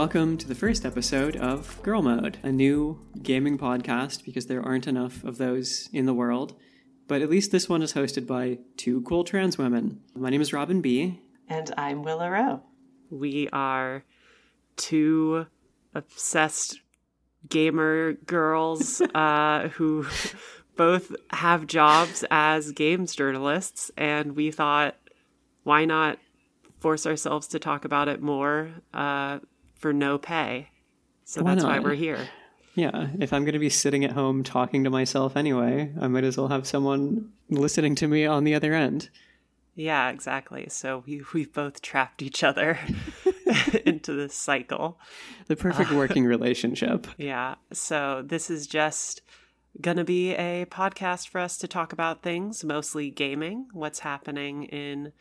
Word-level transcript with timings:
Hello, 0.00 0.06
and 0.06 0.14
welcome 0.14 0.38
to 0.38 0.48
the 0.48 0.54
first 0.54 0.86
episode 0.86 1.36
of 1.36 1.78
Girl 1.82 2.00
Mode, 2.00 2.38
a 2.42 2.50
new 2.50 2.98
gaming 3.22 3.58
podcast 3.58 4.24
because 4.24 4.46
there 4.46 4.62
aren't 4.62 4.86
enough 4.86 5.22
of 5.24 5.36
those 5.36 5.90
in 5.92 6.06
the 6.06 6.14
world. 6.14 6.54
But 7.06 7.20
at 7.20 7.28
least 7.28 7.52
this 7.52 7.68
one 7.68 7.82
is 7.82 7.92
hosted 7.92 8.26
by 8.26 8.60
two 8.78 9.02
cool 9.02 9.24
trans 9.24 9.58
women. 9.58 10.00
My 10.14 10.30
name 10.30 10.40
is 10.40 10.54
Robin 10.54 10.80
Bea. 10.80 11.20
And 11.50 11.70
I'm 11.76 12.02
Willa 12.02 12.30
Rowe. 12.30 12.62
We 13.10 13.50
are 13.52 14.02
two 14.76 15.44
obsessed 15.94 16.80
gamer 17.50 18.14
girls 18.14 19.02
uh, 19.14 19.68
who 19.74 20.06
both 20.76 21.14
have 21.28 21.66
jobs 21.66 22.24
as 22.30 22.72
games 22.72 23.14
journalists, 23.14 23.90
and 23.98 24.34
we 24.34 24.50
thought, 24.50 24.96
why 25.64 25.84
not 25.84 26.18
force 26.78 27.04
ourselves 27.04 27.48
to 27.48 27.58
talk 27.58 27.84
about 27.84 28.08
it 28.08 28.22
more 28.22 28.70
uh, 28.94 29.40
for 29.80 29.92
no 29.92 30.18
pay? 30.18 30.68
So 31.24 31.42
Why 31.42 31.54
that's 31.54 31.64
why 31.64 31.78
we're 31.80 31.94
here. 31.94 32.28
Yeah, 32.76 33.08
if 33.18 33.32
I'm 33.32 33.44
going 33.44 33.54
to 33.54 33.58
be 33.58 33.68
sitting 33.68 34.04
at 34.04 34.12
home 34.12 34.44
talking 34.44 34.84
to 34.84 34.90
myself 34.90 35.36
anyway, 35.36 35.92
I 36.00 36.06
might 36.06 36.24
as 36.24 36.36
well 36.36 36.48
have 36.48 36.66
someone 36.66 37.32
listening 37.48 37.96
to 37.96 38.06
me 38.06 38.26
on 38.26 38.44
the 38.44 38.54
other 38.54 38.74
end. 38.74 39.10
Yeah, 39.74 40.10
exactly. 40.10 40.68
So 40.68 41.02
we 41.06 41.22
we've 41.34 41.52
both 41.52 41.82
trapped 41.82 42.22
each 42.22 42.44
other 42.44 42.78
into 43.84 44.12
this 44.12 44.34
cycle. 44.34 44.98
The 45.46 45.56
perfect 45.56 45.92
uh, 45.92 45.96
working 45.96 46.24
relationship. 46.26 47.06
Yeah. 47.16 47.56
So 47.72 48.22
this 48.24 48.50
is 48.50 48.66
just 48.66 49.22
going 49.80 49.96
to 49.96 50.04
be 50.04 50.34
a 50.34 50.66
podcast 50.66 51.28
for 51.28 51.40
us 51.40 51.56
to 51.58 51.68
talk 51.68 51.92
about 51.92 52.22
things, 52.22 52.64
mostly 52.64 53.10
gaming, 53.10 53.68
what's 53.72 54.00
happening 54.00 54.64
in 54.64 55.12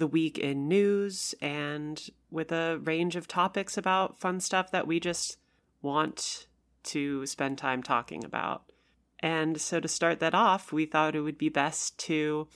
the 0.00 0.08
week 0.08 0.36
in 0.36 0.66
news, 0.66 1.34
and 1.40 2.10
with 2.30 2.50
a 2.50 2.80
range 2.82 3.14
of 3.14 3.28
topics 3.28 3.78
about 3.78 4.18
fun 4.18 4.40
stuff 4.40 4.72
that 4.72 4.88
we 4.88 4.98
just 4.98 5.38
want 5.82 6.48
to 6.82 7.24
spend 7.26 7.56
time 7.56 7.82
talking 7.82 8.24
about. 8.24 8.64
And 9.20 9.60
so 9.60 9.78
to 9.78 9.86
start 9.86 10.18
that 10.20 10.34
off, 10.34 10.72
we 10.72 10.86
thought 10.86 11.14
it 11.14 11.20
would 11.20 11.38
be 11.38 11.48
best 11.48 11.98
to 12.00 12.48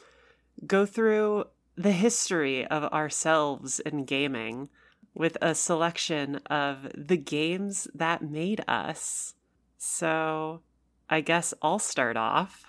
go 0.67 0.87
through 0.87 1.45
the 1.77 1.93
history 1.93 2.67
of 2.67 2.85
ourselves 2.93 3.81
in 3.81 4.05
gaming 4.05 4.69
with 5.15 5.37
a 5.43 5.55
selection 5.55 6.37
of 6.47 6.91
the 6.97 7.17
games 7.17 7.87
that 7.95 8.23
made 8.23 8.65
us. 8.67 9.35
So 9.77 10.63
I 11.11 11.21
guess 11.21 11.53
I'll 11.61 11.79
start 11.79 12.17
off. 12.17 12.65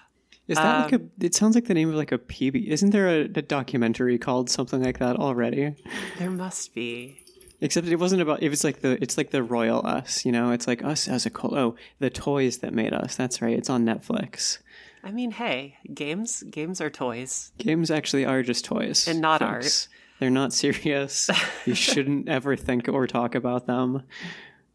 Is 0.48 0.58
that 0.58 0.84
like 0.84 0.92
a? 0.94 0.96
Um, 0.98 1.12
It 1.20 1.34
sounds 1.34 1.56
like 1.56 1.66
the 1.66 1.74
name 1.74 1.90
of 1.90 1.96
like 1.96 2.12
a 2.12 2.18
PB. 2.18 2.68
Isn't 2.68 2.92
there 2.92 3.08
a, 3.08 3.22
a 3.22 3.42
documentary 3.42 4.18
called 4.18 4.50
something 4.50 4.84
like 4.84 5.00
that 5.00 5.16
already? 5.16 5.76
There 6.20 6.30
must 6.30 6.74
be. 6.74 7.20
Except 7.62 7.88
it 7.88 7.96
wasn't 7.96 8.22
about. 8.22 8.44
It 8.44 8.50
was 8.50 8.64
like 8.64 8.82
the. 8.82 9.02
It's 9.02 9.18
like 9.18 9.32
the 9.32 9.42
royal 9.42 9.86
us. 9.86 10.26
You 10.26 10.32
know, 10.32 10.52
it's 10.52 10.68
like 10.68 10.84
us 10.84 11.08
as 11.08 11.26
a 11.26 11.30
cult. 11.30 11.54
Oh, 11.54 11.76
the 12.00 12.10
toys 12.10 12.60
that 12.60 12.74
made 12.74 12.94
us. 12.94 13.16
That's 13.16 13.42
right. 13.42 13.58
It's 13.58 13.70
on 13.70 13.86
Netflix. 13.86 14.60
I 15.04 15.12
mean, 15.12 15.32
hey, 15.32 15.78
games 15.94 16.44
games 16.44 16.82
are 16.82 16.90
toys. 16.90 17.52
Games 17.58 17.90
actually 17.92 18.26
are 18.26 18.42
just 18.42 18.66
toys 18.66 19.08
And 19.08 19.22
not 19.22 19.40
folks. 19.40 19.88
They're 20.20 20.30
not 20.30 20.54
serious. 20.54 21.30
you 21.66 21.76
shouldn't 21.88 22.28
ever 22.30 22.56
think 22.56 22.88
or 22.88 23.06
talk 23.06 23.36
about 23.36 23.68
them, 23.68 24.04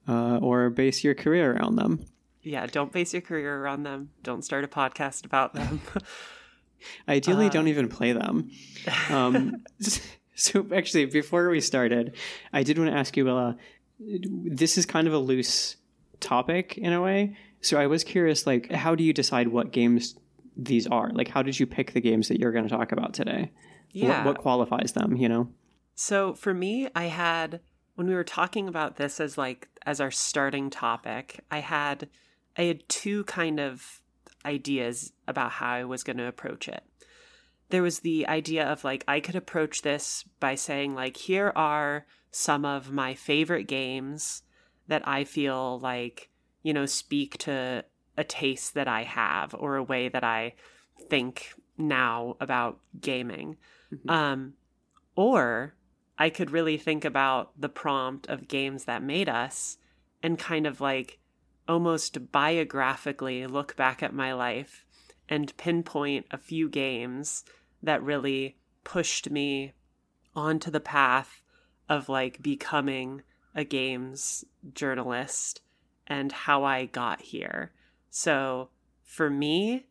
uh, 0.06 0.38
or 0.38 0.70
base 0.70 1.02
your 1.02 1.14
career 1.14 1.52
around 1.56 1.76
them. 1.76 2.04
Yeah, 2.42 2.66
don't 2.66 2.90
base 2.92 3.12
your 3.12 3.22
career 3.22 3.62
around 3.62 3.82
them. 3.82 4.10
Don't 4.22 4.44
start 4.44 4.64
a 4.64 4.68
podcast 4.68 5.24
about 5.26 5.54
them. 5.54 5.80
Ideally, 7.08 7.46
Uh. 7.46 7.50
don't 7.50 7.68
even 7.68 7.88
play 7.88 8.12
them. 8.12 8.50
Um, 9.10 9.62
so, 10.34 10.66
actually, 10.74 11.04
before 11.04 11.50
we 11.50 11.60
started, 11.60 12.14
I 12.52 12.62
did 12.62 12.78
want 12.78 12.90
to 12.90 12.96
ask 12.96 13.16
you, 13.16 13.24
Willa. 13.26 13.56
This 13.98 14.78
is 14.78 14.86
kind 14.86 15.06
of 15.06 15.12
a 15.12 15.18
loose 15.18 15.76
topic 16.20 16.78
in 16.78 16.92
a 16.94 17.02
way. 17.02 17.36
So, 17.60 17.78
I 17.78 17.86
was 17.86 18.04
curious, 18.04 18.46
like, 18.46 18.70
how 18.72 18.94
do 18.94 19.04
you 19.04 19.12
decide 19.12 19.48
what 19.48 19.70
games 19.72 20.16
these 20.56 20.86
are? 20.86 21.10
Like, 21.12 21.28
how 21.28 21.42
did 21.42 21.60
you 21.60 21.66
pick 21.66 21.92
the 21.92 22.00
games 22.00 22.28
that 22.28 22.40
you're 22.40 22.52
going 22.52 22.64
to 22.66 22.70
talk 22.74 22.92
about 22.92 23.12
today? 23.12 23.50
yeah. 23.92 24.24
What, 24.24 24.36
what 24.36 24.38
qualifies 24.38 24.92
them? 24.92 25.16
You 25.16 25.28
know? 25.28 25.48
So 25.94 26.32
for 26.34 26.54
me, 26.54 26.88
I 26.94 27.04
had 27.06 27.60
when 27.96 28.06
we 28.06 28.14
were 28.14 28.24
talking 28.24 28.66
about 28.68 28.96
this 28.96 29.20
as 29.20 29.36
like 29.36 29.68
as 29.84 30.00
our 30.00 30.10
starting 30.10 30.70
topic, 30.70 31.40
I 31.50 31.58
had 31.58 32.08
I 32.56 32.62
had 32.62 32.88
two 32.88 33.25
kind 33.25 33.61
of 33.61 34.00
ideas 34.44 35.12
about 35.28 35.53
how 35.53 35.71
I 35.71 35.84
was 35.84 36.03
going 36.03 36.16
to 36.16 36.27
approach 36.27 36.69
it. 36.69 36.83
There 37.69 37.83
was 37.83 38.00
the 38.00 38.27
idea 38.27 38.66
of 38.66 38.84
like 38.84 39.05
I 39.06 39.21
could 39.21 39.37
approach 39.37 39.83
this 39.83 40.25
by 40.41 40.56
saying 40.56 40.94
like 40.94 41.16
here 41.16 41.53
are 41.55 42.06
some 42.31 42.65
of 42.65 42.91
my 42.91 43.15
favorite 43.15 43.65
games 43.65 44.43
that 44.88 45.06
I 45.06 45.25
feel 45.25 45.78
like, 45.78 46.31
you 46.62 46.72
know, 46.72 46.87
speak 46.87 47.38
to 47.38 47.84
a 48.16 48.25
taste 48.25 48.75
that 48.75 48.88
I 48.88 49.05
have 49.05 49.55
or 49.55 49.77
a 49.77 49.82
way 49.82 50.09
that 50.09 50.25
I 50.25 50.55
think 51.09 51.55
now 51.78 52.37
about 52.41 52.81
gaming. 53.00 53.56
Um 54.09 54.55
or 55.15 55.75
I 56.19 56.28
could 56.28 56.50
really 56.50 56.77
think 56.77 57.05
about 57.05 57.53
the 57.59 57.69
prompt 57.69 58.28
of 58.28 58.49
games 58.49 58.84
that 58.84 59.03
made 59.03 59.28
us 59.28 59.78
and 60.22 60.38
kind 60.38 60.67
of 60.67 60.81
like 60.81 61.19
almost 61.70 62.32
biographically 62.32 63.47
look 63.47 63.76
back 63.76 64.03
at 64.03 64.12
my 64.12 64.32
life 64.32 64.84
and 65.28 65.56
pinpoint 65.56 66.26
a 66.32 66.36
few 66.36 66.69
games 66.69 67.44
that 67.81 68.03
really 68.03 68.56
pushed 68.82 69.31
me 69.31 69.72
onto 70.34 70.69
the 70.70 70.81
path 70.81 71.42
of 71.88 72.08
like 72.08 72.42
becoming 72.42 73.22
a 73.54 73.62
games 73.62 74.44
journalist 74.75 75.60
and 76.08 76.32
how 76.32 76.64
I 76.64 76.86
got 76.86 77.20
here. 77.22 77.70
So 78.10 78.70
for 79.04 79.31
me, 79.31 79.87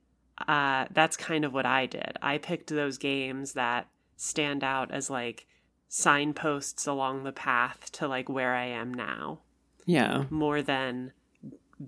uh, 0.47 0.85
that's 0.91 1.15
kind 1.15 1.45
of 1.45 1.53
what 1.53 1.65
I 1.65 1.85
did. 1.85 2.17
I 2.21 2.37
picked 2.39 2.67
those 2.67 2.97
games 2.97 3.53
that 3.53 3.87
stand 4.17 4.65
out 4.65 4.91
as 4.91 5.09
like 5.09 5.45
signposts 5.87 6.85
along 6.85 7.23
the 7.23 7.31
path 7.31 7.89
to 7.93 8.07
like 8.07 8.27
where 8.27 8.53
I 8.53 8.65
am 8.65 8.93
now 8.93 9.39
Yeah. 9.85 10.25
more 10.29 10.61
than 10.61 11.13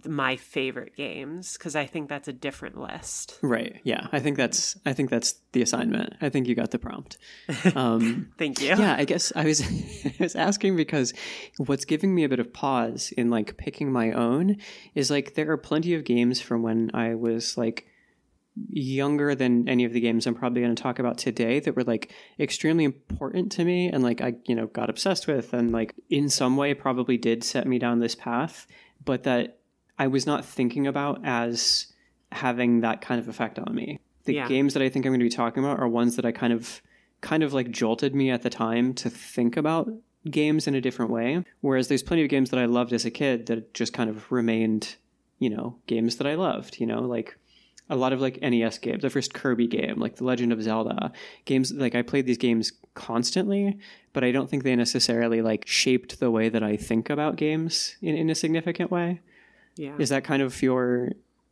my 0.07 0.37
favorite 0.37 0.95
games 0.95 1.57
because 1.57 1.75
I 1.75 1.85
think 1.85 2.07
that's 2.07 2.27
a 2.27 2.33
different 2.33 2.77
list. 2.79 3.37
Right. 3.41 3.81
Yeah. 3.83 4.07
I 4.11 4.19
think 4.19 4.37
that's. 4.37 4.77
I 4.85 4.93
think 4.93 5.09
that's 5.09 5.33
the 5.51 5.61
assignment. 5.61 6.13
I 6.21 6.29
think 6.29 6.47
you 6.47 6.55
got 6.55 6.71
the 6.71 6.79
prompt. 6.79 7.17
Um, 7.75 8.31
Thank 8.37 8.59
you. 8.61 8.67
yeah 8.67 8.95
i 8.97 9.05
guess 9.05 9.31
i 9.35 9.45
was 9.45 9.61
i 10.05 10.15
was 10.19 10.35
asking 10.35 10.75
because 10.75 11.13
what's 11.57 11.85
giving 11.85 12.13
me 12.13 12.23
a 12.23 12.29
bit 12.29 12.39
of 12.39 12.51
pause 12.53 13.13
in 13.15 13.29
like 13.29 13.55
picking 13.57 13.91
my 13.91 14.11
own 14.11 14.57
is 14.95 15.09
like 15.11 15.35
there 15.35 15.51
are 15.51 15.57
plenty 15.57 15.93
of 15.93 16.03
games 16.03 16.41
from 16.41 16.63
when 16.63 16.91
i 16.93 17.13
was 17.15 17.57
like 17.57 17.85
younger 18.69 19.33
than 19.35 19.67
any 19.69 19.85
of 19.85 19.93
the 19.93 19.99
games 19.99 20.27
i'm 20.27 20.35
probably 20.35 20.61
going 20.61 20.75
to 20.75 20.81
talk 20.81 20.99
about 20.99 21.17
today 21.17 21.59
that 21.59 21.75
were 21.75 21.83
like 21.83 22.11
extremely 22.39 22.83
important 22.83 23.51
to 23.53 23.63
me 23.63 23.87
and 23.87 24.03
like 24.03 24.21
i 24.21 24.33
you 24.45 24.55
know 24.55 24.67
got 24.67 24.89
obsessed 24.89 25.27
with 25.27 25.53
and 25.53 25.71
like 25.71 25.95
in 26.09 26.29
some 26.29 26.57
way 26.57 26.73
probably 26.73 27.17
did 27.17 27.43
set 27.43 27.65
me 27.67 27.79
down 27.79 27.99
this 27.99 28.15
path 28.15 28.67
but 29.05 29.23
that 29.23 29.59
i 30.03 30.07
was 30.07 30.25
not 30.31 30.43
thinking 30.57 30.85
about 30.87 31.15
as 31.23 31.87
having 32.31 32.81
that 32.81 33.01
kind 33.01 33.19
of 33.21 33.27
effect 33.33 33.57
on 33.59 33.73
me 33.75 33.87
the 34.25 34.33
Yeah. 34.35 34.47
games 34.47 34.73
that 34.73 34.83
i 34.83 34.89
think 34.89 35.05
i'm 35.05 35.11
going 35.11 35.19
to 35.19 35.31
be 35.31 35.37
talking 35.43 35.63
about 35.63 35.79
are 35.79 35.87
ones 35.87 36.15
that 36.17 36.25
i 36.25 36.31
kind 36.31 36.53
of 36.53 36.81
kind 37.21 37.43
of 37.43 37.53
like 37.53 37.69
jolted 37.71 38.13
me 38.15 38.31
at 38.31 38.41
the 38.41 38.49
time 38.49 38.93
to 39.01 39.07
think 39.09 39.55
about 39.55 39.85
games 40.29 40.67
in 40.67 40.73
a 40.75 40.81
different 40.81 41.11
way. 41.11 41.43
Whereas 41.61 41.87
there's 41.87 42.01
plenty 42.03 42.23
of 42.23 42.29
games 42.29 42.49
that 42.49 42.59
I 42.59 42.65
loved 42.65 42.93
as 42.93 43.05
a 43.05 43.11
kid 43.11 43.45
that 43.47 43.73
just 43.75 43.93
kind 43.93 44.09
of 44.09 44.31
remained, 44.31 44.95
you 45.37 45.49
know, 45.49 45.77
games 45.87 46.15
that 46.17 46.25
I 46.27 46.33
loved, 46.35 46.79
you 46.79 46.87
know, 46.87 47.01
like 47.01 47.37
a 47.89 47.95
lot 47.95 48.11
of 48.13 48.21
like 48.21 48.41
NES 48.41 48.77
games, 48.79 49.01
the 49.03 49.09
first 49.11 49.33
Kirby 49.35 49.67
game, 49.67 49.99
like 49.99 50.15
The 50.15 50.23
Legend 50.23 50.51
of 50.53 50.61
Zelda, 50.63 51.11
games 51.45 51.71
like 51.73 51.93
I 51.93 52.01
played 52.01 52.25
these 52.25 52.37
games 52.39 52.71
constantly, 52.95 53.77
but 54.13 54.23
I 54.23 54.31
don't 54.31 54.49
think 54.49 54.63
they 54.63 54.75
necessarily 54.75 55.41
like 55.43 55.67
shaped 55.67 56.19
the 56.19 56.31
way 56.31 56.49
that 56.49 56.63
I 56.63 56.75
think 56.75 57.09
about 57.11 57.35
games 57.35 57.95
in, 58.01 58.15
in 58.15 58.29
a 58.31 58.35
significant 58.35 58.89
way. 58.91 59.21
Yeah. 59.81 59.95
Is 59.97 60.09
that 60.09 60.23
kind 60.23 60.43
of 60.43 60.61
your 60.61 61.09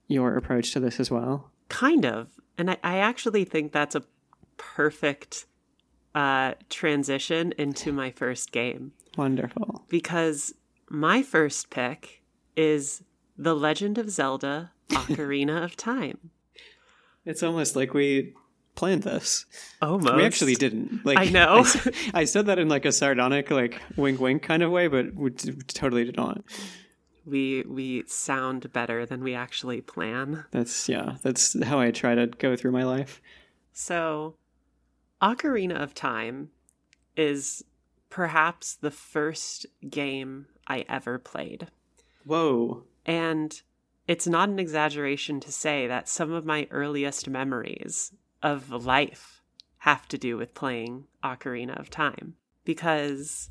your 0.08 0.38
approach 0.38 0.72
to 0.74 0.80
this 0.80 1.00
as 1.00 1.10
well? 1.10 1.50
Kind 1.68 2.06
of. 2.06 2.30
And 2.60 2.70
I, 2.70 2.78
I 2.84 2.98
actually 2.98 3.44
think 3.44 3.72
that's 3.72 3.96
a 3.96 4.04
perfect 4.58 5.48
uh, 6.14 6.54
transition 6.70 7.54
into 7.58 7.92
my 7.92 8.12
first 8.12 8.52
game 8.52 8.92
Wonderful. 9.18 9.84
because 9.90 10.54
my 10.90 11.24
first 11.24 11.72
pick 11.72 12.22
is 12.56 13.02
The 13.36 13.56
Legend 13.56 13.98
of 13.98 14.12
Zelda 14.12 14.74
Ocarina 14.90 15.64
of 15.64 15.76
Time. 15.76 16.30
It's 17.26 17.44
almost 17.44 17.76
like 17.76 17.94
we 17.94 18.34
planned 18.76 19.04
this. 19.04 19.46
Almost. 19.84 20.16
We 20.16 20.24
actually 20.24 20.56
didn't. 20.56 21.06
Like 21.06 21.18
I 21.20 21.26
know. 21.26 21.64
I, 21.66 21.92
I 22.22 22.24
said 22.24 22.48
that 22.48 22.58
in 22.58 22.70
like 22.70 22.86
a 22.86 22.92
sardonic, 22.92 23.52
like 23.52 23.80
wink, 23.98 24.20
wink 24.20 24.42
kind 24.42 24.64
of 24.64 24.72
way, 24.72 24.88
but 24.88 25.14
we 25.14 25.30
t- 25.30 25.52
totally 25.68 26.06
did 26.06 26.16
not. 26.16 26.42
We 27.26 27.64
we 27.68 28.04
sound 28.08 28.72
better 28.74 29.06
than 29.06 29.24
we 29.24 29.34
actually 29.34 29.82
plan. 29.82 30.46
That's 30.52 30.90
yeah. 30.90 31.18
That's 31.22 31.62
how 31.64 31.80
I 31.80 31.92
try 31.92 32.16
to 32.16 32.28
go 32.28 32.56
through 32.56 32.72
my 32.72 32.84
life. 32.84 33.22
So, 33.72 34.36
Ocarina 35.22 35.82
of 35.82 35.94
Time 35.94 36.50
is 37.16 37.64
perhaps 38.10 38.76
the 38.76 38.92
first 38.92 39.66
game 39.90 40.48
I 40.68 40.86
ever 40.90 41.20
played. 41.20 41.68
Whoa. 42.26 42.84
And 43.06 43.62
it's 44.08 44.28
not 44.28 44.50
an 44.50 44.60
exaggeration 44.60 45.40
to 45.42 45.52
say 45.52 45.88
that 45.88 46.10
some 46.10 46.32
of 46.32 46.46
my 46.46 46.68
earliest 46.72 47.30
memories 47.30 48.12
of 48.42 48.72
life 48.72 49.42
have 49.80 50.08
to 50.10 50.18
do 50.18 50.38
with 50.38 50.54
playing 50.54 51.06
Ocarina 51.24 51.80
of 51.80 51.90
Time 51.90 52.36
because 52.66 53.50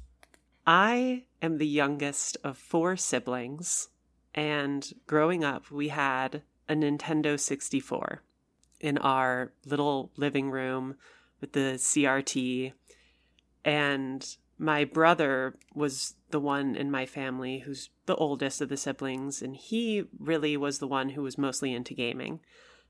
I 0.66 1.24
am 1.42 1.58
the 1.58 1.66
youngest 1.66 2.36
of 2.42 2.58
four 2.58 2.96
siblings, 2.96 3.88
and 4.34 4.92
growing 5.06 5.44
up, 5.44 5.70
we 5.70 5.88
had 5.88 6.42
a 6.68 6.74
Nintendo 6.74 7.38
64 7.38 8.22
in 8.80 8.98
our 8.98 9.52
little 9.64 10.10
living 10.16 10.50
room 10.50 10.96
with 11.40 11.52
the 11.52 11.74
CRT. 11.76 12.72
And 13.64 14.36
my 14.58 14.84
brother 14.84 15.56
was 15.74 16.14
the 16.30 16.40
one 16.40 16.76
in 16.76 16.90
my 16.90 17.06
family 17.06 17.60
who's 17.60 17.90
the 18.06 18.16
oldest 18.16 18.60
of 18.60 18.68
the 18.68 18.76
siblings, 18.76 19.42
and 19.42 19.56
he 19.56 20.04
really 20.18 20.56
was 20.56 20.78
the 20.78 20.86
one 20.86 21.10
who 21.10 21.22
was 21.22 21.38
mostly 21.38 21.72
into 21.72 21.94
gaming. 21.94 22.40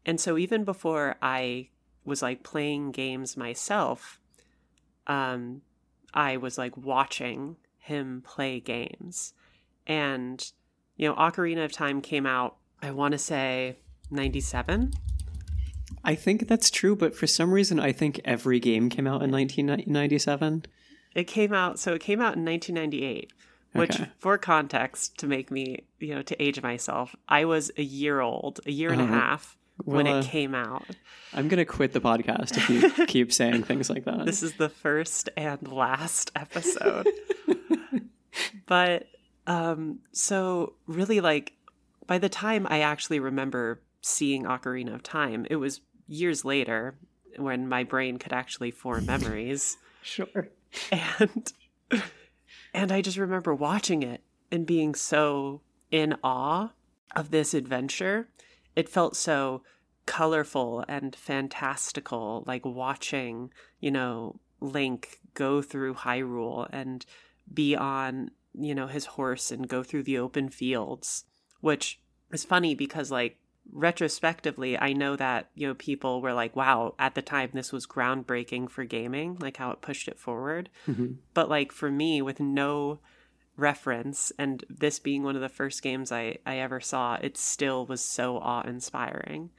And 0.05 0.21
so 0.21 0.39
even 0.39 0.65
before 0.65 1.17
I 1.21 1.69
was 2.05 2.23
like 2.23 2.43
playing 2.43 2.93
games 2.93 3.37
myself, 3.37 4.19
um, 5.07 5.63
I 6.15 6.37
was 6.37 6.57
like 6.59 6.77
watching 6.77 7.57
him 7.89 8.23
play 8.25 8.61
games. 8.61 9.33
And, 9.87 10.51
you 10.97 11.09
know, 11.09 11.15
Ocarina 11.17 11.65
of 11.65 11.73
Time 11.73 12.01
came 12.01 12.25
out, 12.27 12.57
I 12.83 12.91
want 12.93 13.13
to 13.13 13.19
say 13.19 13.77
97. 14.11 14.93
I 16.05 16.15
think 16.15 16.47
that's 16.49 16.71
true, 16.71 16.95
but 16.95 17.15
for 17.17 17.27
some 17.27 17.51
reason, 17.53 17.81
I 17.81 17.93
think 17.93 18.21
every 18.25 18.61
game 18.61 18.89
came 18.89 19.07
out 19.07 19.23
in 19.23 19.31
1997. 19.31 20.67
It 21.15 21.25
came 21.25 21.53
out, 21.53 21.79
so 21.79 21.95
it 21.95 22.01
came 22.01 22.21
out 22.21 22.37
in 22.37 22.45
1998, 22.45 23.33
which, 23.73 24.01
Okay. 24.01 24.11
for 24.19 24.39
context, 24.39 25.19
to 25.19 25.27
make 25.27 25.51
me, 25.51 25.85
you 25.99 26.15
know, 26.15 26.23
to 26.23 26.41
age 26.43 26.63
myself, 26.63 27.17
I 27.29 27.45
was 27.47 27.71
a 27.77 27.83
year 27.83 28.21
old, 28.21 28.61
a 28.67 28.71
year 28.71 28.93
and 28.93 29.01
a 29.01 29.05
Uh-huh. 29.05 29.15
half 29.15 29.57
when 29.85 30.07
Well, 30.07 30.19
it 30.19 30.27
uh, 30.27 30.29
came 30.29 30.55
out. 30.55 30.85
I'm 31.33 31.49
going 31.49 31.59
to 31.59 31.65
quit 31.65 31.93
the 31.93 32.01
podcast 32.01 32.57
if 32.57 32.69
you 32.69 33.07
keep 33.07 33.33
saying 33.33 33.65
things 33.65 33.91
like 33.91 34.05
that. 34.05 34.27
This 34.27 34.43
is 34.43 34.55
the 34.55 34.69
first 34.69 35.29
and 35.37 35.71
last 35.71 36.31
episode. 36.35 37.09
but 38.67 39.09
um 39.47 39.99
so 40.13 40.75
really 40.87 41.21
like 41.21 41.53
by 42.07 42.19
the 42.19 42.29
time 42.29 42.67
I 42.69 42.81
actually 42.81 43.21
remember 43.21 43.83
seeing 44.01 44.45
Ocarina 44.45 44.95
of 44.95 45.03
Time, 45.03 45.47
it 45.51 45.57
was 45.57 45.81
years 46.07 46.45
later 46.45 46.97
when 47.37 47.69
my 47.69 47.85
brain 47.85 48.19
could 48.19 48.33
actually 48.33 48.71
form 48.71 49.07
memories 49.07 49.77
sure. 50.03 50.49
and 50.91 51.53
and 52.75 52.93
I 52.93 53.01
just 53.01 53.19
remember 53.19 53.55
watching 53.55 54.03
it 54.03 54.23
and 54.51 54.67
being 54.67 54.95
so 54.95 55.61
in 55.91 56.17
awe 56.23 56.71
of 57.15 57.31
this 57.31 57.55
adventure. 57.55 58.29
It 58.77 58.89
felt 58.89 59.17
so 59.17 59.63
colorful 60.07 60.85
and 60.89 61.15
fantastical, 61.15 62.45
like 62.47 62.65
watching, 62.65 63.51
you 63.81 63.91
know, 63.91 64.41
Link 64.61 65.19
go 65.35 65.63
through 65.63 65.95
Hyrule 65.95 66.69
and 66.73 67.05
be 67.53 67.77
on, 67.77 68.31
you 68.55 68.75
know, 68.75 68.87
his 68.87 69.07
horse 69.07 69.51
and 69.51 69.69
go 69.69 69.83
through 69.83 70.03
the 70.05 70.19
open 70.19 70.49
fields, 70.49 71.25
which 71.61 72.01
is 72.33 72.45
funny 72.45 72.75
because 72.75 73.11
like 73.11 73.37
retrospectively 73.71 74.79
i 74.79 74.95
know 74.95 75.15
that 75.15 75.51
you 75.55 75.67
know 75.67 75.75
people 75.75 76.23
were 76.23 76.33
like 76.33 76.57
wow 76.57 76.95
at 76.99 77.15
the 77.15 77.21
time 77.21 77.51
this 77.53 77.71
was 77.71 77.87
groundbreaking 77.87 78.69
for 78.71 78.83
gaming 78.85 79.37
like 79.41 79.59
how 79.59 79.71
it 79.71 79.83
pushed 79.83 80.09
it 80.09 80.19
forward 80.19 80.71
Mhm. 80.87 81.17
but 81.35 81.51
like 81.51 81.71
for 81.71 81.91
me 81.91 82.23
with 82.23 82.41
no 82.41 82.99
reference 83.59 84.33
and 84.39 84.65
this 84.69 84.99
being 84.99 85.23
one 85.23 85.35
of 85.35 85.43
the 85.43 85.49
first 85.49 85.83
games 85.83 86.13
i 86.13 86.37
i 86.47 86.57
ever 86.59 86.81
saw 86.81 87.15
it 87.17 87.37
still 87.37 87.85
was 87.87 88.03
so 88.03 88.39
awe-inspiring 88.39 89.51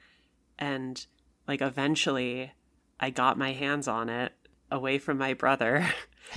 and 0.58 1.06
like 1.46 1.60
eventually 1.60 2.52
i 2.98 3.10
got 3.10 3.38
my 3.38 3.52
hands 3.52 3.86
on 3.86 4.08
it 4.08 4.32
away 4.70 4.98
from 4.98 5.18
my 5.18 5.34
brother 5.34 5.86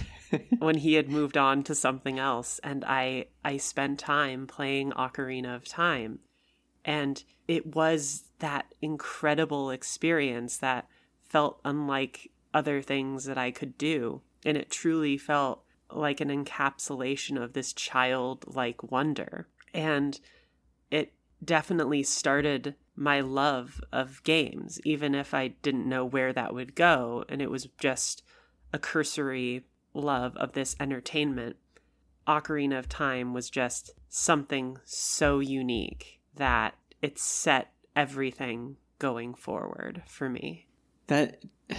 when 0.60 0.78
he 0.78 0.96
had 0.96 1.10
moved 1.10 1.38
on 1.38 1.64
to 1.64 1.74
something 1.74 2.20
else 2.20 2.60
and 2.64 2.84
i 2.86 3.26
i 3.46 3.56
spent 3.56 3.98
time 3.98 4.46
playing 4.46 4.92
ocarina 4.92 5.56
of 5.56 5.66
time 5.66 6.20
and 6.86 7.24
it 7.48 7.76
was 7.76 8.26
that 8.40 8.74
incredible 8.82 9.72
experience 9.72 10.58
that 10.58 10.88
felt 11.22 11.60
unlike 11.64 12.30
other 12.54 12.82
things 12.82 13.26
that 13.26 13.38
I 13.38 13.52
could 13.52 13.78
do. 13.78 14.22
And 14.46 14.58
it 14.58 14.70
truly 14.70 15.18
felt 15.18 15.63
like 15.96 16.22
an 16.22 16.30
encapsulation 16.30 17.42
of 17.42 17.54
this 17.54 17.74
childlike 17.74 18.92
wonder. 18.92 19.48
And 19.74 20.20
it 20.92 21.14
definitely 21.44 22.04
started 22.04 22.76
my 22.96 23.22
love 23.22 23.82
of 23.92 24.24
games, 24.24 24.80
even 24.84 25.16
if 25.16 25.34
I 25.34 25.50
didn't 25.50 25.90
know 25.90 26.06
where 26.06 26.32
that 26.34 26.54
would 26.54 26.76
go. 26.76 27.26
And 27.28 27.42
it 27.42 27.50
was 27.50 27.68
just 27.80 28.24
a 28.72 28.80
cursory 28.80 29.66
love 29.94 30.36
of 30.38 30.54
this 30.54 30.76
entertainment. 30.80 31.58
Ocarina 32.28 32.80
of 32.80 32.88
Time 32.88 33.34
was 33.34 33.50
just 33.50 33.92
something 34.10 34.78
so 34.86 35.40
unique 35.40 36.20
that 36.36 36.76
it 37.02 37.20
set 37.20 37.74
everything 37.96 38.78
going 39.00 39.34
forward 39.34 40.02
for 40.08 40.30
me. 40.30 40.68
That 41.08 41.44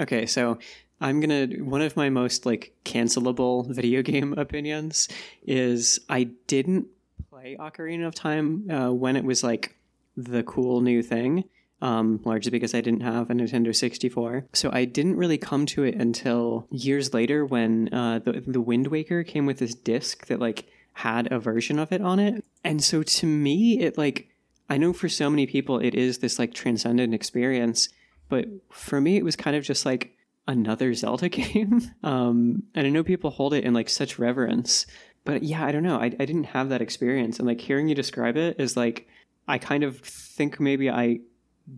okay, 0.00 0.26
so 0.26 0.58
I'm 1.00 1.20
gonna 1.20 1.46
one 1.60 1.82
of 1.82 1.96
my 1.96 2.10
most 2.10 2.46
like 2.46 2.72
cancelable 2.84 3.68
video 3.68 4.02
game 4.02 4.32
opinions 4.36 5.08
is 5.46 6.00
I 6.08 6.24
didn't 6.46 6.88
play 7.30 7.56
Ocarina 7.58 8.06
of 8.06 8.14
Time 8.14 8.70
uh, 8.70 8.92
when 8.92 9.16
it 9.16 9.24
was 9.24 9.44
like 9.44 9.76
the 10.16 10.42
cool 10.42 10.80
new 10.80 11.02
thing. 11.02 11.44
Um, 11.80 12.18
largely 12.24 12.50
because 12.50 12.74
I 12.74 12.80
didn't 12.80 13.02
have 13.02 13.30
a 13.30 13.34
Nintendo 13.34 13.72
64, 13.72 14.46
so 14.52 14.68
I 14.72 14.84
didn't 14.84 15.14
really 15.14 15.38
come 15.38 15.64
to 15.66 15.84
it 15.84 15.94
until 15.94 16.66
years 16.72 17.14
later 17.14 17.46
when 17.46 17.94
uh, 17.94 18.18
the 18.18 18.42
the 18.44 18.60
Wind 18.60 18.88
Waker 18.88 19.22
came 19.22 19.46
with 19.46 19.58
this 19.58 19.76
disc 19.76 20.26
that 20.26 20.40
like 20.40 20.64
had 20.94 21.30
a 21.30 21.38
version 21.38 21.78
of 21.78 21.92
it 21.92 22.00
on 22.00 22.18
it, 22.18 22.44
and 22.64 22.82
so 22.82 23.04
to 23.04 23.26
me 23.26 23.78
it 23.78 23.96
like 23.96 24.28
I 24.68 24.76
know 24.76 24.92
for 24.92 25.08
so 25.08 25.30
many 25.30 25.46
people 25.46 25.78
it 25.78 25.94
is 25.94 26.18
this 26.18 26.36
like 26.40 26.52
transcendent 26.52 27.14
experience, 27.14 27.90
but 28.28 28.46
for 28.72 29.00
me 29.00 29.16
it 29.16 29.24
was 29.24 29.36
kind 29.36 29.56
of 29.56 29.62
just 29.62 29.86
like 29.86 30.17
another 30.48 30.94
Zelda 30.94 31.28
game. 31.28 31.82
um, 32.02 32.64
and 32.74 32.86
I 32.86 32.90
know 32.90 33.04
people 33.04 33.30
hold 33.30 33.54
it 33.54 33.64
in 33.64 33.74
like 33.74 33.88
such 33.88 34.18
reverence, 34.18 34.86
but 35.24 35.42
yeah, 35.44 35.64
I 35.64 35.70
don't 35.70 35.82
know. 35.84 35.98
I, 35.98 36.06
I 36.06 36.24
didn't 36.24 36.44
have 36.44 36.70
that 36.70 36.82
experience, 36.82 37.38
and 37.38 37.46
like 37.46 37.60
hearing 37.60 37.88
you 37.88 37.94
describe 37.94 38.36
it 38.36 38.58
is 38.58 38.76
like 38.76 39.06
I 39.46 39.58
kind 39.58 39.84
of 39.84 40.00
think 40.00 40.58
maybe 40.58 40.90
I 40.90 41.20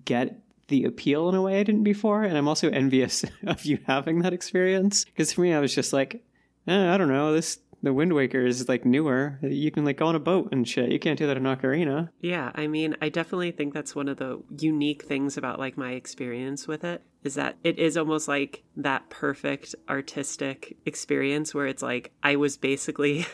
get 0.05 0.41
the 0.69 0.85
appeal 0.85 1.29
in 1.29 1.35
a 1.35 1.43
way 1.43 1.61
I 1.61 1.65
didn't 1.65 1.83
before, 1.83 2.23
and 2.23 2.39
I'm 2.39 2.49
also 2.49 2.71
envious 2.71 3.25
of 3.47 3.65
you 3.65 3.79
having 3.87 4.21
that 4.21 4.33
experience 4.33 5.05
because 5.05 5.33
for 5.33 5.43
me 5.43 5.53
I 5.53 5.61
was 5.61 5.75
just 5.75 5.93
like, 5.93 6.25
eh, 6.67 6.95
I 6.95 6.97
don't 6.97 7.09
know 7.09 7.33
this. 7.33 7.59
The 7.83 7.95
Wind 7.95 8.13
Waker 8.13 8.45
is 8.45 8.69
like 8.69 8.85
newer. 8.85 9.39
You 9.43 9.71
can 9.71 9.87
like 9.87 9.97
go 9.97 10.07
on 10.07 10.15
a 10.15 10.21
boat 10.21 10.51
and 10.53 10.69
shit. 10.69 10.93
You 10.93 10.99
can't 10.99 11.19
do 11.19 11.27
that 11.27 11.39
in 11.39 11.45
Ocarina. 11.45 12.11
Yeah, 12.21 12.53
I 12.55 12.67
mean, 12.67 12.95
I 13.01 13.09
definitely 13.09 13.53
think 13.53 13.73
that's 13.73 13.97
one 13.97 14.07
of 14.07 14.19
the 14.19 14.43
unique 14.59 15.05
things 15.07 15.39
about 15.39 15.59
like 15.59 15.79
my 15.79 15.93
experience 15.93 16.69
with 16.69 16.85
it 16.85 17.03
is 17.23 17.35
that 17.35 17.57
it 17.65 17.79
is 17.79 17.97
almost 17.97 18.29
like 18.29 18.63
that 18.77 19.11
perfect 19.11 19.75
artistic 19.89 20.77
experience 20.87 21.55
where 21.55 21.67
it's 21.67 21.83
like 21.83 22.13
I 22.23 22.37
was 22.37 22.57
basically 22.57 23.27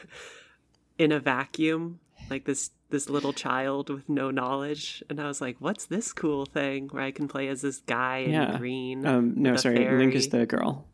in 0.99 1.13
a 1.13 1.21
vacuum, 1.21 2.01
like 2.31 2.45
this 2.45 2.71
this 2.89 3.09
little 3.11 3.33
child 3.33 3.91
with 3.91 4.09
no 4.09 4.31
knowledge, 4.31 5.03
and 5.11 5.21
I 5.21 5.27
was 5.27 5.41
like, 5.41 5.57
"What's 5.61 5.87
this 5.87 6.13
cool 6.13 6.47
thing 6.47 6.89
where 6.89 7.03
I 7.03 7.11
can 7.11 7.27
play 7.29 7.49
as 7.49 7.63
this 7.63 7.79
guy 7.87 8.19
in 8.19 8.33
Yeah. 8.33 8.59
green?" 8.59 9.07
Um, 9.07 9.35
no, 9.37 9.57
sorry, 9.57 9.89
Link 9.91 10.15
is 10.15 10.29
the 10.29 10.47
girl. 10.47 10.87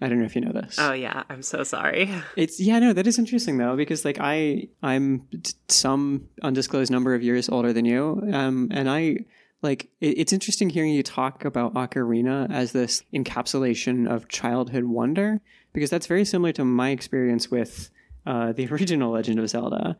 I 0.00 0.08
don't 0.08 0.18
know 0.18 0.26
if 0.26 0.34
you 0.34 0.42
know 0.42 0.52
this. 0.52 0.76
Oh 0.78 0.92
yeah, 0.92 1.22
I'm 1.30 1.42
so 1.42 1.62
sorry. 1.62 2.10
It's 2.36 2.60
yeah, 2.60 2.78
no, 2.78 2.92
that 2.92 3.06
is 3.06 3.18
interesting 3.18 3.58
though 3.58 3.76
because 3.76 4.04
like 4.04 4.18
I 4.20 4.68
I'm 4.82 5.26
some 5.68 6.28
undisclosed 6.42 6.90
number 6.92 7.14
of 7.14 7.22
years 7.22 7.48
older 7.48 7.72
than 7.72 7.84
you, 7.86 8.22
um, 8.32 8.68
and 8.72 8.90
I 8.90 9.18
like 9.62 9.88
it, 10.00 10.18
it's 10.18 10.32
interesting 10.32 10.70
hearing 10.70 10.92
you 10.92 11.02
talk 11.02 11.44
about 11.44 11.74
Ocarina 11.74 12.50
as 12.50 12.72
this 12.72 13.02
encapsulation 13.12 14.08
of 14.08 14.28
childhood 14.28 14.84
wonder 14.84 15.40
because 15.72 15.90
that's 15.90 16.06
very 16.06 16.24
similar 16.24 16.52
to 16.52 16.64
my 16.64 16.90
experience 16.90 17.50
with 17.50 17.90
uh, 18.26 18.52
the 18.52 18.66
original 18.72 19.12
Legend 19.12 19.38
of 19.38 19.48
Zelda. 19.48 19.96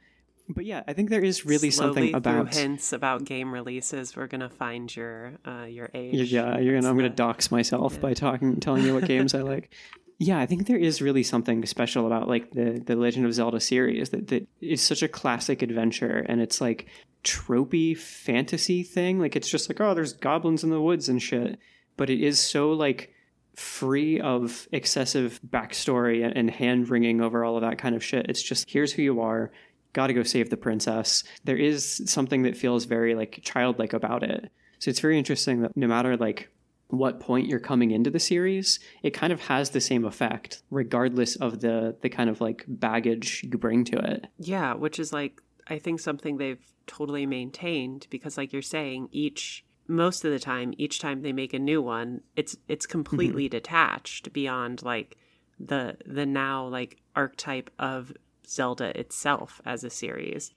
But 0.49 0.65
yeah, 0.65 0.85
I 0.87 0.93
think 0.93 1.11
there 1.11 1.25
is 1.25 1.45
really 1.45 1.71
Slowly 1.71 2.13
something 2.13 2.15
about 2.15 2.55
hints 2.55 2.93
about 2.93 3.25
game 3.25 3.53
releases. 3.53 4.15
We're 4.15 4.29
gonna 4.29 4.49
find 4.49 4.95
your 4.95 5.33
uh, 5.45 5.65
your 5.65 5.91
age. 5.93 6.33
Yeah, 6.33 6.59
you're 6.59 6.75
gonna. 6.75 6.89
I'm 6.89 6.97
gonna 6.97 7.09
dox 7.09 7.51
myself 7.51 7.95
yeah. 7.95 8.01
by 8.01 8.15
talking, 8.15 8.61
telling 8.61 8.85
you 8.85 8.95
what 8.95 9.05
games 9.09 9.35
I 9.35 9.43
like. 9.43 9.73
Yeah, 10.19 10.39
I 10.39 10.47
think 10.47 10.67
there 10.67 10.79
is 10.79 11.03
really 11.03 11.25
something 11.25 11.67
special 11.67 12.07
about 12.07 12.29
like 12.29 12.53
the 12.53 12.81
the 12.85 12.95
Legend 12.95 13.27
of 13.27 13.35
Zelda 13.35 13.59
series 13.59 14.11
that 14.11 14.29
that 14.29 14.47
is 14.61 14.81
such 14.81 15.03
a 15.03 15.09
classic 15.09 15.63
adventure, 15.63 16.25
and 16.29 16.41
it's 16.41 16.61
like 16.61 16.87
tropey 17.27 17.97
fantasy 17.97 18.83
thing. 18.83 19.19
Like 19.19 19.37
it's 19.37 19.51
just 19.51 19.69
like 19.69 19.81
oh, 19.81 19.95
there's 19.95 20.13
goblins 20.13 20.65
in 20.65 20.71
the 20.71 20.81
woods 20.81 21.09
and 21.09 21.21
shit, 21.21 21.59
but 21.97 22.09
it 22.09 22.21
is 22.21 22.41
so 22.41 22.71
like 22.71 23.13
free 23.55 24.21
of 24.21 24.69
excessive 24.71 25.41
backstory 25.49 26.25
and, 26.25 26.37
and 26.37 26.51
hand 26.51 26.89
wringing 26.89 27.21
over 27.21 27.45
all 27.45 27.57
of 27.57 27.63
that 27.63 27.79
kind 27.79 27.95
of 27.95 28.05
shit. 28.05 28.27
It's 28.29 28.43
just 28.43 28.71
here's 28.71 28.93
who 28.93 29.03
you 29.03 29.21
are. 29.21 29.51
Got 29.93 30.09
to 30.09 30.15
go 30.15 30.23
save 30.23 30.51
the 30.51 30.57
princess. 30.57 31.25
There 31.45 31.57
is 31.57 32.03
something 32.07 32.43
that 32.43 32.57
feels 32.57 32.85
very 32.85 33.15
like 33.15 33.41
childlike 33.43 33.93
about 33.93 34.23
it. 34.23 34.51
So 34.79 34.91
it's 34.91 35.01
very 35.01 35.19
interesting 35.19 35.63
that 35.63 35.77
no 35.77 35.87
matter 35.87 36.17
like 36.17 36.51
what 36.89 37.19
point 37.19 37.49
you're 37.49 37.59
coming 37.59 37.91
into 37.91 38.11
the 38.11 38.21
series, 38.21 38.79
it 39.03 39.11
kind 39.11 39.33
of 39.33 39.41
has 39.41 39.71
the 39.71 39.81
same 39.81 40.05
effect, 40.05 40.63
regardless 40.71 41.35
of 41.37 41.61
the 41.61 41.97
the 42.03 42.09
kind 42.09 42.31
of 42.31 42.41
like 42.41 42.65
baggage 42.69 43.43
you 43.51 43.59
bring 43.59 43.85
to 43.85 43.99
it. 43.99 44.27
Yeah, 44.39 44.75
which 44.75 45.01
is 45.01 45.13
like 45.13 45.41
I 45.69 45.79
think 45.79 46.01
something 46.01 46.37
they've 46.37 46.65
totally 46.87 47.27
maintained 47.27 48.07
because 48.11 48.37
like 48.37 48.53
you're 48.53 48.63
saying, 48.63 49.09
each 49.13 49.65
most 49.89 50.25
of 50.25 50.33
the 50.33 50.39
time, 50.39 50.75
each 50.79 50.99
time 50.99 51.23
they 51.23 51.33
make 51.33 51.55
a 51.55 51.59
new 51.59 51.81
one, 51.83 52.23
it's 52.35 52.57
it's 52.69 52.87
completely 52.87 53.45
mm-hmm. 53.45 53.57
detached 53.57 54.33
beyond 54.33 54.83
like 54.83 55.17
the 55.59 55.97
the 56.07 56.27
now 56.27 56.67
like 56.67 56.99
archetype 57.15 57.71
of 57.79 58.13
Zelda 58.47 58.99
itself 58.99 59.61
as 59.65 59.85
a 59.85 59.91
series. 59.91 60.53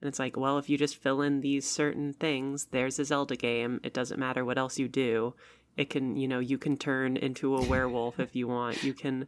And 0.00 0.08
it's 0.08 0.18
like, 0.18 0.36
well, 0.36 0.58
if 0.58 0.68
you 0.68 0.76
just 0.76 0.96
fill 0.96 1.22
in 1.22 1.42
these 1.42 1.68
certain 1.68 2.12
things, 2.12 2.66
there's 2.72 2.98
a 2.98 3.04
Zelda 3.04 3.36
game. 3.36 3.80
It 3.84 3.94
doesn't 3.94 4.18
matter 4.18 4.44
what 4.44 4.58
else 4.58 4.78
you 4.78 4.88
do 4.88 5.34
it 5.76 5.90
can 5.90 6.16
you 6.16 6.28
know 6.28 6.38
you 6.38 6.58
can 6.58 6.76
turn 6.76 7.16
into 7.16 7.56
a 7.56 7.64
werewolf 7.64 8.20
if 8.20 8.34
you 8.36 8.46
want 8.46 8.82
you 8.82 8.92
can 8.92 9.26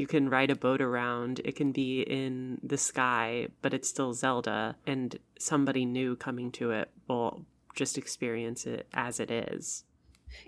you 0.00 0.06
can 0.06 0.28
ride 0.28 0.50
a 0.50 0.56
boat 0.56 0.80
around 0.80 1.40
it 1.44 1.54
can 1.54 1.70
be 1.70 2.00
in 2.02 2.58
the 2.62 2.78
sky 2.78 3.46
but 3.62 3.72
it's 3.72 3.88
still 3.88 4.12
zelda 4.12 4.74
and 4.86 5.18
somebody 5.38 5.84
new 5.84 6.16
coming 6.16 6.50
to 6.50 6.72
it 6.72 6.90
will 7.06 7.44
just 7.74 7.98
experience 7.98 8.66
it 8.66 8.86
as 8.92 9.20
it 9.20 9.30
is. 9.30 9.84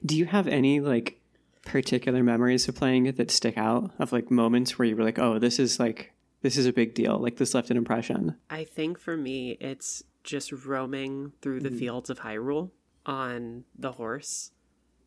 Do 0.05 0.17
you 0.17 0.27
have 0.27 0.47
any 0.49 0.81
like 0.81 1.21
particular 1.65 2.23
memories 2.23 2.69
of 2.69 2.75
playing 2.75 3.07
it 3.07 3.17
that 3.17 3.31
stick 3.31 3.57
out? 3.57 3.91
Of 3.99 4.13
like 4.13 4.31
moments 4.31 4.79
where 4.79 4.87
you 4.87 4.97
were 4.97 5.05
like 5.05 5.19
oh 5.19 5.39
this 5.39 5.59
is 5.59 5.79
like 5.79 6.13
this 6.43 6.57
is 6.57 6.67
a 6.67 6.73
big 6.73 6.95
deal 6.95 7.19
like 7.19 7.37
this 7.37 7.55
left 7.55 7.71
an 7.71 7.77
impression? 7.77 8.37
I 8.51 8.65
think 8.65 8.99
for 8.99 9.17
me 9.17 9.57
it's 9.61 10.03
just 10.25 10.53
roaming 10.53 11.33
through 11.41 11.61
the 11.61 11.71
mm. 11.71 11.79
fields 11.79 12.11
of 12.11 12.21
hyrule 12.21 12.71
on 13.07 13.65
the 13.77 13.93
horse 13.93 14.53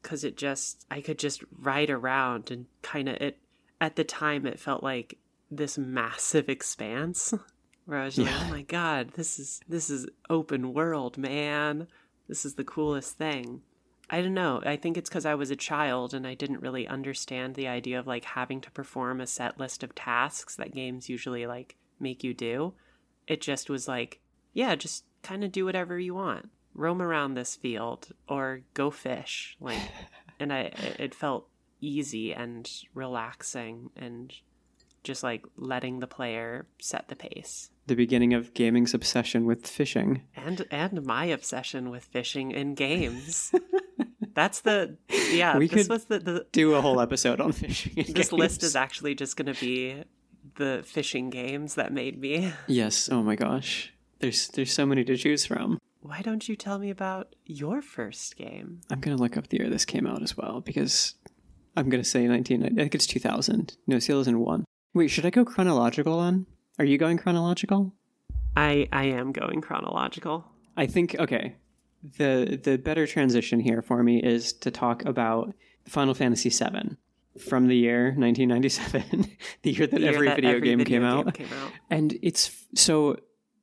because 0.02 0.24
it 0.24 0.36
just 0.36 0.86
I 0.92 1.02
could 1.02 1.20
just 1.20 1.44
ride 1.58 1.90
around 1.90 2.52
and 2.52 2.66
kind 2.82 3.10
of 3.10 3.16
it 3.18 3.38
at 3.82 3.96
the 3.96 4.04
time 4.04 4.46
it 4.46 4.60
felt 4.60 4.84
like 4.84 5.18
this 5.52 5.78
massive 5.78 6.50
expanse 6.50 7.34
where 7.86 8.00
I 8.00 8.06
was 8.06 8.18
yeah. 8.18 8.26
like, 8.26 8.34
oh 8.42 8.50
my 8.50 8.62
god, 8.64 9.12
this 9.16 9.40
is 9.40 9.62
this 9.68 9.90
is 9.90 10.08
open 10.30 10.74
world, 10.74 11.18
man. 11.18 11.88
This 12.28 12.46
is 12.46 12.56
the 12.56 12.64
coolest 12.64 13.18
thing. 13.18 13.62
I 14.10 14.22
don't 14.22 14.34
know. 14.34 14.62
I 14.64 14.76
think 14.76 14.98
it's 14.98 15.10
because 15.10 15.26
I 15.26 15.36
was 15.36 15.50
a 15.50 15.56
child 15.56 16.14
and 16.14 16.28
I 16.28 16.36
didn't 16.36 16.62
really 16.62 16.88
understand 16.88 17.56
the 17.56 17.68
idea 17.68 18.00
of 18.00 18.08
like 18.08 18.26
having 18.26 18.62
to 18.62 18.72
perform 18.72 19.20
a 19.20 19.28
set 19.28 19.60
list 19.60 19.84
of 19.84 19.96
tasks 19.96 20.56
that 20.58 20.76
games 20.76 21.10
usually 21.10 21.48
like 21.48 21.76
make 22.00 22.24
you 22.24 22.34
do. 22.34 22.74
It 23.28 23.42
just 23.42 23.70
was 23.70 23.88
like, 23.88 24.20
yeah, 24.54 24.76
just 24.76 25.06
kind 25.24 25.44
of 25.44 25.52
do 25.52 25.66
whatever 25.66 26.00
you 26.00 26.14
want 26.14 26.50
roam 26.76 27.02
around 27.02 27.34
this 27.34 27.56
field 27.56 28.10
or 28.28 28.62
go 28.74 28.92
fish 28.92 29.56
like 29.60 29.80
and 30.40 30.52
i 30.52 30.60
it 31.00 31.16
felt 31.16 31.48
easy 31.86 32.34
and 32.34 32.70
relaxing 32.94 33.90
and 33.96 34.34
just 35.04 35.24
like 35.24 35.46
letting 35.56 36.00
the 36.00 36.08
player 36.08 36.66
set 36.80 37.08
the 37.08 37.16
pace. 37.16 37.70
The 37.88 37.96
beginning 37.96 38.34
of 38.34 38.54
gaming's 38.54 38.94
obsession 38.94 39.46
with 39.46 39.68
fishing. 39.68 40.24
And 40.36 40.66
and 40.72 41.04
my 41.06 41.26
obsession 41.26 41.90
with 41.92 42.04
fishing 42.06 42.52
in 42.52 42.74
games. 42.74 43.54
That's 44.34 44.62
the 44.62 44.98
yeah 45.32 45.58
we 45.58 45.70
could 45.70 45.88
was 45.88 46.06
the, 46.06 46.20
the 46.20 46.46
do 46.52 46.74
a 46.74 46.82
whole 46.82 47.00
episode 47.00 47.40
on 47.40 47.52
fishing 47.64 47.94
this 47.96 48.30
games. 48.30 48.32
list 48.34 48.64
is 48.64 48.76
actually 48.76 49.16
just 49.16 49.38
going 49.38 49.54
to 49.54 49.60
be 49.62 50.04
the 50.56 50.82
fishing 50.86 51.30
games 51.30 51.76
that 51.76 51.94
made 51.94 52.20
me. 52.20 52.52
Yes 52.68 53.08
oh 53.10 53.22
my 53.22 53.36
gosh. 53.36 53.94
There's 54.20 54.48
there's 54.50 54.74
so 54.74 54.86
many 54.86 55.04
to 55.06 55.16
choose 55.16 55.46
from. 55.46 55.78
Why 56.02 56.22
don't 56.22 56.48
you 56.48 56.56
tell 56.56 56.78
me 56.80 56.90
about 56.90 57.36
your 57.46 57.82
first 57.82 58.36
game? 58.36 58.82
I'm 58.90 59.00
gonna 59.00 59.18
look 59.18 59.38
up 59.38 59.48
the 59.48 59.58
year 59.58 59.70
this 59.70 59.86
came 59.86 60.06
out 60.08 60.22
as 60.24 60.36
well 60.36 60.62
because 60.62 61.16
I'm 61.76 61.90
gonna 61.90 62.04
say 62.04 62.28
19. 62.28 62.64
I 62.64 62.70
think 62.70 62.96
it's 62.96 63.08
2000. 63.08 63.78
No, 63.88 64.00
Seals 64.00 64.28
in 64.28 64.40
one. 64.40 64.66
Wait, 64.94 65.10
should 65.10 65.26
I 65.26 65.30
go 65.30 65.44
chronological 65.44 66.22
then? 66.22 66.46
Are 66.80 66.86
you 66.86 66.98
going 66.98 67.18
chronological? 67.18 67.94
I 68.56 68.88
I 68.92 69.06
am 69.06 69.32
going 69.32 69.62
chronological. 69.62 70.46
I 70.78 70.86
think 70.86 71.16
okay. 71.20 71.56
The 72.18 72.60
the 72.62 72.78
better 72.78 73.08
transition 73.08 73.60
here 73.60 73.82
for 73.82 74.04
me 74.04 74.22
is 74.22 74.54
to 74.54 74.72
talk 74.72 75.04
about 75.06 75.54
Final 75.88 76.14
Fantasy 76.14 76.50
VII 76.50 76.98
from 77.40 77.68
the 77.68 77.76
year 77.76 78.14
1997, 78.16 79.28
the 79.64 79.72
year 79.72 79.88
that 79.88 79.96
the 79.96 80.02
year 80.02 80.14
every 80.14 80.28
that 80.28 80.36
video, 80.36 80.50
every 80.52 80.62
game, 80.62 80.78
video 80.78 81.00
came, 81.00 81.02
game 81.02 81.28
out. 81.28 81.34
came 81.34 81.48
out. 81.48 81.72
And 81.90 82.18
it's 82.22 82.66
so 82.76 83.18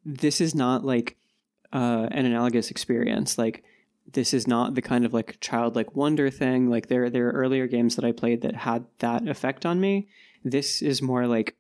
this 0.05 0.41
is 0.41 0.55
not 0.55 0.85
like 0.85 1.17
uh, 1.73 2.09
an 2.11 2.27
analogous 2.27 2.71
experience. 2.71 3.39
Like 3.39 3.65
this 4.11 4.35
is 4.35 4.47
not 4.47 4.75
the 4.75 4.83
kind 4.83 5.05
of 5.05 5.15
like 5.15 5.39
childlike 5.41 5.95
wonder 5.95 6.31
thing. 6.31 6.69
Like 6.69 6.89
there 6.89 7.09
there 7.11 7.29
are 7.29 7.33
earlier 7.33 7.67
games 7.67 7.97
that 7.97 8.05
I 8.05 8.13
played 8.13 8.43
that 8.43 8.57
had 8.57 8.85
that 8.99 9.29
effect 9.29 9.65
on 9.65 9.81
me. 9.81 10.09
This 10.45 10.83
is 10.83 11.03
more 11.03 11.27
like 11.27 11.57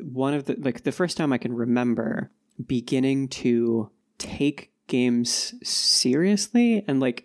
one 0.00 0.34
of 0.34 0.44
the 0.44 0.56
like 0.58 0.84
the 0.84 0.92
first 0.92 1.16
time 1.16 1.32
I 1.32 1.38
can 1.38 1.54
remember 1.54 2.30
beginning 2.64 3.28
to 3.28 3.90
take 4.18 4.72
games 4.86 5.54
seriously 5.62 6.84
and 6.86 7.00
like 7.00 7.24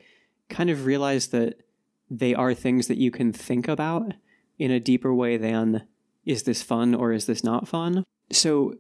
kind 0.50 0.70
of 0.70 0.86
realize 0.86 1.28
that 1.28 1.60
they 2.10 2.34
are 2.34 2.54
things 2.54 2.88
that 2.88 2.98
you 2.98 3.12
can 3.12 3.34
think 3.34 3.68
about 3.68 4.14
in 4.58 4.72
a 4.72 4.80
deeper 4.80 5.14
way 5.14 5.38
than 5.38 5.84
is 6.26 6.44
this 6.44 6.64
fun 6.64 6.96
or 6.96 7.12
is 7.12 7.26
this 7.26 7.44
not 7.44 7.68
fun. 7.68 8.04
So 8.32 8.76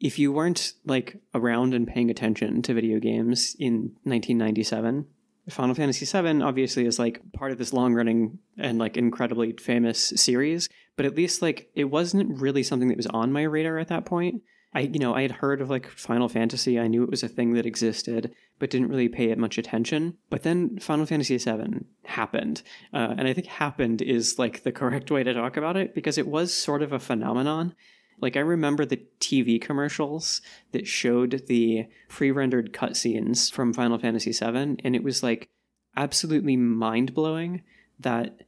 if 0.00 0.18
you 0.18 0.32
weren't 0.32 0.72
like 0.84 1.20
around 1.34 1.74
and 1.74 1.86
paying 1.86 2.10
attention 2.10 2.62
to 2.62 2.74
video 2.74 2.98
games 2.98 3.56
in 3.58 3.92
1997 4.02 5.06
final 5.48 5.74
fantasy 5.74 6.06
VII 6.06 6.42
obviously 6.42 6.86
is 6.86 6.98
like 6.98 7.20
part 7.32 7.52
of 7.52 7.58
this 7.58 7.72
long 7.72 7.94
running 7.94 8.38
and 8.58 8.78
like 8.78 8.96
incredibly 8.96 9.52
famous 9.52 10.12
series 10.16 10.68
but 10.96 11.06
at 11.06 11.16
least 11.16 11.42
like 11.42 11.70
it 11.74 11.84
wasn't 11.84 12.40
really 12.40 12.62
something 12.62 12.88
that 12.88 12.96
was 12.96 13.06
on 13.08 13.32
my 13.32 13.42
radar 13.42 13.78
at 13.78 13.88
that 13.88 14.04
point. 14.04 14.42
I 14.74 14.80
you 14.80 14.98
know 14.98 15.14
i 15.14 15.22
had 15.22 15.32
heard 15.32 15.60
of 15.60 15.68
like 15.68 15.86
final 15.86 16.28
fantasy 16.28 16.78
i 16.80 16.86
knew 16.86 17.02
it 17.02 17.10
was 17.10 17.22
a 17.22 17.28
thing 17.28 17.54
that 17.54 17.66
existed 17.66 18.32
but 18.58 18.70
didn't 18.70 18.88
really 18.88 19.08
pay 19.08 19.30
it 19.30 19.38
much 19.38 19.58
attention. 19.58 20.16
But 20.30 20.44
then 20.44 20.78
final 20.78 21.06
fantasy 21.06 21.36
VII 21.36 21.84
happened 22.04 22.62
uh, 22.94 23.14
and 23.18 23.28
i 23.28 23.32
think 23.32 23.48
happened 23.48 24.00
is 24.00 24.38
like 24.38 24.62
the 24.62 24.72
correct 24.72 25.10
way 25.10 25.22
to 25.22 25.34
talk 25.34 25.56
about 25.56 25.76
it 25.76 25.94
because 25.94 26.18
it 26.18 26.26
was 26.26 26.54
sort 26.54 26.82
of 26.82 26.92
a 26.92 26.98
phenomenon 26.98 27.74
like 28.22 28.36
I 28.36 28.40
remember 28.40 28.86
the 28.86 29.02
TV 29.20 29.60
commercials 29.60 30.40
that 30.70 30.86
showed 30.86 31.46
the 31.48 31.86
pre-rendered 32.08 32.72
cutscenes 32.72 33.52
from 33.52 33.74
Final 33.74 33.98
Fantasy 33.98 34.32
VII, 34.32 34.78
and 34.82 34.96
it 34.96 35.02
was 35.02 35.22
like 35.22 35.50
absolutely 35.96 36.56
mind-blowing 36.56 37.62
that 38.00 38.40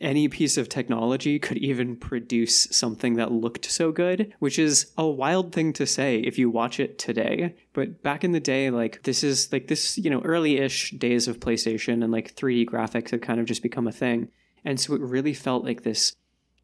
any 0.00 0.28
piece 0.28 0.58
of 0.58 0.68
technology 0.68 1.38
could 1.38 1.56
even 1.56 1.96
produce 1.96 2.68
something 2.70 3.14
that 3.14 3.32
looked 3.32 3.64
so 3.64 3.90
good, 3.90 4.32
which 4.38 4.58
is 4.58 4.92
a 4.98 5.06
wild 5.06 5.52
thing 5.52 5.72
to 5.72 5.86
say 5.86 6.18
if 6.18 6.38
you 6.38 6.50
watch 6.50 6.78
it 6.78 6.98
today. 6.98 7.54
But 7.72 8.02
back 8.02 8.22
in 8.22 8.32
the 8.32 8.40
day, 8.40 8.70
like 8.70 9.02
this 9.04 9.24
is 9.24 9.50
like 9.50 9.68
this, 9.68 9.96
you 9.96 10.10
know, 10.10 10.20
early 10.20 10.58
ish 10.58 10.90
days 10.92 11.26
of 11.26 11.40
PlayStation 11.40 12.04
and 12.04 12.12
like 12.12 12.36
3D 12.36 12.68
graphics 12.68 13.10
had 13.10 13.22
kind 13.22 13.40
of 13.40 13.46
just 13.46 13.62
become 13.62 13.88
a 13.88 13.92
thing. 13.92 14.28
And 14.64 14.78
so 14.78 14.94
it 14.94 15.00
really 15.00 15.34
felt 15.34 15.64
like 15.64 15.82
this 15.82 16.14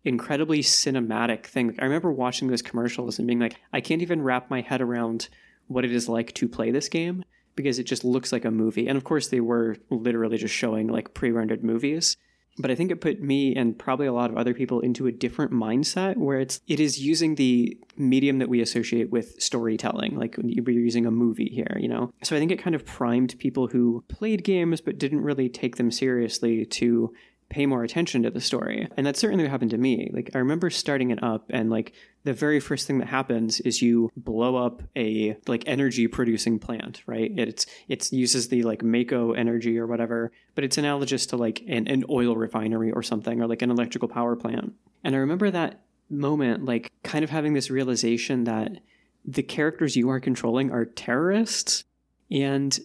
incredibly 0.09 0.61
cinematic 0.61 1.47
thing. 1.47 1.77
I 1.79 1.85
remember 1.85 2.11
watching 2.11 2.49
those 2.49 2.63
commercials 2.63 3.19
and 3.19 3.27
being 3.27 3.39
like, 3.39 3.57
I 3.73 3.81
can't 3.81 4.03
even 4.03 4.23
wrap 4.23 4.51
my 4.51 4.63
head 4.63 4.81
around 4.81 5.29
what 5.69 5.85
it 5.85 5.93
is 5.93 6.09
like 6.09 6.35
to 6.35 6.49
play 6.49 6.71
this 6.71 6.89
game 6.89 7.25
because 7.55 7.79
it 7.79 7.85
just 7.85 8.05
looks 8.05 8.33
like 8.33 8.45
a 8.45 8.51
movie. 8.51 8.89
And 8.89 8.97
of 8.97 9.05
course, 9.05 9.29
they 9.29 9.41
were 9.41 9.77
literally 9.91 10.39
just 10.39 10.55
showing 10.55 10.89
like 10.89 11.15
pre 11.15 11.31
rendered 11.31 11.63
movies. 11.63 12.17
But 12.61 12.73
I 12.73 12.75
think 12.75 12.91
it 12.91 13.01
put 13.01 13.23
me 13.23 13.55
and 13.55 13.79
probably 13.79 14.07
a 14.07 14.13
lot 14.13 14.31
of 14.31 14.37
other 14.37 14.53
people 14.53 14.81
into 14.81 15.07
a 15.07 15.13
different 15.13 15.53
mindset 15.53 16.17
where 16.17 16.41
it's 16.41 16.61
it 16.67 16.81
is 16.81 16.99
using 17.01 17.37
the 17.37 17.79
medium 17.97 18.39
that 18.39 18.49
we 18.49 18.61
associate 18.61 19.11
with 19.11 19.41
storytelling, 19.41 20.17
like 20.17 20.37
we're 20.39 20.71
using 20.71 21.07
a 21.07 21.11
movie 21.11 21.49
here, 21.49 21.77
you 21.79 21.89
know. 21.89 22.13
So 22.25 22.35
I 22.35 22.41
think 22.41 22.51
it 22.51 22.59
kind 22.59 22.75
of 22.75 22.85
primed 22.85 23.39
people 23.39 23.69
who 23.69 24.03
played 24.09 24.43
games 24.43 24.81
but 24.81 24.99
didn't 24.99 25.21
really 25.21 25.49
take 25.49 25.77
them 25.77 25.93
seriously 25.93 26.65
to 26.67 27.13
pay 27.51 27.65
more 27.65 27.83
attention 27.83 28.23
to 28.23 28.31
the 28.31 28.41
story. 28.41 28.89
And 28.97 29.07
that 29.07 29.17
certainly 29.17 29.47
happened 29.49 29.71
to 29.71 29.79
me. 29.79 30.11
Like 30.13 30.31
I 30.35 30.39
remember 30.39 30.69
starting 30.71 31.11
it 31.11 31.23
up 31.23 31.47
and 31.51 31.71
like 31.71 31.93
the 32.25 32.35
very 32.35 32.61
first 32.61 32.87
thing 32.87 32.99
that 32.99 33.09
happens 33.09 33.61
is 33.61 33.81
you 33.81 34.11
blow 34.17 34.57
up 34.57 34.83
a 34.97 35.37
like 35.47 35.65
energy 35.67 36.07
producing 36.09 36.59
plant, 36.59 37.03
right? 37.07 37.33
It's 37.37 37.65
it 37.89 38.13
uses 38.13 38.49
the 38.49 38.65
like 38.65 38.83
Mako 38.83 39.33
energy 39.33 39.79
or 39.79 39.87
whatever, 39.87 40.31
but 40.55 40.65
it's 40.65 40.77
analogous 40.77 41.27
to 41.27 41.37
like 41.37 41.63
an, 41.67 41.89
an 41.89 42.05
oil 42.11 42.37
refinery 42.37 42.93
or 42.93 43.03
something 43.03 43.41
or 43.41 43.47
like 43.47 43.63
an 43.63 43.71
electrical 43.71 44.09
power 44.09 44.37
plant. 44.37 44.75
And 45.03 45.15
I 45.15 45.19
remember 45.19 45.51
that 45.51 45.81
moment 46.11 46.65
like 46.65 46.91
kind 47.03 47.25
of 47.25 47.31
having 47.31 47.55
this 47.55 47.71
realization 47.71 48.45
that 48.45 48.79
the 49.25 49.43
characters 49.43 49.97
you 49.97 50.09
are 50.11 50.21
controlling 50.21 50.71
are 50.71 50.85
terrorists 50.85 51.85
and 52.31 52.79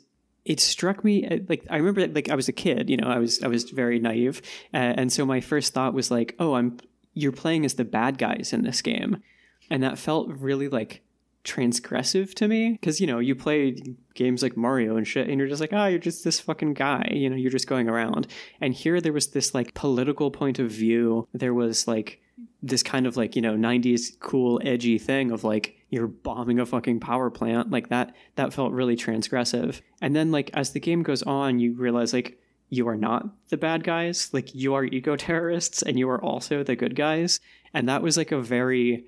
it 0.45 0.59
struck 0.59 1.03
me 1.03 1.25
uh, 1.25 1.39
like 1.47 1.65
I 1.69 1.77
remember 1.77 2.07
like 2.07 2.29
I 2.29 2.35
was 2.35 2.47
a 2.47 2.53
kid, 2.53 2.89
you 2.89 2.97
know, 2.97 3.07
I 3.07 3.17
was 3.17 3.41
I 3.41 3.47
was 3.47 3.69
very 3.69 3.99
naive, 3.99 4.41
uh, 4.73 4.77
and 4.77 5.11
so 5.11 5.25
my 5.25 5.41
first 5.41 5.73
thought 5.73 5.93
was 5.93 6.11
like, 6.11 6.35
oh, 6.39 6.53
I'm 6.53 6.77
you're 7.13 7.31
playing 7.31 7.65
as 7.65 7.75
the 7.75 7.85
bad 7.85 8.17
guys 8.17 8.51
in 8.53 8.63
this 8.63 8.81
game, 8.81 9.21
and 9.69 9.83
that 9.83 9.97
felt 9.97 10.29
really 10.29 10.67
like 10.67 11.01
transgressive 11.43 12.33
to 12.33 12.47
me 12.47 12.71
because 12.71 13.01
you 13.01 13.07
know 13.07 13.19
you 13.19 13.35
play 13.35 13.75
games 14.15 14.43
like 14.43 14.57
Mario 14.57 14.97
and 14.97 15.07
shit, 15.07 15.29
and 15.29 15.39
you're 15.39 15.47
just 15.47 15.61
like, 15.61 15.73
oh, 15.73 15.85
you're 15.85 15.99
just 15.99 16.23
this 16.23 16.39
fucking 16.39 16.73
guy, 16.73 17.07
you 17.11 17.29
know, 17.29 17.35
you're 17.35 17.51
just 17.51 17.67
going 17.67 17.87
around. 17.87 18.27
And 18.59 18.73
here 18.73 18.99
there 18.99 19.13
was 19.13 19.27
this 19.27 19.53
like 19.53 19.73
political 19.73 20.29
point 20.31 20.59
of 20.59 20.69
view. 20.69 21.27
There 21.33 21.53
was 21.53 21.87
like 21.87 22.19
this 22.61 22.83
kind 22.83 23.05
of 23.05 23.15
like 23.15 23.35
you 23.35 23.41
know 23.41 23.55
90s 23.55 24.19
cool 24.19 24.59
edgy 24.63 24.97
thing 24.97 25.31
of 25.31 25.43
like 25.43 25.77
you're 25.93 26.07
bombing 26.07 26.59
a 26.59 26.65
fucking 26.65 26.99
power 26.99 27.29
plant 27.29 27.69
like 27.69 27.89
that 27.89 28.15
that 28.35 28.53
felt 28.53 28.73
really 28.73 28.95
transgressive. 28.95 29.81
And 30.01 30.15
then 30.15 30.31
like 30.31 30.49
as 30.53 30.71
the 30.71 30.79
game 30.79 31.03
goes 31.03 31.21
on 31.23 31.59
you 31.59 31.73
realize 31.73 32.13
like 32.13 32.39
you 32.69 32.87
are 32.87 32.97
not 32.97 33.27
the 33.49 33.57
bad 33.57 33.83
guys. 33.83 34.33
Like 34.33 34.55
you 34.55 34.73
are 34.73 34.83
eco 34.83 35.15
terrorists 35.27 35.83
and 35.83 35.99
you 35.99 36.09
are 36.09 36.21
also 36.21 36.63
the 36.63 36.75
good 36.75 36.95
guys. 36.95 37.39
And 37.73 37.87
that 37.87 38.01
was 38.01 38.17
like 38.17 38.31
a 38.31 38.41
very 38.41 39.05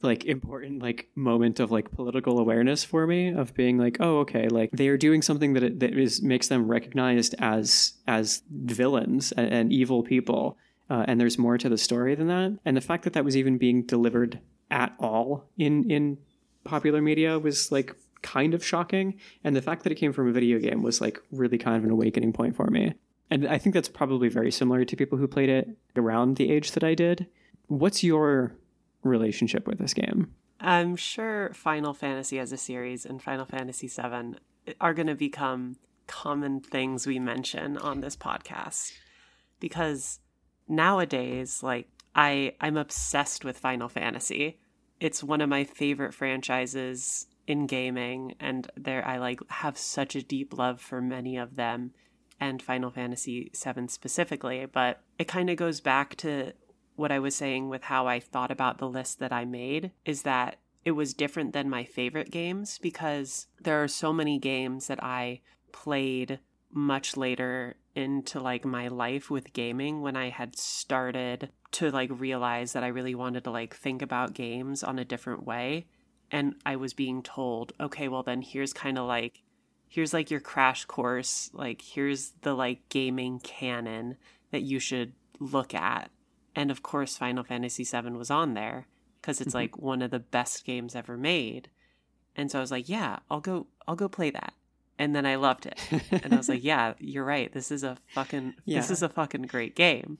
like 0.00 0.24
important 0.24 0.82
like 0.82 1.08
moment 1.14 1.60
of 1.60 1.70
like 1.70 1.90
political 1.90 2.38
awareness 2.38 2.84
for 2.84 3.06
me 3.06 3.28
of 3.28 3.52
being 3.52 3.76
like 3.76 3.98
oh 4.00 4.20
okay 4.20 4.48
like 4.48 4.70
they 4.70 4.88
are 4.88 4.96
doing 4.96 5.20
something 5.20 5.52
that 5.52 5.62
it, 5.62 5.80
that 5.80 5.92
is 5.92 6.22
makes 6.22 6.48
them 6.48 6.66
recognized 6.70 7.34
as 7.38 7.92
as 8.06 8.42
villains 8.50 9.32
and, 9.32 9.52
and 9.52 9.72
evil 9.72 10.02
people. 10.02 10.56
Uh, 10.88 11.04
and 11.08 11.18
there's 11.18 11.38
more 11.38 11.56
to 11.56 11.68
the 11.70 11.78
story 11.78 12.14
than 12.14 12.28
that. 12.28 12.58
And 12.64 12.76
the 12.76 12.82
fact 12.82 13.04
that 13.04 13.14
that 13.14 13.24
was 13.24 13.36
even 13.36 13.56
being 13.56 13.82
delivered 13.82 14.38
at 14.74 14.92
all 14.98 15.48
in 15.56 15.88
in 15.90 16.18
popular 16.64 17.00
media 17.00 17.38
was 17.38 17.70
like 17.70 17.94
kind 18.22 18.54
of 18.54 18.64
shocking. 18.64 19.18
And 19.44 19.54
the 19.54 19.62
fact 19.62 19.84
that 19.84 19.92
it 19.92 19.96
came 19.96 20.12
from 20.12 20.28
a 20.28 20.32
video 20.32 20.58
game 20.58 20.82
was 20.82 21.00
like 21.00 21.20
really 21.30 21.58
kind 21.58 21.76
of 21.76 21.84
an 21.84 21.90
awakening 21.90 22.32
point 22.32 22.56
for 22.56 22.66
me. 22.66 22.94
And 23.30 23.46
i 23.46 23.56
think 23.56 23.72
that's 23.74 23.88
probably 23.88 24.28
very 24.28 24.50
similar 24.50 24.84
to 24.84 24.96
people 24.96 25.16
who 25.16 25.28
played 25.28 25.48
it 25.48 25.68
around 25.96 26.36
the 26.36 26.50
age 26.50 26.72
that 26.72 26.84
i 26.84 26.94
did. 26.94 27.26
What's 27.68 28.02
your 28.02 28.56
relationship 29.02 29.66
with 29.66 29.78
this 29.78 29.94
game? 29.94 30.34
I'm 30.60 30.96
sure 30.96 31.52
final 31.54 31.94
fantasy 31.94 32.38
as 32.38 32.52
a 32.52 32.56
series 32.56 33.06
and 33.06 33.22
final 33.22 33.46
fantasy 33.46 33.88
7 33.88 34.36
are 34.80 34.94
going 34.94 35.06
to 35.06 35.14
become 35.14 35.76
common 36.06 36.60
things 36.60 37.06
we 37.06 37.18
mention 37.18 37.78
on 37.78 38.00
this 38.00 38.16
podcast. 38.16 38.92
Because 39.60 40.20
nowadays 40.68 41.62
like 41.62 41.88
I 42.14 42.54
I'm 42.60 42.76
obsessed 42.76 43.44
with 43.44 43.58
Final 43.58 43.88
Fantasy. 43.88 44.58
It's 45.04 45.22
one 45.22 45.42
of 45.42 45.50
my 45.50 45.64
favorite 45.64 46.14
franchises 46.14 47.26
in 47.46 47.66
gaming 47.66 48.36
and 48.40 48.70
there 48.74 49.06
I 49.06 49.18
like 49.18 49.38
have 49.50 49.76
such 49.76 50.16
a 50.16 50.22
deep 50.22 50.56
love 50.56 50.80
for 50.80 51.02
many 51.02 51.36
of 51.36 51.56
them 51.56 51.92
and 52.40 52.62
Final 52.62 52.90
Fantasy 52.90 53.50
7 53.52 53.88
specifically, 53.88 54.64
but 54.64 55.02
it 55.18 55.28
kind 55.28 55.50
of 55.50 55.58
goes 55.58 55.82
back 55.82 56.16
to 56.16 56.54
what 56.96 57.12
I 57.12 57.18
was 57.18 57.34
saying 57.34 57.68
with 57.68 57.82
how 57.82 58.06
I 58.06 58.18
thought 58.18 58.50
about 58.50 58.78
the 58.78 58.88
list 58.88 59.18
that 59.18 59.30
I 59.30 59.44
made 59.44 59.90
is 60.06 60.22
that 60.22 60.56
it 60.86 60.92
was 60.92 61.12
different 61.12 61.52
than 61.52 61.68
my 61.68 61.84
favorite 61.84 62.30
games 62.30 62.78
because 62.78 63.46
there 63.60 63.82
are 63.82 63.88
so 63.88 64.10
many 64.10 64.38
games 64.38 64.86
that 64.86 65.04
I 65.04 65.42
played 65.70 66.38
much 66.72 67.14
later 67.14 67.76
into 67.94 68.40
like 68.40 68.64
my 68.64 68.88
life 68.88 69.30
with 69.30 69.52
gaming 69.52 70.00
when 70.00 70.16
I 70.16 70.30
had 70.30 70.56
started 70.56 71.50
to 71.74 71.90
like 71.90 72.10
realize 72.12 72.72
that 72.72 72.84
I 72.84 72.88
really 72.88 73.14
wanted 73.14 73.44
to 73.44 73.50
like 73.50 73.74
think 73.74 74.02
about 74.02 74.34
games 74.34 74.82
on 74.82 74.98
a 74.98 75.04
different 75.04 75.44
way 75.44 75.86
and 76.30 76.54
I 76.64 76.76
was 76.76 76.94
being 76.94 77.22
told, 77.22 77.72
"Okay, 77.78 78.08
well 78.08 78.22
then 78.22 78.42
here's 78.42 78.72
kind 78.72 78.98
of 78.98 79.06
like 79.06 79.42
here's 79.88 80.12
like 80.12 80.30
your 80.30 80.40
crash 80.40 80.84
course, 80.84 81.50
like 81.52 81.82
here's 81.82 82.32
the 82.42 82.54
like 82.54 82.88
gaming 82.88 83.38
canon 83.40 84.16
that 84.50 84.62
you 84.62 84.78
should 84.78 85.12
look 85.38 85.74
at." 85.74 86.10
And 86.56 86.70
of 86.70 86.82
course 86.82 87.16
Final 87.16 87.44
Fantasy 87.44 87.84
7 87.84 88.16
was 88.16 88.30
on 88.30 88.54
there 88.54 88.86
because 89.20 89.40
it's 89.40 89.50
mm-hmm. 89.50 89.58
like 89.58 89.78
one 89.78 90.02
of 90.02 90.10
the 90.10 90.18
best 90.18 90.64
games 90.64 90.94
ever 90.94 91.16
made. 91.16 91.68
And 92.36 92.50
so 92.50 92.58
I 92.58 92.62
was 92.62 92.70
like, 92.70 92.88
"Yeah, 92.88 93.18
I'll 93.30 93.40
go 93.40 93.66
I'll 93.86 93.96
go 93.96 94.08
play 94.08 94.30
that." 94.30 94.54
and 94.98 95.14
then 95.14 95.26
I 95.26 95.34
loved 95.36 95.66
it. 95.66 95.80
and 96.10 96.32
I 96.32 96.36
was 96.36 96.48
like, 96.48 96.62
yeah, 96.64 96.94
you're 96.98 97.24
right. 97.24 97.52
This 97.52 97.70
is 97.70 97.82
a 97.82 97.96
fucking 98.14 98.54
yeah. 98.64 98.80
this 98.80 98.90
is 98.90 99.02
a 99.02 99.08
fucking 99.08 99.42
great 99.42 99.74
game. 99.74 100.18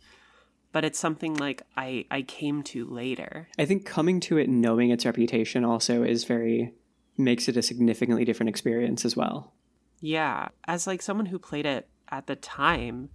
But 0.75 0.85
it's 0.85 0.99
something 0.99 1.35
like 1.35 1.63
I 1.77 2.05
I 2.11 2.23
came 2.23 2.65
to 2.65 2.85
later. 2.85 3.47
I 3.57 3.65
think 3.65 3.87
coming 3.87 4.19
to 4.21 4.39
it 4.39 4.49
knowing 4.49 4.91
its 4.91 5.07
reputation 5.07 5.65
also 5.65 6.03
is 6.03 6.25
very 6.25 6.75
makes 7.17 7.49
it 7.49 7.57
a 7.57 7.63
significantly 7.63 8.25
different 8.25 8.51
experience 8.51 9.05
as 9.05 9.17
well. 9.17 9.55
Yeah, 10.01 10.49
as 10.67 10.89
like 10.89 11.01
someone 11.01 11.27
who 11.27 11.39
played 11.39 11.65
it 11.65 11.89
at 12.09 12.27
the 12.27 12.35
time, 12.35 13.11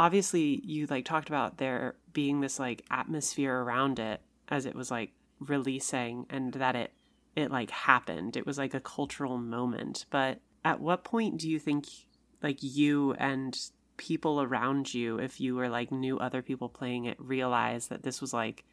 obviously 0.00 0.60
you 0.64 0.86
like 0.86 1.04
talked 1.04 1.28
about 1.28 1.58
there 1.58 1.94
being 2.12 2.40
this 2.40 2.58
like 2.58 2.84
atmosphere 2.90 3.54
around 3.54 4.00
it 4.00 4.20
as 4.48 4.66
it 4.66 4.74
was 4.74 4.90
like 4.90 5.12
releasing 5.38 6.26
and 6.28 6.54
that 6.54 6.74
it 6.74 6.92
it 7.36 7.52
like 7.52 7.70
happened. 7.70 8.36
It 8.36 8.46
was 8.46 8.58
like 8.58 8.74
a 8.74 8.80
cultural 8.80 9.38
moment, 9.38 10.06
but 10.10 10.40
at 10.64 10.80
what 10.80 11.04
point 11.04 11.38
do 11.38 11.48
you 11.48 11.60
think 11.60 11.86
like 12.42 12.58
you 12.62 13.12
and 13.12 13.56
people 13.96 14.40
around 14.40 14.92
you 14.92 15.18
if 15.18 15.40
you 15.40 15.54
were 15.54 15.68
like 15.68 15.90
knew 15.92 16.18
other 16.18 16.42
people 16.42 16.68
playing 16.68 17.04
it 17.04 17.16
realize 17.18 17.88
that 17.88 18.02
this 18.02 18.20
was 18.20 18.32
like 18.32 18.64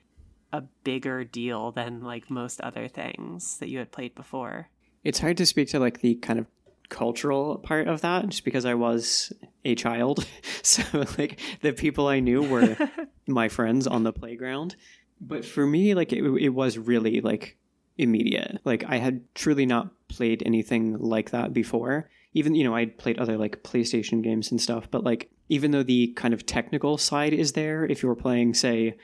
a 0.53 0.61
bigger 0.83 1.23
deal 1.23 1.71
than 1.71 2.01
like 2.01 2.29
most 2.29 2.59
other 2.61 2.87
things 2.87 3.57
that 3.59 3.69
you 3.69 3.77
had 3.79 3.91
played 3.91 4.13
before 4.15 4.69
it's 5.03 5.19
hard 5.19 5.37
to 5.37 5.45
speak 5.45 5.69
to 5.69 5.79
like 5.79 6.01
the 6.01 6.15
kind 6.15 6.39
of 6.39 6.45
cultural 6.89 7.57
part 7.59 7.87
of 7.87 8.01
that 8.01 8.27
just 8.27 8.43
because 8.43 8.65
i 8.65 8.73
was 8.73 9.31
a 9.63 9.75
child 9.75 10.25
so 10.61 10.83
like 11.17 11.39
the 11.61 11.71
people 11.71 12.07
i 12.07 12.19
knew 12.19 12.41
were 12.41 12.75
my 13.27 13.47
friends 13.47 13.87
on 13.87 14.03
the 14.03 14.11
playground 14.11 14.75
but 15.21 15.45
for 15.45 15.65
me 15.65 15.93
like 15.93 16.11
it, 16.11 16.23
it 16.23 16.49
was 16.49 16.77
really 16.77 17.21
like 17.21 17.57
immediate. 18.01 18.59
Like 18.65 18.83
I 18.87 18.97
had 18.97 19.21
truly 19.35 19.65
not 19.65 19.89
played 20.07 20.43
anything 20.45 20.97
like 20.97 21.31
that 21.31 21.53
before. 21.53 22.09
Even 22.33 22.55
you 22.55 22.63
know 22.63 22.75
I'd 22.75 22.97
played 22.97 23.19
other 23.19 23.37
like 23.37 23.63
PlayStation 23.63 24.21
games 24.21 24.51
and 24.51 24.61
stuff, 24.61 24.89
but 24.89 25.03
like 25.03 25.29
even 25.49 25.71
though 25.71 25.83
the 25.83 26.07
kind 26.15 26.33
of 26.33 26.45
technical 26.45 26.97
side 26.97 27.33
is 27.33 27.53
there, 27.53 27.85
if 27.85 28.01
you 28.01 28.09
were 28.09 28.15
playing 28.15 28.53
say 28.53 28.95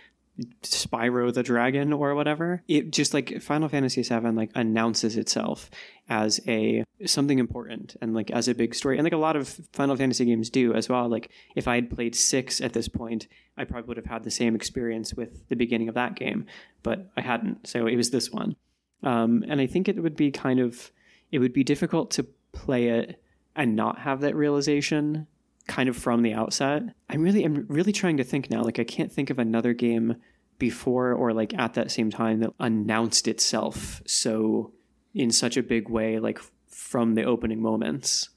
Spyro 0.63 1.33
the 1.33 1.43
Dragon 1.43 1.91
or 1.91 2.13
whatever, 2.13 2.61
it 2.67 2.91
just 2.91 3.13
like 3.13 3.41
Final 3.41 3.69
Fantasy 3.69 4.03
VII 4.03 4.31
like 4.31 4.51
announces 4.55 5.17
itself 5.17 5.69
as 6.09 6.39
a 6.47 6.83
something 7.05 7.39
important 7.39 7.95
and 8.01 8.13
like 8.13 8.29
as 8.31 8.47
a 8.47 8.55
big 8.55 8.75
story, 8.75 8.97
and 8.97 9.03
like 9.03 9.13
a 9.13 9.17
lot 9.17 9.35
of 9.35 9.47
Final 9.73 9.95
Fantasy 9.95 10.25
games 10.25 10.49
do 10.49 10.73
as 10.73 10.87
well. 10.87 11.09
Like 11.09 11.31
if 11.55 11.67
I 11.67 11.75
had 11.75 11.89
played 11.89 12.15
six 12.15 12.61
at 12.61 12.73
this 12.73 12.87
point, 12.87 13.27
I 13.57 13.63
probably 13.63 13.87
would 13.87 13.97
have 13.97 14.05
had 14.05 14.23
the 14.23 14.31
same 14.31 14.55
experience 14.55 15.13
with 15.13 15.47
the 15.49 15.55
beginning 15.55 15.89
of 15.89 15.95
that 15.95 16.15
game, 16.15 16.45
but 16.83 17.11
I 17.17 17.21
hadn't, 17.21 17.67
so 17.67 17.87
it 17.87 17.95
was 17.95 18.11
this 18.11 18.31
one. 18.31 18.55
Um, 19.03 19.43
and 19.47 19.59
I 19.59 19.67
think 19.67 19.87
it 19.87 20.01
would 20.01 20.15
be 20.15 20.31
kind 20.31 20.59
of 20.59 20.91
it 21.31 21.39
would 21.39 21.53
be 21.53 21.63
difficult 21.63 22.11
to 22.11 22.25
play 22.51 22.89
it 22.89 23.21
and 23.55 23.75
not 23.75 23.99
have 23.99 24.21
that 24.21 24.35
realization 24.35 25.27
kind 25.67 25.89
of 25.89 25.97
from 25.97 26.21
the 26.21 26.33
outset. 26.33 26.83
I'm 27.09 27.21
really 27.21 27.43
I'm 27.43 27.65
really 27.67 27.91
trying 27.91 28.17
to 28.17 28.23
think 28.23 28.49
now. 28.49 28.63
Like 28.63 28.79
I 28.79 28.83
can't 28.83 29.11
think 29.11 29.29
of 29.29 29.39
another 29.39 29.73
game 29.73 30.15
before 30.59 31.13
or 31.13 31.33
like 31.33 31.53
at 31.57 31.73
that 31.75 31.91
same 31.91 32.09
time 32.09 32.39
that 32.39 32.53
announced 32.59 33.27
itself 33.27 34.01
so 34.07 34.73
in 35.13 35.29
such 35.29 35.55
a 35.55 35.61
big 35.61 35.87
way 35.87 36.19
like 36.19 36.39
from 36.67 37.15
the 37.15 37.23
opening 37.23 37.61
moments. 37.61 38.29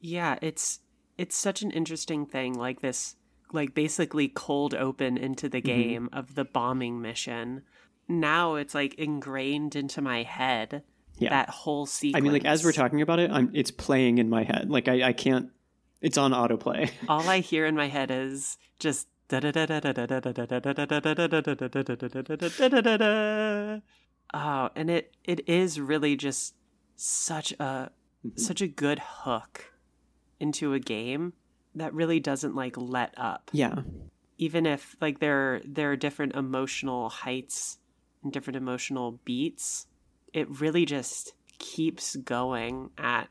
Yeah, 0.00 0.38
it's 0.40 0.80
it's 1.16 1.36
such 1.36 1.62
an 1.62 1.70
interesting 1.70 2.26
thing 2.26 2.54
like 2.54 2.80
this 2.80 3.16
like 3.52 3.74
basically 3.74 4.28
cold 4.28 4.74
open 4.74 5.16
into 5.16 5.48
the 5.48 5.58
mm-hmm. 5.58 5.66
game 5.66 6.04
mm-hmm. 6.06 6.18
of 6.18 6.34
the 6.34 6.44
bombing 6.44 7.00
mission 7.00 7.62
now 8.08 8.54
it's 8.54 8.74
like 8.74 8.94
ingrained 8.94 9.76
into 9.76 10.00
my 10.00 10.22
head. 10.22 10.82
Yeah. 11.18 11.30
That 11.30 11.50
whole 11.50 11.86
sequence. 11.86 12.20
I 12.20 12.22
mean, 12.22 12.32
like 12.32 12.44
as 12.44 12.64
we're 12.64 12.72
talking 12.72 13.02
about 13.02 13.18
it, 13.18 13.30
I'm 13.30 13.48
mm-hmm. 13.48 13.56
it's 13.56 13.70
playing 13.70 14.18
in 14.18 14.28
my 14.28 14.44
head. 14.44 14.70
Like 14.70 14.88
I, 14.88 15.08
I 15.08 15.12
can't. 15.12 15.50
It's 16.00 16.16
on 16.16 16.32
autoplay. 16.32 16.90
All 17.08 17.28
I 17.28 17.40
hear 17.40 17.66
in 17.66 17.74
my 17.74 17.88
head 17.88 18.10
is 18.10 18.56
just. 18.78 19.08
Oh, 24.34 24.70
and 24.74 24.90
it 24.90 25.14
it 25.24 25.48
is 25.48 25.80
really 25.80 26.16
just 26.16 26.54
such 26.96 27.52
a 27.52 27.90
such 28.36 28.60
a 28.60 28.68
good 28.68 28.98
hook 28.98 29.72
into 30.40 30.72
a 30.72 30.78
game 30.78 31.32
that 31.74 31.92
really 31.94 32.20
doesn't 32.20 32.54
like 32.54 32.76
let 32.76 33.12
up. 33.16 33.50
Yeah. 33.52 33.82
Even 34.38 34.66
if 34.66 34.96
like 35.00 35.18
there 35.18 35.60
there 35.64 35.92
are 35.92 35.96
different 35.96 36.34
emotional 36.34 37.08
heights 37.08 37.78
and 38.22 38.32
different 38.32 38.56
emotional 38.56 39.20
beats, 39.24 39.86
it 40.38 40.60
really 40.60 40.84
just 40.86 41.34
keeps 41.58 42.16
going 42.16 42.90
at 42.96 43.28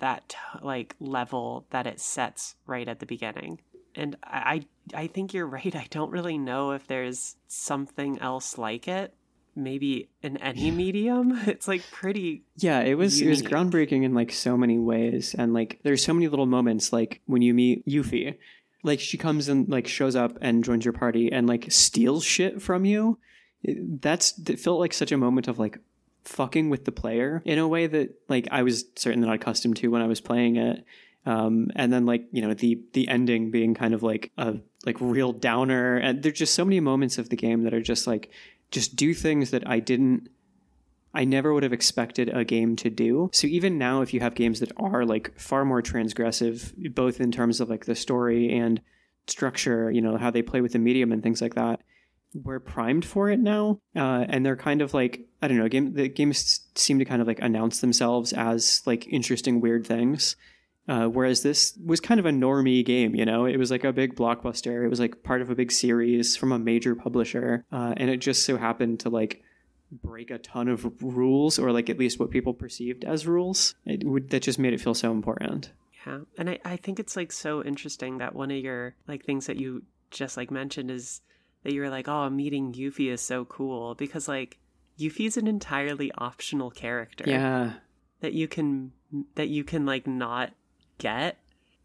that 0.00 0.34
like 0.62 0.94
level 1.00 1.66
that 1.70 1.86
it 1.86 2.00
sets 2.00 2.54
right 2.66 2.88
at 2.88 2.98
the 3.00 3.06
beginning. 3.06 3.60
And 3.94 4.16
I 4.24 4.64
I 4.94 5.06
think 5.06 5.34
you're 5.34 5.46
right. 5.46 5.74
I 5.84 5.86
don't 5.90 6.10
really 6.10 6.38
know 6.38 6.72
if 6.72 6.86
there's 6.86 7.36
something 7.48 8.18
else 8.20 8.56
like 8.58 8.88
it 8.88 9.14
maybe 9.54 10.08
in 10.22 10.36
any 10.38 10.70
medium. 10.70 11.38
It's 11.46 11.68
like 11.68 11.82
pretty 11.90 12.42
Yeah, 12.56 12.80
it 12.80 12.94
was 12.94 13.20
it 13.20 13.28
was 13.28 13.42
groundbreaking 13.42 14.02
in 14.02 14.14
like 14.14 14.32
so 14.32 14.56
many 14.56 14.78
ways, 14.78 15.34
and 15.36 15.52
like 15.52 15.78
there's 15.82 16.04
so 16.04 16.14
many 16.14 16.28
little 16.28 16.46
moments, 16.46 16.92
like 16.92 17.20
when 17.26 17.42
you 17.42 17.52
meet 17.52 17.86
Yuffie, 17.86 18.38
like 18.82 18.98
she 19.00 19.18
comes 19.18 19.48
and 19.48 19.68
like 19.68 19.86
shows 19.86 20.16
up 20.16 20.38
and 20.40 20.64
joins 20.64 20.84
your 20.86 20.94
party 20.94 21.30
and 21.30 21.46
like 21.46 21.70
steals 21.70 22.24
shit 22.24 22.62
from 22.62 22.84
you. 22.86 23.18
It- 23.62 24.00
that's 24.00 24.38
it 24.48 24.58
felt 24.58 24.80
like 24.80 24.94
such 24.94 25.12
a 25.12 25.18
moment 25.18 25.48
of 25.48 25.58
like 25.58 25.78
fucking 26.24 26.70
with 26.70 26.84
the 26.84 26.92
player 26.92 27.42
in 27.44 27.58
a 27.58 27.68
way 27.68 27.86
that 27.86 28.14
like 28.28 28.48
I 28.50 28.62
was 28.62 28.84
certainly 28.96 29.26
not 29.26 29.34
accustomed 29.36 29.76
to 29.78 29.88
when 29.88 30.02
I 30.02 30.06
was 30.06 30.20
playing 30.20 30.56
it. 30.56 30.84
Um, 31.24 31.70
and 31.76 31.92
then 31.92 32.04
like 32.04 32.24
you 32.32 32.42
know 32.42 32.54
the 32.54 32.80
the 32.94 33.08
ending 33.08 33.50
being 33.50 33.74
kind 33.74 33.94
of 33.94 34.02
like 34.02 34.32
a 34.38 34.56
like 34.84 34.96
real 35.00 35.32
downer, 35.32 35.96
and 35.96 36.22
there's 36.22 36.38
just 36.38 36.54
so 36.54 36.64
many 36.64 36.80
moments 36.80 37.18
of 37.18 37.28
the 37.28 37.36
game 37.36 37.62
that 37.62 37.74
are 37.74 37.80
just 37.80 38.06
like 38.06 38.30
just 38.70 38.96
do 38.96 39.14
things 39.14 39.50
that 39.50 39.68
I 39.68 39.78
didn't 39.78 40.28
I 41.14 41.24
never 41.24 41.52
would 41.52 41.62
have 41.62 41.72
expected 41.72 42.30
a 42.30 42.44
game 42.44 42.74
to 42.76 42.90
do. 42.90 43.30
So 43.32 43.46
even 43.46 43.78
now, 43.78 44.00
if 44.00 44.14
you 44.14 44.20
have 44.20 44.34
games 44.34 44.60
that 44.60 44.72
are 44.76 45.04
like 45.04 45.38
far 45.38 45.64
more 45.64 45.82
transgressive, 45.82 46.94
both 46.94 47.20
in 47.20 47.30
terms 47.30 47.60
of 47.60 47.68
like 47.68 47.84
the 47.84 47.94
story 47.94 48.50
and 48.50 48.80
structure, 49.26 49.90
you 49.90 50.00
know, 50.00 50.16
how 50.16 50.30
they 50.30 50.42
play 50.42 50.60
with 50.60 50.72
the 50.72 50.78
medium 50.78 51.12
and 51.12 51.22
things 51.22 51.42
like 51.42 51.54
that, 51.54 51.80
we're 52.34 52.60
primed 52.60 53.04
for 53.04 53.30
it 53.30 53.40
now. 53.40 53.80
Uh, 53.94 54.24
and 54.28 54.44
they're 54.44 54.56
kind 54.56 54.82
of 54.82 54.94
like, 54.94 55.26
I 55.40 55.48
don't 55.48 55.58
know, 55.58 55.68
game, 55.68 55.94
the 55.94 56.08
games 56.08 56.60
seem 56.74 56.98
to 56.98 57.04
kind 57.04 57.20
of 57.20 57.28
like 57.28 57.40
announce 57.40 57.80
themselves 57.80 58.32
as 58.32 58.82
like 58.86 59.06
interesting, 59.08 59.60
weird 59.60 59.86
things. 59.86 60.36
Uh, 60.88 61.06
whereas 61.06 61.42
this 61.42 61.78
was 61.84 62.00
kind 62.00 62.18
of 62.18 62.26
a 62.26 62.30
normie 62.30 62.84
game, 62.84 63.14
you 63.14 63.24
know, 63.24 63.44
it 63.44 63.56
was 63.56 63.70
like 63.70 63.84
a 63.84 63.92
big 63.92 64.16
blockbuster. 64.16 64.84
It 64.84 64.88
was 64.88 64.98
like 64.98 65.22
part 65.22 65.40
of 65.40 65.48
a 65.48 65.54
big 65.54 65.70
series 65.70 66.36
from 66.36 66.50
a 66.50 66.58
major 66.58 66.96
publisher, 66.96 67.64
uh, 67.70 67.94
and 67.96 68.10
it 68.10 68.16
just 68.16 68.44
so 68.44 68.56
happened 68.56 68.98
to 69.00 69.08
like 69.08 69.42
break 69.92 70.32
a 70.32 70.38
ton 70.38 70.66
of 70.66 70.90
rules, 71.00 71.56
or 71.56 71.70
like 71.70 71.88
at 71.88 72.00
least 72.00 72.18
what 72.18 72.32
people 72.32 72.52
perceived 72.52 73.04
as 73.04 73.28
rules. 73.28 73.76
It 73.86 74.02
would 74.02 74.30
that 74.30 74.42
just 74.42 74.58
made 74.58 74.72
it 74.72 74.80
feel 74.80 74.94
so 74.94 75.12
important. 75.12 75.70
Yeah. 76.04 76.22
And 76.36 76.50
I, 76.50 76.58
I 76.64 76.76
think 76.76 76.98
it's 76.98 77.14
like 77.14 77.30
so 77.30 77.62
interesting 77.62 78.18
that 78.18 78.34
one 78.34 78.50
of 78.50 78.56
your 78.56 78.96
like 79.06 79.24
things 79.24 79.46
that 79.46 79.58
you 79.58 79.84
just 80.10 80.36
like 80.36 80.50
mentioned 80.50 80.90
is 80.90 81.20
that 81.62 81.72
you're 81.72 81.90
like, 81.90 82.08
oh, 82.08 82.28
meeting 82.30 82.72
Yuffie 82.72 83.10
is 83.10 83.20
so 83.20 83.44
cool 83.44 83.94
because 83.94 84.28
like 84.28 84.58
Yuffie's 84.98 85.36
an 85.36 85.46
entirely 85.46 86.10
optional 86.18 86.70
character 86.70 87.24
Yeah, 87.26 87.74
that 88.20 88.32
you 88.32 88.48
can 88.48 88.92
that 89.34 89.48
you 89.48 89.64
can 89.64 89.86
like 89.86 90.06
not 90.06 90.52
get, 90.98 91.38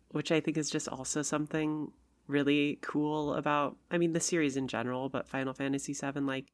which 0.10 0.32
I 0.32 0.40
think 0.40 0.58
is 0.58 0.70
just 0.70 0.88
also 0.88 1.22
something 1.22 1.92
really 2.28 2.78
cool 2.82 3.34
about 3.36 3.78
I 3.90 3.98
mean 3.98 4.14
the 4.14 4.20
series 4.20 4.58
in 4.58 4.68
general, 4.68 5.10
but 5.10 5.28
Final 5.28 5.54
Fantasy 5.54 5.94
VII 5.94 6.22
like 6.22 6.46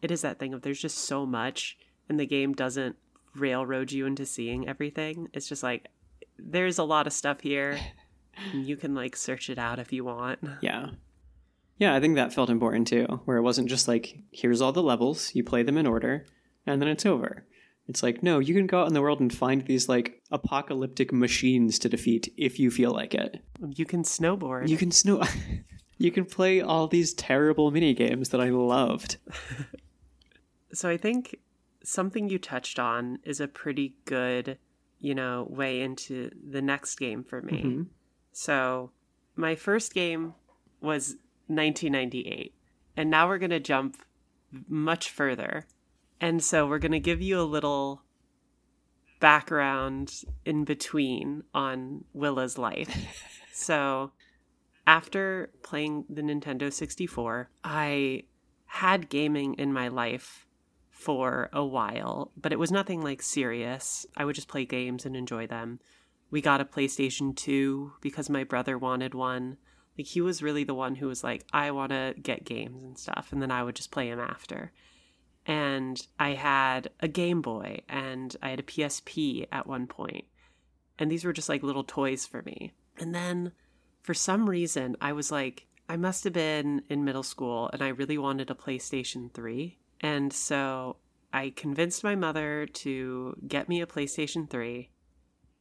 it 0.00 0.10
is 0.10 0.22
that 0.22 0.38
thing 0.38 0.52
of 0.52 0.62
there's 0.62 0.80
just 0.80 0.98
so 0.98 1.24
much 1.24 1.78
and 2.08 2.18
the 2.18 2.26
game 2.26 2.52
doesn't 2.52 2.96
railroad 3.34 3.92
you 3.92 4.06
into 4.06 4.26
seeing 4.26 4.68
everything. 4.68 5.28
It's 5.32 5.48
just 5.48 5.62
like 5.62 5.88
there's 6.38 6.78
a 6.78 6.84
lot 6.84 7.06
of 7.06 7.12
stuff 7.12 7.40
here. 7.40 7.78
and 8.52 8.66
you 8.66 8.76
can 8.76 8.94
like 8.94 9.16
search 9.16 9.48
it 9.48 9.58
out 9.58 9.78
if 9.78 9.92
you 9.92 10.04
want. 10.04 10.40
yeah. 10.60 10.90
Yeah, 11.82 11.96
I 11.96 12.00
think 12.00 12.14
that 12.14 12.32
felt 12.32 12.48
important 12.48 12.86
too, 12.86 13.06
where 13.24 13.38
it 13.38 13.42
wasn't 13.42 13.68
just 13.68 13.88
like, 13.88 14.16
here's 14.30 14.60
all 14.60 14.70
the 14.70 14.84
levels, 14.84 15.34
you 15.34 15.42
play 15.42 15.64
them 15.64 15.76
in 15.76 15.84
order, 15.84 16.26
and 16.64 16.80
then 16.80 16.88
it's 16.88 17.04
over. 17.04 17.44
It's 17.88 18.04
like, 18.04 18.22
no, 18.22 18.38
you 18.38 18.54
can 18.54 18.68
go 18.68 18.80
out 18.82 18.86
in 18.86 18.94
the 18.94 19.02
world 19.02 19.18
and 19.18 19.34
find 19.34 19.66
these 19.66 19.88
like 19.88 20.22
apocalyptic 20.30 21.12
machines 21.12 21.80
to 21.80 21.88
defeat 21.88 22.32
if 22.36 22.60
you 22.60 22.70
feel 22.70 22.92
like 22.92 23.14
it. 23.14 23.42
You 23.74 23.84
can 23.84 24.04
snowboard. 24.04 24.68
You 24.68 24.76
can 24.76 24.92
snow. 24.92 25.24
you 25.98 26.12
can 26.12 26.24
play 26.24 26.60
all 26.60 26.86
these 26.86 27.14
terrible 27.14 27.72
mini 27.72 27.94
games 27.94 28.28
that 28.28 28.40
I 28.40 28.50
loved. 28.50 29.16
So 30.74 30.88
I 30.88 30.96
think 30.96 31.38
something 31.84 32.30
you 32.30 32.38
touched 32.38 32.78
on 32.78 33.18
is 33.24 33.40
a 33.40 33.48
pretty 33.48 33.94
good, 34.06 34.56
you 35.00 35.14
know, 35.14 35.46
way 35.50 35.82
into 35.82 36.30
the 36.48 36.62
next 36.62 36.94
game 36.94 37.24
for 37.24 37.42
me. 37.42 37.62
Mhm. 37.62 37.86
So 38.32 38.92
my 39.36 39.54
first 39.54 39.92
game 39.92 40.32
was 40.80 41.16
1998, 41.54 42.54
and 42.96 43.10
now 43.10 43.28
we're 43.28 43.38
going 43.38 43.50
to 43.50 43.60
jump 43.60 43.96
much 44.68 45.10
further. 45.10 45.66
And 46.20 46.42
so 46.42 46.66
we're 46.66 46.78
going 46.78 46.92
to 46.92 47.00
give 47.00 47.20
you 47.20 47.40
a 47.40 47.42
little 47.42 48.02
background 49.20 50.24
in 50.44 50.64
between 50.64 51.44
on 51.54 52.04
Willa's 52.12 52.58
life. 52.58 53.32
so 53.52 54.12
after 54.86 55.50
playing 55.62 56.04
the 56.08 56.22
Nintendo 56.22 56.72
64, 56.72 57.48
I 57.64 58.24
had 58.66 59.08
gaming 59.08 59.54
in 59.54 59.72
my 59.72 59.88
life 59.88 60.46
for 60.90 61.50
a 61.52 61.64
while, 61.64 62.30
but 62.36 62.52
it 62.52 62.58
was 62.58 62.70
nothing 62.70 63.02
like 63.02 63.22
serious. 63.22 64.06
I 64.16 64.24
would 64.24 64.34
just 64.34 64.48
play 64.48 64.64
games 64.64 65.04
and 65.04 65.16
enjoy 65.16 65.46
them. 65.46 65.80
We 66.30 66.40
got 66.40 66.60
a 66.60 66.64
PlayStation 66.64 67.36
2 67.36 67.94
because 68.00 68.30
my 68.30 68.44
brother 68.44 68.78
wanted 68.78 69.14
one. 69.14 69.58
Like 69.96 70.06
he 70.06 70.20
was 70.20 70.42
really 70.42 70.64
the 70.64 70.74
one 70.74 70.94
who 70.94 71.06
was 71.06 71.22
like, 71.22 71.44
I 71.52 71.70
want 71.70 71.90
to 71.90 72.14
get 72.20 72.44
games 72.44 72.82
and 72.82 72.98
stuff, 72.98 73.28
and 73.32 73.42
then 73.42 73.50
I 73.50 73.62
would 73.62 73.76
just 73.76 73.90
play 73.90 74.08
him 74.08 74.20
after. 74.20 74.72
And 75.46 76.04
I 76.18 76.30
had 76.30 76.90
a 77.00 77.08
Game 77.08 77.42
Boy 77.42 77.80
and 77.88 78.36
I 78.42 78.50
had 78.50 78.60
a 78.60 78.64
PSP 78.64 79.48
at 79.50 79.66
one 79.66 79.86
point. 79.86 80.24
And 80.98 81.10
these 81.10 81.24
were 81.24 81.32
just 81.32 81.48
like 81.48 81.62
little 81.62 81.84
toys 81.84 82.26
for 82.26 82.42
me. 82.42 82.72
And 82.96 83.14
then 83.14 83.52
for 84.02 84.14
some 84.14 84.48
reason, 84.48 84.96
I 85.00 85.12
was 85.12 85.32
like, 85.32 85.66
I 85.88 85.96
must 85.96 86.24
have 86.24 86.32
been 86.32 86.82
in 86.88 87.04
middle 87.04 87.24
school 87.24 87.70
and 87.72 87.82
I 87.82 87.88
really 87.88 88.18
wanted 88.18 88.50
a 88.50 88.54
PlayStation 88.54 89.32
3. 89.32 89.78
And 90.00 90.32
so 90.32 90.96
I 91.32 91.50
convinced 91.50 92.04
my 92.04 92.14
mother 92.14 92.66
to 92.66 93.36
get 93.46 93.68
me 93.68 93.80
a 93.80 93.86
PlayStation 93.86 94.48
3 94.48 94.90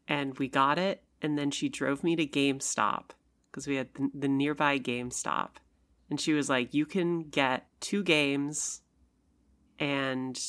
and 0.08 0.38
we 0.38 0.48
got 0.48 0.78
it. 0.78 1.04
And 1.24 1.38
then 1.38 1.52
she 1.52 1.70
drove 1.70 2.04
me 2.04 2.16
to 2.16 2.26
GameStop 2.26 3.12
because 3.52 3.68
we 3.68 3.76
had 3.76 3.94
the, 3.94 4.10
the 4.14 4.28
nearby 4.28 4.80
GameStop. 4.80 5.50
And 6.10 6.20
she 6.20 6.34
was 6.34 6.50
like, 6.50 6.74
You 6.74 6.86
can 6.86 7.24
get 7.30 7.68
two 7.80 8.04
games, 8.04 8.82
and, 9.80 10.40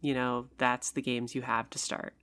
you 0.00 0.14
know, 0.14 0.46
that's 0.58 0.90
the 0.92 1.02
games 1.02 1.34
you 1.34 1.42
have 1.42 1.68
to 1.70 1.78
start. 1.78 2.14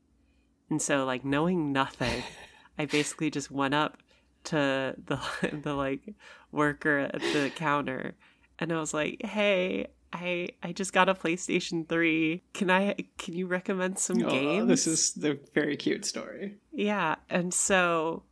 And 0.70 0.82
so, 0.82 1.06
like, 1.06 1.24
knowing 1.24 1.72
nothing, 1.72 2.24
I 2.78 2.86
basically 2.86 3.30
just 3.30 3.52
went 3.52 3.74
up 3.74 3.98
to 4.46 4.96
the, 5.06 5.20
the 5.64 5.74
like, 5.74 6.14
worker 6.52 7.00
at 7.00 7.22
the 7.22 7.52
counter 7.56 8.16
and 8.60 8.72
I 8.72 8.80
was 8.80 8.94
like, 8.94 9.22
Hey, 9.24 9.88
I 10.14 10.50
I 10.64 10.72
just 10.72 10.94
got 10.94 11.10
a 11.10 11.14
PlayStation 11.14 11.88
3. 11.90 12.44
Can 12.54 12.70
I 12.72 12.96
can 13.18 13.34
you 13.34 13.48
recommend 13.48 14.00
some 14.00 14.22
Oh, 14.24 14.30
games? 14.30 14.68
this 14.68 14.88
is 14.88 15.12
the 15.14 15.38
very 15.54 15.76
cute 15.76 16.06
story. 16.06 16.56
Yeah, 16.72 17.16
and 17.30 17.54
so 17.54 18.24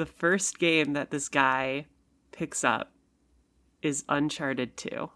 the 0.00 0.06
first 0.06 0.58
game 0.58 0.94
that 0.94 1.10
this 1.10 1.28
guy 1.28 1.84
picks 2.32 2.64
up 2.64 2.90
is 3.82 4.02
Uncharted 4.08 4.78
2. 4.78 5.10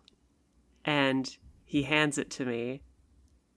And 0.85 1.35
he 1.65 1.85
hands 1.85 2.19
it 2.19 2.31
to 2.33 2.45
me 2.45 2.83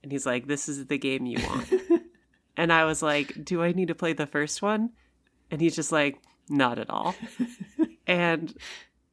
and 0.02 0.12
he's 0.14 0.26
like, 0.26 0.48
"This 0.48 0.70
is 0.70 0.86
the 0.86 0.98
game 0.98 1.26
you 1.26 1.38
want." 1.46 1.74
and 2.58 2.72
I 2.72 2.86
was 2.86 3.04
like, 3.04 3.44
"Do 3.44 3.62
I 3.62 3.74
need 3.74 3.90
to 3.90 3.96
play 3.96 4.14
the 4.14 4.26
first 4.26 4.62
one?" 4.62 4.92
And 5.52 5.60
he's 5.60 5.76
just 5.76 5.92
like, 5.92 6.22
"Not 6.50 6.80
at 6.80 6.90
all." 6.90 7.14
and 8.08 8.56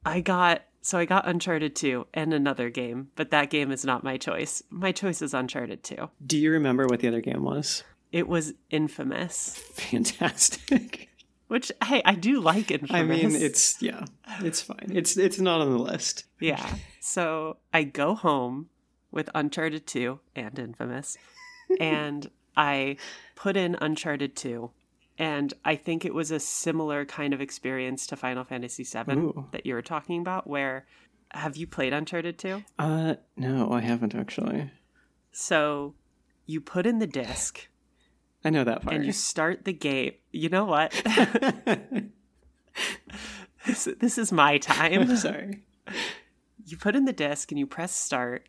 I 0.05 0.21
got 0.21 0.61
so 0.81 0.97
I 0.97 1.03
got 1.03 1.27
Uncharted 1.27 1.75
2 1.75 2.07
and 2.13 2.33
another 2.33 2.69
game, 2.69 3.09
but 3.17 3.31
that 3.31 3.49
game 3.49 3.73
is 3.73 3.83
not 3.83 4.05
my 4.05 4.15
choice. 4.15 4.63
My 4.69 4.93
choice 4.93 5.21
is 5.21 5.33
Uncharted 5.33 5.83
2. 5.83 6.09
Do 6.25 6.37
you 6.37 6.51
remember 6.51 6.87
what 6.87 7.01
the 7.01 7.09
other 7.09 7.21
game 7.21 7.43
was? 7.43 7.83
It 8.13 8.29
was 8.29 8.53
Infamous. 8.69 9.57
Fantastic. 9.73 11.04
Which 11.47 11.71
hey, 11.83 12.01
I 12.03 12.15
do 12.15 12.41
like 12.41 12.71
Infamous. 12.71 12.91
I 12.91 13.03
mean, 13.03 13.35
it's 13.35 13.81
yeah, 13.81 14.05
it's 14.39 14.61
fine. 14.61 14.91
It's 14.91 15.15
it's 15.17 15.39
not 15.39 15.61
on 15.61 15.71
the 15.71 15.77
list. 15.77 16.25
yeah. 16.39 16.67
So 16.99 17.57
I 17.71 17.83
go 17.83 18.15
home 18.15 18.69
with 19.11 19.29
Uncharted 19.35 19.85
2 19.85 20.19
and 20.35 20.57
Infamous, 20.57 21.17
and 21.79 22.29
I 22.57 22.97
put 23.35 23.55
in 23.55 23.77
Uncharted 23.79 24.35
2, 24.35 24.71
and 25.19 25.53
I 25.63 25.75
think 25.75 26.03
it 26.03 26.13
was 26.13 26.31
a 26.31 26.39
similar 26.39 27.05
kind 27.05 27.33
of 27.33 27.41
experience 27.41 28.07
to 28.07 28.15
Final 28.15 28.43
Fantasy 28.43 28.83
VII 28.83 29.13
Ooh. 29.13 29.47
that 29.51 29.65
you 29.65 29.75
were 29.75 29.83
talking 29.83 30.19
about. 30.19 30.47
Where 30.47 30.87
have 31.31 31.55
you 31.57 31.67
played 31.67 31.93
Uncharted 31.93 32.39
2? 32.39 32.63
Uh, 32.79 33.15
no, 33.37 33.71
I 33.71 33.81
haven't 33.81 34.15
actually. 34.15 34.71
So 35.31 35.93
you 36.45 36.59
put 36.59 36.85
in 36.85 36.99
the 36.99 37.07
disc 37.07 37.67
I 38.45 38.51
know 38.51 38.63
that 38.63 38.83
part. 38.83 38.95
and 38.95 39.05
you 39.05 39.11
start 39.11 39.65
the 39.65 39.73
game. 39.73 40.13
You 40.31 40.49
know 40.49 40.65
what? 40.65 40.93
this, 43.65 43.87
this 43.99 44.17
is 44.17 44.31
my 44.31 44.57
time. 44.59 45.01
I'm 45.01 45.17
sorry. 45.17 45.63
you 46.65 46.77
put 46.77 46.95
in 46.95 47.05
the 47.05 47.13
disc 47.13 47.51
and 47.51 47.59
you 47.59 47.65
press 47.65 47.95
start 47.95 48.47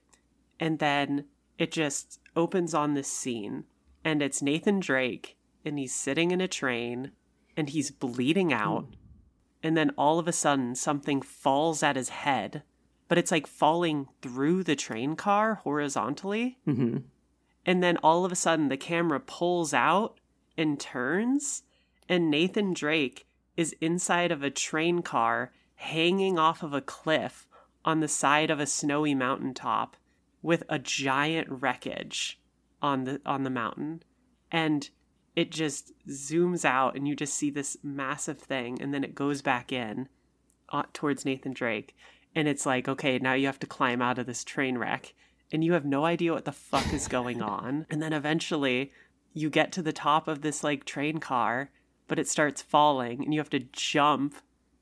and 0.61 0.79
then 0.79 1.25
it 1.59 1.73
just 1.73 2.21
opens 2.37 2.75
on 2.75 2.95
this 2.95 3.09
scene 3.09 3.65
and 4.05 4.23
it's 4.23 4.43
Nathan 4.43 4.81
Drake 4.81 5.37
and 5.65 5.79
he's 5.79 5.95
sitting 5.95 6.31
in 6.31 6.41
a 6.41 6.49
train 6.49 7.13
and 7.57 7.71
he's 7.71 7.91
bleeding 7.91 8.53
out 8.53 8.87
and 9.63 9.77
then 9.77 9.91
all 9.97 10.19
of 10.19 10.29
a 10.29 10.33
sudden 10.33 10.75
something 10.75 11.23
falls 11.23 11.83
at 11.83 11.97
his 11.97 12.11
head 12.11 12.63
but 13.09 13.19
it's 13.19 13.31
like 13.31 13.47
falling 13.47 14.09
through 14.21 14.65
the 14.65 14.77
train 14.77 15.17
car 15.17 15.57
horizontally. 15.57 16.59
hmm 16.65 16.99
And 17.67 17.83
then 17.83 17.97
all 17.99 18.25
of 18.25 18.31
a 18.31 18.37
sudden, 18.37 18.69
the 18.69 18.77
camera 18.77 19.19
pulls 19.19 19.75
out 19.75 20.21
and 20.57 20.79
turns, 20.79 21.65
and 22.09 22.31
Nathan 22.31 22.73
Drake 22.73 23.27
is 23.57 23.75
inside 23.81 24.31
of 24.31 24.45
a 24.45 24.51
train 24.51 25.03
car 25.03 25.53
hanging 25.75 26.39
off 26.39 26.63
of 26.63 26.73
a 26.73 26.81
cliff 26.81 27.49
on 27.85 27.99
the 28.01 28.09
side 28.09 28.51
of 28.51 28.61
a 28.61 28.67
snowy 28.67 29.15
mountaintop 29.15 29.97
with 30.43 30.63
a 30.69 30.79
giant 30.79 31.49
wreckage 31.51 32.41
on 32.81 33.05
the 33.05 33.21
on 33.27 33.43
the 33.43 33.51
mountain. 33.51 34.03
And 34.51 34.89
it 35.35 35.51
just 35.51 35.93
zooms 36.09 36.65
out 36.65 36.95
and 36.97 37.07
you 37.07 37.17
just 37.17 37.35
see 37.35 37.51
this 37.51 37.77
massive 37.83 38.39
thing 38.39 38.81
and 38.81 38.95
then 38.95 39.05
it 39.05 39.15
goes 39.15 39.43
back 39.43 39.73
in 39.73 40.09
uh, 40.71 40.85
towards 40.93 41.25
Nathan 41.25 41.53
Drake. 41.53 41.97
And 42.35 42.47
it's 42.47 42.65
like 42.65 42.89
okay 42.89 43.19
now 43.19 43.35
you 43.35 43.47
have 43.47 43.59
to 43.61 43.67
climb 43.67 44.01
out 44.01 44.19
of 44.19 44.27
this 44.27 44.45
train 44.45 44.79
wreck 44.79 45.15
and 45.53 45.65
you 45.65 45.73
have 45.73 45.85
no 45.85 46.05
idea 46.05 46.33
what 46.33 46.45
the 46.45 46.53
fuck 46.53 46.93
is 46.93 47.09
going 47.09 47.43
on. 47.43 47.87
And 47.91 48.03
then 48.03 48.13
eventually 48.13 48.93
you 49.33 49.51
get 49.51 49.73
to 49.73 49.83
the 49.83 49.93
top 49.93 50.29
of 50.29 50.43
this 50.43 50.65
like 50.65 50.85
train 50.85 51.19
car 51.19 51.71
but 52.09 52.19
it 52.19 52.29
starts 52.29 52.63
falling 52.63 53.23
and 53.23 53.35
you 53.35 53.41
have 53.41 53.51
to 53.51 53.67
jump 53.73 54.37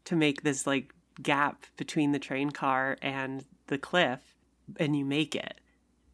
to 0.04 0.16
make 0.16 0.42
this 0.42 0.66
like 0.66 0.94
gap 1.22 1.64
between 1.76 2.12
the 2.12 2.18
train 2.18 2.50
car 2.50 2.96
and 3.00 3.44
the 3.68 3.78
cliff 3.78 4.36
and 4.78 4.96
you 4.96 5.04
make 5.04 5.34
it. 5.34 5.60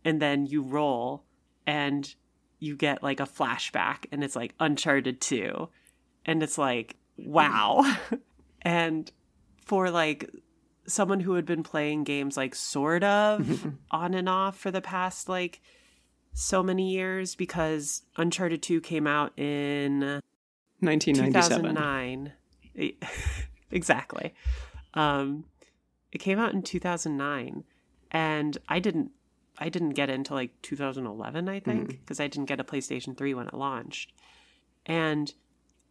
And 0.05 0.21
then 0.21 0.47
you 0.47 0.63
roll 0.63 1.25
and 1.67 2.15
you 2.59 2.77
get 2.77 3.03
like 3.03 3.21
a 3.21 3.25
flashback 3.25 4.07
and 4.13 4.23
it's 4.23 4.37
like 4.37 4.55
uncharted 4.61 5.21
2 5.21 5.69
and 6.27 6.43
it's 6.43 6.59
like 6.59 6.97
wow. 7.17 7.97
And 8.63 9.11
for 9.65 9.91
like 9.91 10.31
someone 10.90 11.20
who 11.20 11.35
had 11.35 11.46
been 11.46 11.62
playing 11.62 12.05
games 12.05 12.37
like 12.37 12.55
sort 12.55 13.05
of 13.05 13.72
on 13.90 14.14
and 14.14 14.29
off 14.29 14.59
for 14.59 14.70
the 14.70 14.81
past 14.81 15.29
like 15.29 15.61
so 16.33 16.62
many 16.62 16.90
years 16.92 17.35
because 17.35 18.03
uncharted 18.16 18.62
2 18.62 18.81
came 18.81 19.07
out 19.07 19.37
in 19.38 20.20
1997. 20.81 21.62
2009 21.62 22.33
exactly. 23.70 24.35
Um 24.94 25.44
it 26.12 26.18
came 26.18 26.38
out 26.38 26.53
in 26.53 26.62
2009 26.62 27.64
and 28.11 28.59
i 28.68 28.81
didn't 28.81 29.12
i 29.59 29.68
didn't 29.68 29.90
get 29.90 30.11
into 30.11 30.35
like 30.35 30.50
2011 30.62 31.48
i 31.48 31.61
think 31.61 31.87
because 31.87 32.18
i 32.18 32.26
didn't 32.26 32.46
get 32.46 32.59
a 32.59 32.64
playstation 32.64 33.16
3 33.16 33.35
when 33.35 33.46
it 33.46 33.55
launched. 33.55 34.12
And 34.87 35.33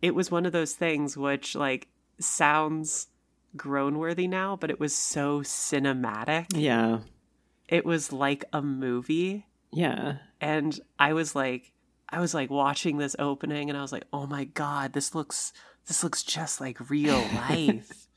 it 0.02 0.16
was 0.16 0.32
one 0.32 0.46
of 0.46 0.52
those 0.52 0.74
things 0.74 1.18
which 1.18 1.56
like 1.56 1.88
sounds 2.20 3.08
groan 3.58 3.98
worthy 3.98 4.28
now 4.28 4.56
but 4.56 4.70
it 4.70 4.80
was 4.80 4.96
so 4.96 5.42
cinematic 5.42 6.46
Yeah. 6.54 7.00
it 7.68 7.86
was 7.86 8.12
like 8.14 8.46
a 8.54 8.62
movie 8.62 9.46
Yeah. 9.72 10.18
and 10.42 10.80
I 10.98 11.14
was 11.14 11.36
like 11.36 11.72
I 12.12 12.20
was 12.20 12.34
like 12.34 12.50
watching 12.50 12.98
this 12.98 13.16
opening 13.20 13.70
and 13.70 13.78
I 13.78 13.84
was 13.84 13.92
like, 13.92 14.06
"Oh 14.12 14.26
my 14.26 14.46
god, 14.46 14.94
this 14.94 15.14
looks 15.14 15.54
this 15.86 16.04
looks 16.04 16.24
just 16.24 16.60
like 16.60 16.90
real 16.90 17.20
life." 17.50 18.08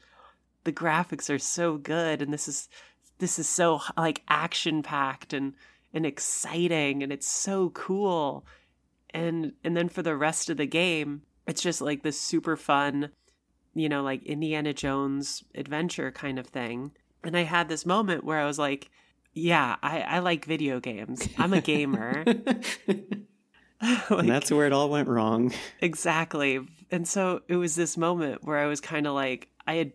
the 0.64 0.72
graphics 0.72 1.28
are 1.28 1.38
so 1.38 1.76
good 1.76 2.22
and 2.22 2.32
this 2.32 2.48
is 2.48 2.68
this 3.18 3.38
is 3.38 3.46
so 3.48 3.80
like 3.96 4.22
action 4.28 4.82
packed 4.82 5.32
and 5.34 5.52
and 5.92 6.06
exciting 6.06 7.02
and 7.02 7.12
it's 7.12 7.26
so 7.28 7.68
cool. 7.70 8.46
And 9.10 9.52
and 9.62 9.76
then 9.76 9.90
for 9.90 10.02
the 10.02 10.16
rest 10.16 10.48
of 10.48 10.56
the 10.56 10.66
game, 10.66 11.22
it's 11.46 11.60
just 11.60 11.82
like 11.82 12.02
this 12.02 12.18
super 12.18 12.56
fun, 12.56 13.10
you 13.74 13.88
know, 13.88 14.02
like 14.02 14.22
Indiana 14.24 14.72
Jones 14.72 15.44
adventure 15.54 16.10
kind 16.10 16.38
of 16.38 16.46
thing. 16.46 16.92
And 17.24 17.36
I 17.36 17.42
had 17.42 17.68
this 17.68 17.86
moment 17.86 18.24
where 18.24 18.38
I 18.38 18.46
was 18.46 18.58
like, 18.58 18.90
yeah, 19.32 19.76
I, 19.82 20.00
I 20.00 20.18
like 20.18 20.44
video 20.44 20.80
games. 20.80 21.26
I'm 21.38 21.52
a 21.52 21.60
gamer. 21.60 22.24
Like, 23.82 24.10
and 24.10 24.28
that's 24.28 24.52
where 24.52 24.64
it 24.66 24.72
all 24.72 24.88
went 24.88 25.08
wrong. 25.08 25.52
exactly. 25.80 26.60
And 26.92 27.08
so 27.08 27.42
it 27.48 27.56
was 27.56 27.74
this 27.74 27.96
moment 27.96 28.44
where 28.44 28.58
I 28.58 28.66
was 28.66 28.80
kind 28.80 29.08
of 29.08 29.14
like, 29.14 29.48
I 29.66 29.74
had 29.74 29.92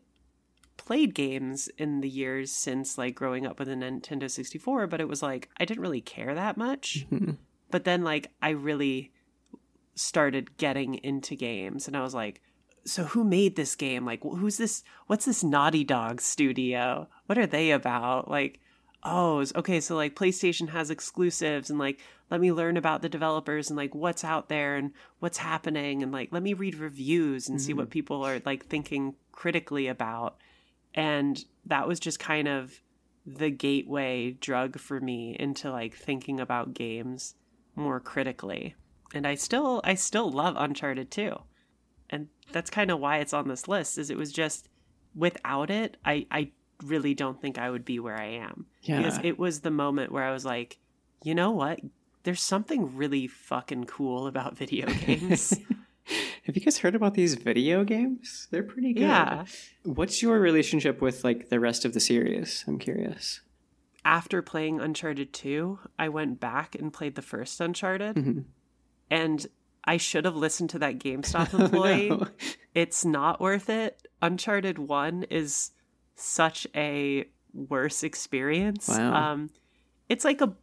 played 0.75 1.15
games 1.15 1.69
in 1.77 2.01
the 2.01 2.09
years 2.09 2.51
since 2.51 2.97
like 2.97 3.15
growing 3.15 3.45
up 3.47 3.59
with 3.59 3.69
a 3.69 3.75
Nintendo 3.75 4.29
64, 4.29 4.87
but 4.87 4.99
it 4.99 5.07
was 5.07 5.21
like, 5.23 5.49
I 5.57 5.63
didn't 5.63 5.81
really 5.81 6.01
care 6.01 6.35
that 6.35 6.57
much. 6.57 7.05
Mhm. 7.09 7.37
But 7.71 7.85
then 7.85 8.03
like, 8.03 8.29
I 8.41 8.49
really 8.49 9.13
started 9.95 10.57
getting 10.57 10.95
into 10.95 11.35
games 11.35 11.87
and 11.87 11.95
I 11.95 12.01
was 12.01 12.13
like, 12.13 12.41
so 12.87 13.03
who 13.03 13.23
made 13.23 13.55
this 13.55 13.75
game? 13.75 14.05
Like, 14.05 14.23
who's 14.23 14.57
this? 14.57 14.83
What's 15.07 15.25
this 15.25 15.43
Naughty 15.43 15.83
Dog 15.83 16.21
studio? 16.21 17.07
What 17.25 17.37
are 17.37 17.45
they 17.45 17.71
about? 17.71 18.29
Like, 18.29 18.61
oh, 19.03 19.45
okay, 19.55 19.79
so 19.79 19.95
like 19.95 20.15
PlayStation 20.15 20.69
has 20.69 20.89
exclusives 20.89 21.69
and 21.69 21.77
like 21.77 21.99
let 22.29 22.41
me 22.41 22.51
learn 22.51 22.77
about 22.77 23.01
the 23.01 23.09
developers 23.09 23.69
and 23.69 23.77
like 23.77 23.93
what's 23.93 24.23
out 24.23 24.49
there 24.49 24.75
and 24.75 24.91
what's 25.19 25.37
happening 25.37 26.03
and 26.03 26.11
like 26.11 26.29
let 26.31 26.43
me 26.43 26.53
read 26.53 26.75
reviews 26.75 27.47
and 27.47 27.61
see 27.61 27.73
what 27.73 27.83
mm-hmm. 27.83 27.91
people 27.91 28.23
are 28.23 28.41
like 28.45 28.65
thinking 28.65 29.15
critically 29.31 29.87
about. 29.87 30.37
And 30.93 31.43
that 31.65 31.87
was 31.87 31.99
just 31.99 32.19
kind 32.19 32.47
of 32.47 32.81
the 33.25 33.49
gateway 33.49 34.31
drug 34.31 34.79
for 34.79 34.99
me 34.99 35.35
into 35.37 35.69
like 35.69 35.93
thinking 35.93 36.39
about 36.39 36.73
games 36.73 37.35
more 37.75 37.99
critically. 37.99 38.75
And 39.13 39.27
I 39.27 39.35
still 39.35 39.81
I 39.83 39.95
still 39.95 40.31
love 40.31 40.55
Uncharted 40.57 41.11
2 41.11 41.37
and 42.09 42.27
that's 42.51 42.69
kind 42.69 42.91
of 42.91 42.99
why 42.99 43.17
it's 43.17 43.33
on 43.33 43.47
this 43.47 43.67
list 43.67 43.97
is 43.97 44.09
it 44.09 44.17
was 44.17 44.31
just 44.31 44.69
without 45.15 45.69
it 45.69 45.97
i 46.05 46.25
i 46.31 46.49
really 46.83 47.13
don't 47.13 47.41
think 47.41 47.57
i 47.57 47.69
would 47.69 47.83
be 47.85 47.99
where 47.99 48.17
i 48.19 48.25
am 48.25 48.65
Yeah. 48.83 48.97
because 48.97 49.19
it 49.23 49.37
was 49.39 49.61
the 49.61 49.71
moment 49.71 50.11
where 50.11 50.23
i 50.23 50.31
was 50.31 50.45
like 50.45 50.77
you 51.23 51.33
know 51.35 51.51
what 51.51 51.79
there's 52.23 52.41
something 52.41 52.95
really 52.95 53.27
fucking 53.27 53.85
cool 53.85 54.27
about 54.27 54.57
video 54.57 54.85
games 55.05 55.53
Have 56.43 56.55
you 56.55 56.61
guys 56.61 56.77
heard 56.77 56.95
about 56.95 57.15
these 57.15 57.35
video 57.35 57.83
games? 57.83 58.47
They're 58.51 58.63
pretty 58.63 58.93
good. 58.93 59.01
Yeah. 59.01 59.43
What's 59.83 60.21
your 60.21 60.39
relationship 60.39 61.01
with 61.01 61.25
like 61.25 61.49
the 61.49 61.59
rest 61.59 61.83
of 61.83 61.93
the 61.93 61.99
series? 61.99 62.63
I'm 62.65 62.79
curious. 62.79 63.41
after 64.05 64.41
playing 64.41 64.79
uncharted 64.79 65.33
2 65.33 65.79
i 65.99 66.07
went 66.07 66.39
back 66.39 66.75
and 66.75 66.93
played 66.93 67.15
the 67.15 67.21
first 67.21 67.59
uncharted 67.59 68.15
Mhm. 68.15 68.45
and 69.11 69.47
i 69.87 69.97
should 69.97 70.25
have 70.25 70.35
listened 70.35 70.69
to 70.69 70.79
that 70.79 70.99
gamestop 70.99 71.53
employee 71.59 72.09
no. 72.09 72.27
it's 72.73 73.03
not 73.03 73.41
worth 73.41 73.69
it. 73.69 74.07
Uncharted 74.21 74.77
1 74.77 75.23
is 75.29 75.71
such 76.15 76.67
a 76.75 77.25
worse 77.53 78.03
experience. 78.03 78.87
Wow. 78.87 79.31
Um 79.31 79.49
it's 80.09 80.25
like 80.25 80.41
a 80.41 80.53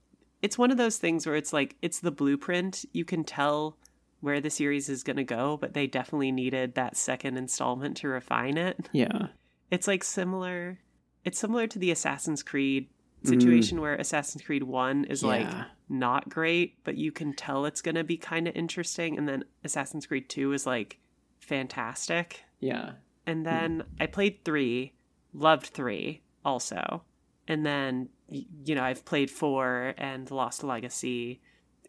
it's 0.43 0.59
one 0.59 0.71
of 0.71 0.77
those 0.77 0.99
things 0.99 1.27
where 1.27 1.37
it's 1.37 1.53
like 1.53 1.77
it's 1.83 2.01
the 2.01 2.11
blueprint. 2.11 2.85
You 2.93 3.05
can 3.05 3.25
tell 3.25 3.79
where 4.21 4.41
the 4.41 4.51
series 4.51 4.89
is 4.89 5.03
going 5.03 5.17
to 5.17 5.25
go, 5.25 5.59
but 5.59 5.75
they 5.75 5.87
definitely 5.87 6.33
needed 6.33 6.75
that 6.75 6.97
second 6.97 7.37
installment 7.37 7.97
to 7.99 8.09
refine 8.09 8.57
it. 8.57 8.89
Yeah. 8.93 9.29
It's 9.71 9.87
like 9.87 10.05
similar 10.05 10.79
it's 11.25 11.39
similar 11.39 11.67
to 11.67 11.79
the 11.79 11.91
Assassin's 11.91 12.43
Creed 12.43 12.89
Mm. 13.25 13.29
situation 13.29 13.81
where 13.81 13.95
Assassin's 13.95 14.43
Creed 14.45 14.63
1 14.63 15.05
is 15.07 15.23
like 15.25 15.49
not 15.89 16.29
great, 16.29 16.83
but 16.85 16.97
you 16.97 17.11
can 17.13 17.33
tell 17.35 17.65
it's 17.67 17.83
going 17.83 17.95
to 17.95 18.05
be 18.05 18.17
kind 18.17 18.47
of 18.49 18.55
interesting 18.55 19.17
and 19.19 19.29
then 19.29 19.45
Assassin's 19.65 20.07
Creed 20.07 20.29
2 20.29 20.53
is 20.53 20.67
like 20.67 20.99
fantastic. 21.41 22.45
Yeah. 22.61 22.93
And 23.27 23.47
then 23.47 23.85
I 24.01 24.07
played 24.07 24.45
3, 24.45 24.93
loved 25.33 25.67
3 25.67 26.21
also. 26.45 27.03
And 27.49 27.65
then 27.65 28.09
you 28.29 28.75
know, 28.75 28.83
I've 28.83 29.05
played 29.05 29.31
4 29.31 29.95
and 29.99 30.31
Lost 30.31 30.65
Legacy 30.65 31.41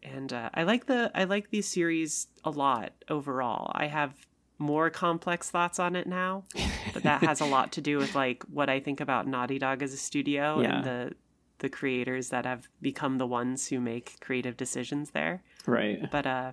and 0.02 0.32
uh, 0.32 0.50
I 0.54 0.62
like 0.62 0.86
the 0.86 1.10
I 1.14 1.24
like 1.24 1.50
these 1.50 1.66
series 1.68 2.28
a 2.44 2.50
lot 2.50 2.92
overall. 3.08 3.72
I 3.74 3.86
have 3.86 4.14
more 4.58 4.88
complex 4.90 5.50
thoughts 5.50 5.78
on 5.78 5.96
it 5.96 6.06
now, 6.06 6.44
but 6.94 7.02
that 7.02 7.22
has 7.22 7.40
a 7.40 7.44
lot 7.46 7.72
to 7.72 7.80
do 7.80 7.98
with 7.98 8.14
like 8.14 8.42
what 8.44 8.68
I 8.70 8.80
think 8.80 9.00
about 9.00 9.26
Naughty 9.26 9.58
Dog 9.58 9.82
as 9.82 9.92
a 9.92 9.96
studio 9.96 10.60
Yeah. 10.62 10.76
and 10.76 10.84
the 10.84 11.12
the 11.58 11.68
creators 11.68 12.28
that 12.30 12.44
have 12.44 12.68
become 12.82 13.18
the 13.18 13.26
ones 13.26 13.68
who 13.68 13.80
make 13.80 14.16
creative 14.20 14.56
decisions 14.56 15.10
there. 15.10 15.42
Right. 15.66 16.10
But 16.10 16.26
uh 16.26 16.52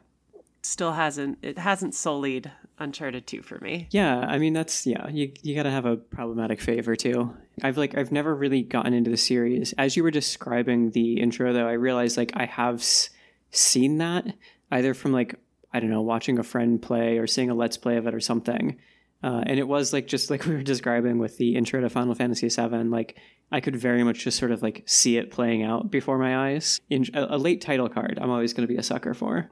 still 0.61 0.93
hasn't 0.93 1.37
it 1.41 1.57
hasn't 1.57 1.93
sullied 1.93 2.49
Uncharted 2.79 3.27
2 3.27 3.41
for 3.41 3.59
me. 3.59 3.87
Yeah, 3.91 4.19
I 4.19 4.37
mean 4.39 4.53
that's 4.53 4.87
yeah, 4.87 5.07
you 5.09 5.31
you 5.41 5.55
got 5.55 5.63
to 5.63 5.71
have 5.71 5.85
a 5.85 5.97
problematic 5.97 6.59
favor 6.61 6.95
too. 6.95 7.35
I've 7.61 7.77
like 7.77 7.95
I've 7.97 8.11
never 8.11 8.33
really 8.33 8.63
gotten 8.63 8.93
into 8.93 9.11
the 9.11 9.17
series. 9.17 9.73
As 9.77 9.95
you 9.95 10.03
were 10.03 10.11
describing 10.11 10.91
the 10.91 11.19
intro 11.19 11.53
though, 11.53 11.67
I 11.67 11.73
realized 11.73 12.17
like 12.17 12.31
I 12.35 12.45
have 12.45 12.75
s- 12.75 13.09
seen 13.51 13.97
that 13.99 14.25
either 14.71 14.93
from 14.93 15.11
like 15.11 15.35
I 15.73 15.79
don't 15.79 15.89
know, 15.89 16.01
watching 16.01 16.39
a 16.39 16.43
friend 16.43 16.81
play 16.81 17.17
or 17.17 17.27
seeing 17.27 17.49
a 17.49 17.55
let's 17.55 17.77
play 17.77 17.97
of 17.97 18.07
it 18.07 18.13
or 18.15 18.19
something. 18.19 18.77
Uh, 19.23 19.41
and 19.45 19.57
it 19.57 19.67
was 19.67 19.93
like 19.93 20.05
just 20.05 20.29
like 20.29 20.45
we 20.45 20.53
were 20.53 20.63
describing 20.63 21.17
with 21.17 21.37
the 21.37 21.55
intro 21.55 21.79
to 21.81 21.89
Final 21.89 22.13
Fantasy 22.13 22.49
VII, 22.49 22.83
like 22.85 23.17
I 23.51 23.61
could 23.61 23.75
very 23.75 24.03
much 24.03 24.19
just 24.19 24.37
sort 24.37 24.51
of 24.51 24.61
like 24.61 24.83
see 24.85 25.17
it 25.17 25.31
playing 25.31 25.63
out 25.63 25.89
before 25.89 26.17
my 26.17 26.51
eyes. 26.51 26.81
In 26.89 27.05
a, 27.13 27.35
a 27.35 27.37
late 27.37 27.61
title 27.61 27.89
card, 27.89 28.19
I'm 28.21 28.29
always 28.29 28.53
going 28.53 28.67
to 28.67 28.71
be 28.73 28.79
a 28.79 28.83
sucker 28.83 29.13
for. 29.13 29.49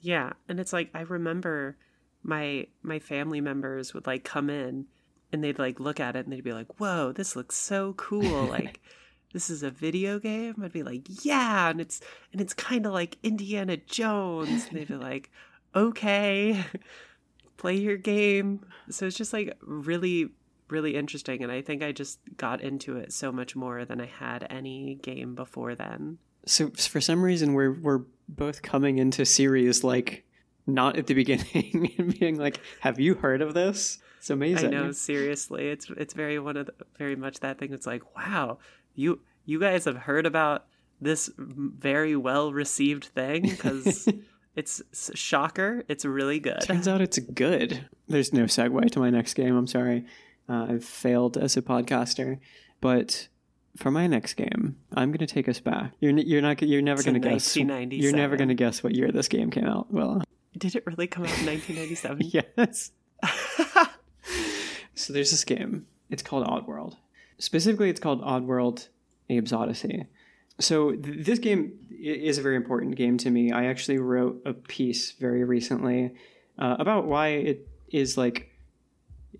Yeah, 0.00 0.34
and 0.48 0.60
it's 0.60 0.72
like 0.72 0.90
I 0.94 1.00
remember 1.00 1.76
my 2.22 2.66
my 2.82 2.98
family 2.98 3.40
members 3.40 3.94
would 3.94 4.06
like 4.06 4.24
come 4.24 4.50
in 4.50 4.86
and 5.32 5.42
they'd 5.42 5.58
like 5.58 5.80
look 5.80 6.00
at 6.00 6.16
it 6.16 6.26
and 6.26 6.32
they'd 6.32 6.44
be 6.44 6.52
like, 6.52 6.78
"Whoa, 6.78 7.12
this 7.12 7.34
looks 7.34 7.56
so 7.56 7.94
cool!" 7.94 8.44
like 8.44 8.80
this 9.32 9.48
is 9.48 9.62
a 9.62 9.70
video 9.70 10.18
game. 10.18 10.54
I'd 10.62 10.72
be 10.72 10.82
like, 10.82 11.24
"Yeah," 11.24 11.70
and 11.70 11.80
it's 11.80 12.00
and 12.32 12.40
it's 12.40 12.54
kind 12.54 12.84
of 12.84 12.92
like 12.92 13.16
Indiana 13.22 13.76
Jones. 13.76 14.66
And 14.68 14.78
they'd 14.78 14.88
be 14.88 14.94
like, 14.96 15.30
"Okay, 15.74 16.64
play 17.64 17.76
your 17.76 17.96
game." 17.96 18.64
So 18.90 19.06
it's 19.06 19.16
just 19.16 19.32
like 19.32 19.56
really 19.62 20.30
really 20.68 20.96
interesting 20.96 21.42
and 21.42 21.52
I 21.52 21.60
think 21.60 21.82
I 21.82 21.92
just 21.92 22.18
got 22.38 22.62
into 22.62 22.96
it 22.96 23.12
so 23.12 23.30
much 23.30 23.54
more 23.54 23.84
than 23.84 24.00
I 24.00 24.06
had 24.06 24.46
any 24.48 24.94
game 25.02 25.34
before 25.34 25.74
then. 25.74 26.18
So 26.46 26.70
for 26.70 27.00
some 27.00 27.22
reason 27.22 27.52
we're 27.52 27.72
we're 27.72 28.02
both 28.28 28.62
coming 28.62 28.98
into 28.98 29.24
series 29.26 29.84
like 29.84 30.24
not 30.66 30.96
at 30.96 31.06
the 31.06 31.14
beginning 31.14 31.94
and 31.98 32.18
being 32.18 32.38
like, 32.38 32.60
"Have 32.80 32.98
you 32.98 33.14
heard 33.14 33.42
of 33.42 33.54
this?" 33.54 33.98
It's 34.18 34.30
amazing. 34.30 34.74
I 34.74 34.78
know, 34.78 34.92
seriously. 34.92 35.68
It's 35.68 35.90
it's 35.96 36.14
very 36.14 36.38
one 36.38 36.56
of 36.56 36.66
the, 36.66 36.74
very 36.98 37.16
much 37.16 37.40
that 37.40 37.58
thing. 37.58 37.72
It's 37.72 37.86
like, 37.86 38.16
wow, 38.16 38.58
you 38.94 39.20
you 39.44 39.60
guys 39.60 39.84
have 39.84 39.98
heard 39.98 40.26
about 40.26 40.64
this 41.00 41.30
very 41.36 42.16
well 42.16 42.52
received 42.52 43.04
thing 43.04 43.42
because 43.42 44.08
it's 44.56 44.82
shocker. 45.14 45.84
It's 45.88 46.04
really 46.04 46.38
good. 46.38 46.60
Turns 46.60 46.86
out 46.86 47.00
it's 47.00 47.18
good. 47.18 47.88
There's 48.08 48.32
no 48.32 48.44
segue 48.44 48.90
to 48.92 49.00
my 49.00 49.10
next 49.10 49.34
game. 49.34 49.56
I'm 49.56 49.66
sorry. 49.66 50.04
Uh, 50.48 50.66
I've 50.70 50.84
failed 50.84 51.36
as 51.36 51.56
a 51.56 51.62
podcaster, 51.62 52.38
but 52.80 53.28
for 53.76 53.90
my 53.90 54.06
next 54.06 54.34
game, 54.34 54.76
I'm 54.94 55.10
going 55.10 55.26
to 55.26 55.26
take 55.26 55.48
us 55.48 55.58
back. 55.58 55.92
You're 56.00 56.12
you're 56.18 56.42
not 56.42 56.62
you're 56.62 56.82
never 56.82 57.02
going 57.02 57.20
to 57.20 57.28
guess. 57.28 57.56
You're 57.56 58.12
never 58.12 58.36
going 58.36 58.48
to 58.48 58.54
guess 58.54 58.82
what 58.82 58.94
year 58.94 59.10
this 59.10 59.28
game 59.28 59.50
came 59.50 59.64
out. 59.64 59.92
Well, 59.92 60.22
did 60.56 60.76
it 60.76 60.86
really 60.86 61.06
come 61.06 61.24
out 61.24 61.38
in 61.38 61.46
1997? 61.46 62.26
yes. 62.56 62.92
so 64.94 65.12
there's 65.12 65.30
this 65.30 65.44
game. 65.44 65.86
It's 66.10 66.22
called 66.22 66.46
Oddworld. 66.46 66.96
Specifically, 67.38 67.90
it's 67.90 68.00
called 68.00 68.22
Oddworld 68.22 68.88
Abe's 69.28 69.52
Oddysee. 69.52 70.06
So 70.60 70.92
th- 70.92 71.26
this 71.26 71.38
game 71.38 71.78
is 71.90 72.38
a 72.38 72.42
very 72.42 72.56
important 72.56 72.96
game 72.96 73.18
to 73.18 73.30
me. 73.30 73.52
I 73.52 73.66
actually 73.66 73.98
wrote 73.98 74.42
a 74.44 74.52
piece 74.52 75.12
very 75.12 75.44
recently 75.44 76.14
uh, 76.58 76.76
about 76.78 77.06
why 77.06 77.28
it 77.28 77.68
is 77.90 78.16
like 78.16 78.50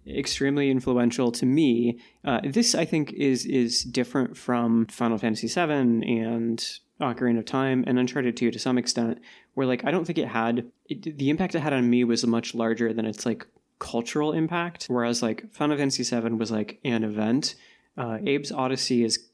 extremely 0.06 0.70
influential 0.70 1.32
to 1.32 1.46
me. 1.46 2.00
Uh, 2.24 2.40
this, 2.44 2.74
I 2.74 2.84
think, 2.84 3.12
is 3.12 3.46
is 3.46 3.82
different 3.82 4.36
from 4.36 4.86
Final 4.86 5.18
Fantasy 5.18 5.46
VII 5.46 5.70
and 5.70 6.64
Ocarina 7.00 7.38
of 7.38 7.44
Time 7.44 7.84
and 7.86 7.98
Uncharted 7.98 8.36
2 8.36 8.50
to 8.50 8.58
some 8.58 8.78
extent, 8.78 9.20
where 9.54 9.66
like 9.66 9.84
I 9.84 9.90
don't 9.90 10.04
think 10.04 10.18
it 10.18 10.28
had 10.28 10.70
it, 10.86 11.18
the 11.18 11.30
impact 11.30 11.54
it 11.54 11.60
had 11.60 11.72
on 11.72 11.88
me 11.88 12.04
was 12.04 12.26
much 12.26 12.54
larger 12.54 12.92
than 12.92 13.06
its 13.06 13.24
like 13.24 13.46
cultural 13.78 14.32
impact. 14.32 14.86
Whereas 14.86 15.22
like 15.22 15.52
Final 15.52 15.76
Fantasy 15.76 16.02
VII 16.02 16.34
was 16.34 16.50
like 16.50 16.80
an 16.84 17.04
event. 17.04 17.54
Uh, 17.96 18.18
Abe's 18.20 18.50
Oddysee 18.50 19.04
is, 19.04 19.28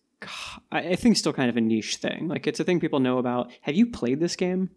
I 0.73 0.97
think, 0.97 1.17
still 1.17 1.33
kind 1.33 1.51
of 1.51 1.57
a 1.57 1.61
niche 1.61 1.97
thing. 1.97 2.29
Like 2.29 2.47
it's 2.47 2.61
a 2.61 2.65
thing 2.65 2.81
people 2.81 3.01
know 3.01 3.19
about. 3.19 3.51
Have 3.63 3.75
you 3.75 3.87
played 3.87 4.21
this 4.21 4.37
game? 4.37 4.71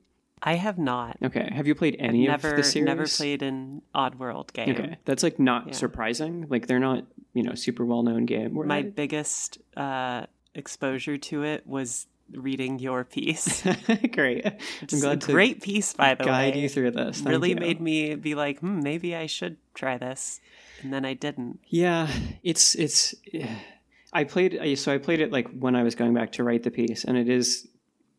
I 0.45 0.55
have 0.55 0.77
not. 0.77 1.17
Okay. 1.23 1.49
Have 1.53 1.67
you 1.67 1.75
played 1.75 1.95
any 1.99 2.27
never, 2.27 2.51
of 2.51 2.57
the 2.57 2.63
series? 2.63 2.85
Never 2.85 3.07
played 3.07 3.41
an 3.41 3.81
Oddworld 3.95 4.51
game. 4.51 4.71
Okay, 4.71 4.97
that's 5.05 5.23
like 5.23 5.39
not 5.39 5.67
yeah. 5.67 5.73
surprising. 5.73 6.47
Like 6.49 6.67
they're 6.67 6.79
not, 6.79 7.05
you 7.33 7.43
know, 7.43 7.55
super 7.55 7.85
well 7.85 8.03
known 8.03 8.25
game. 8.25 8.53
My 8.67 8.81
biggest 8.81 9.57
uh, 9.77 10.25
exposure 10.53 11.17
to 11.17 11.43
it 11.43 11.65
was 11.65 12.07
reading 12.31 12.79
your 12.79 13.05
piece. 13.05 13.63
great. 14.11 14.45
I'm 14.45 14.99
glad 14.99 15.21
to 15.21 15.31
great 15.31 15.61
piece, 15.61 15.93
by 15.93 16.15
the 16.15 16.25
guide 16.25 16.31
way. 16.31 16.51
Guide 16.51 16.59
you 16.59 16.69
through 16.69 16.91
this. 16.91 17.17
Thank 17.17 17.29
really 17.29 17.51
you. 17.51 17.55
made 17.55 17.79
me 17.79 18.15
be 18.15 18.35
like, 18.35 18.59
hmm, 18.59 18.81
maybe 18.81 19.15
I 19.15 19.27
should 19.27 19.55
try 19.73 19.97
this, 19.97 20.41
and 20.81 20.93
then 20.93 21.05
I 21.05 21.13
didn't. 21.13 21.59
Yeah, 21.67 22.09
it's 22.43 22.75
it's. 22.75 23.15
I 24.13 24.23
played 24.23 24.77
so 24.77 24.93
I 24.93 24.97
played 24.97 25.19
it 25.19 25.31
like 25.31 25.49
when 25.51 25.75
I 25.75 25.83
was 25.83 25.95
going 25.95 26.13
back 26.13 26.31
to 26.33 26.43
write 26.43 26.63
the 26.63 26.71
piece, 26.71 27.03
and 27.03 27.17
it 27.17 27.27
is, 27.27 27.67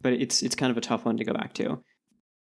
but 0.03 0.13
it's 0.13 0.43
it's 0.43 0.55
kind 0.55 0.71
of 0.71 0.77
a 0.77 0.81
tough 0.81 1.05
one 1.05 1.17
to 1.17 1.25
go 1.25 1.33
back 1.33 1.55
to. 1.55 1.83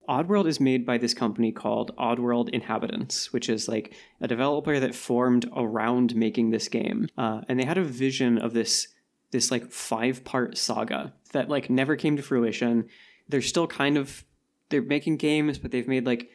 Oddworld 0.10 0.48
is 0.48 0.60
made 0.60 0.86
by 0.86 0.98
this 0.98 1.14
company 1.14 1.52
called 1.52 1.96
Oddworld 1.96 2.50
Inhabitants, 2.50 3.32
which 3.32 3.48
is 3.48 3.70
like 3.70 3.94
a 4.20 4.28
developer 4.28 4.80
that 4.80 4.94
formed 4.94 5.50
around 5.56 6.14
making 6.16 6.50
this 6.50 6.68
game. 6.68 7.08
Uh, 7.18 7.42
and 7.48 7.58
they 7.58 7.64
had 7.64 7.78
a 7.78 7.84
vision 7.84 8.38
of 8.38 8.54
this 8.54 8.88
this 9.32 9.50
like 9.50 9.72
five 9.72 10.24
part 10.24 10.58
saga 10.58 11.14
that 11.32 11.50
like 11.50 11.70
never 11.70 11.96
came 11.96 12.18
to 12.18 12.24
fruition. 12.24 12.90
They're 13.30 13.42
still 13.42 13.68
kind 13.68 13.98
of 13.98 14.26
they're 14.70 14.82
making 14.82 15.18
games, 15.18 15.58
but 15.58 15.72
they've 15.72 15.88
made 15.88 16.06
like 16.06 16.30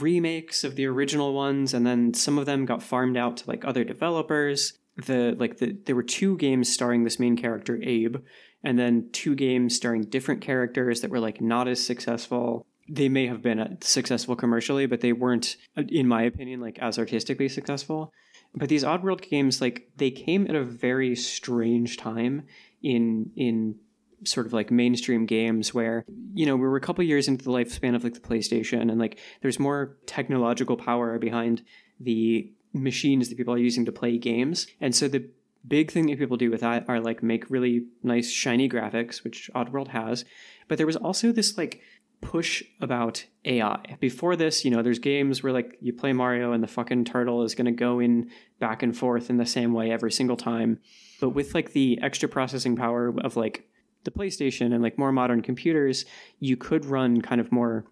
remakes 0.00 0.64
of 0.64 0.76
the 0.76 0.86
original 0.86 1.34
ones, 1.34 1.74
and 1.74 1.86
then 1.86 2.14
some 2.14 2.38
of 2.38 2.46
them 2.46 2.66
got 2.66 2.82
farmed 2.82 3.16
out 3.16 3.38
to 3.38 3.48
like 3.48 3.64
other 3.64 3.84
developers. 3.84 4.74
The 5.06 5.36
like 5.38 5.58
the 5.58 5.76
there 5.86 5.96
were 5.96 6.02
two 6.02 6.36
games 6.36 6.72
starring 6.72 7.04
this 7.04 7.18
main 7.18 7.36
character 7.36 7.78
Abe, 7.82 8.16
and 8.62 8.78
then 8.78 9.08
two 9.12 9.34
games 9.34 9.76
starring 9.76 10.02
different 10.02 10.40
characters 10.40 11.00
that 11.00 11.10
were 11.10 11.20
like 11.20 11.40
not 11.40 11.68
as 11.68 11.84
successful 11.84 12.66
they 12.88 13.08
may 13.08 13.26
have 13.26 13.42
been 13.42 13.60
uh, 13.60 13.76
successful 13.80 14.36
commercially, 14.36 14.86
but 14.86 15.00
they 15.00 15.12
weren't, 15.12 15.56
uh, 15.76 15.82
in 15.88 16.06
my 16.08 16.22
opinion, 16.22 16.60
like 16.60 16.78
as 16.80 16.98
artistically 16.98 17.48
successful. 17.48 18.12
But 18.54 18.68
these 18.68 18.84
Oddworld 18.84 19.22
games, 19.22 19.60
like 19.60 19.88
they 19.96 20.10
came 20.10 20.46
at 20.46 20.54
a 20.54 20.64
very 20.64 21.16
strange 21.16 21.96
time 21.96 22.44
in 22.82 23.30
in 23.36 23.76
sort 24.24 24.46
of 24.46 24.52
like 24.52 24.70
mainstream 24.70 25.26
games 25.26 25.74
where 25.74 26.04
you 26.34 26.46
know 26.46 26.54
we 26.54 26.62
were 26.62 26.76
a 26.76 26.80
couple 26.80 27.02
years 27.02 27.28
into 27.28 27.44
the 27.44 27.50
lifespan 27.50 27.96
of 27.96 28.04
like 28.04 28.14
the 28.14 28.20
PlayStation 28.20 28.82
and 28.82 28.98
like 28.98 29.18
there's 29.40 29.58
more 29.58 29.96
technological 30.06 30.76
power 30.76 31.18
behind 31.18 31.62
the 31.98 32.52
machines 32.72 33.28
that 33.28 33.36
people 33.36 33.54
are 33.54 33.58
using 33.58 33.84
to 33.84 33.92
play 33.92 34.18
games 34.18 34.66
and 34.80 34.94
so 34.94 35.08
the 35.08 35.28
big 35.66 35.92
thing 35.92 36.06
that 36.06 36.18
people 36.18 36.36
do 36.36 36.50
with 36.50 36.60
that 36.60 36.84
are 36.88 37.00
like 37.00 37.22
make 37.22 37.48
really 37.48 37.84
nice 38.02 38.30
shiny 38.30 38.68
graphics 38.68 39.22
which 39.22 39.50
Oddworld 39.54 39.88
has 39.88 40.24
but 40.68 40.78
there 40.78 40.86
was 40.86 40.96
also 40.96 41.32
this 41.32 41.56
like 41.56 41.82
push 42.22 42.62
about 42.80 43.26
AI. 43.44 43.96
Before 44.00 44.36
this, 44.36 44.64
you 44.64 44.70
know, 44.70 44.80
there's 44.80 44.98
games 44.98 45.42
where 45.42 45.52
like 45.52 45.76
you 45.82 45.92
play 45.92 46.14
Mario 46.14 46.52
and 46.52 46.62
the 46.62 46.68
fucking 46.68 47.04
turtle 47.04 47.42
is 47.42 47.54
going 47.54 47.66
to 47.66 47.72
go 47.72 48.00
in 48.00 48.30
back 48.58 48.82
and 48.82 48.96
forth 48.96 49.28
in 49.28 49.36
the 49.36 49.44
same 49.44 49.74
way 49.74 49.90
every 49.90 50.12
single 50.12 50.36
time. 50.36 50.78
But 51.20 51.30
with 51.30 51.54
like 51.54 51.72
the 51.72 51.98
extra 52.00 52.28
processing 52.28 52.76
power 52.76 53.12
of 53.22 53.36
like 53.36 53.68
the 54.04 54.10
PlayStation 54.10 54.72
and 54.72 54.82
like 54.82 54.98
more 54.98 55.12
modern 55.12 55.42
computers, 55.42 56.06
you 56.40 56.56
could 56.56 56.86
run 56.86 57.20
kind 57.20 57.40
of 57.40 57.52
more 57.52 57.84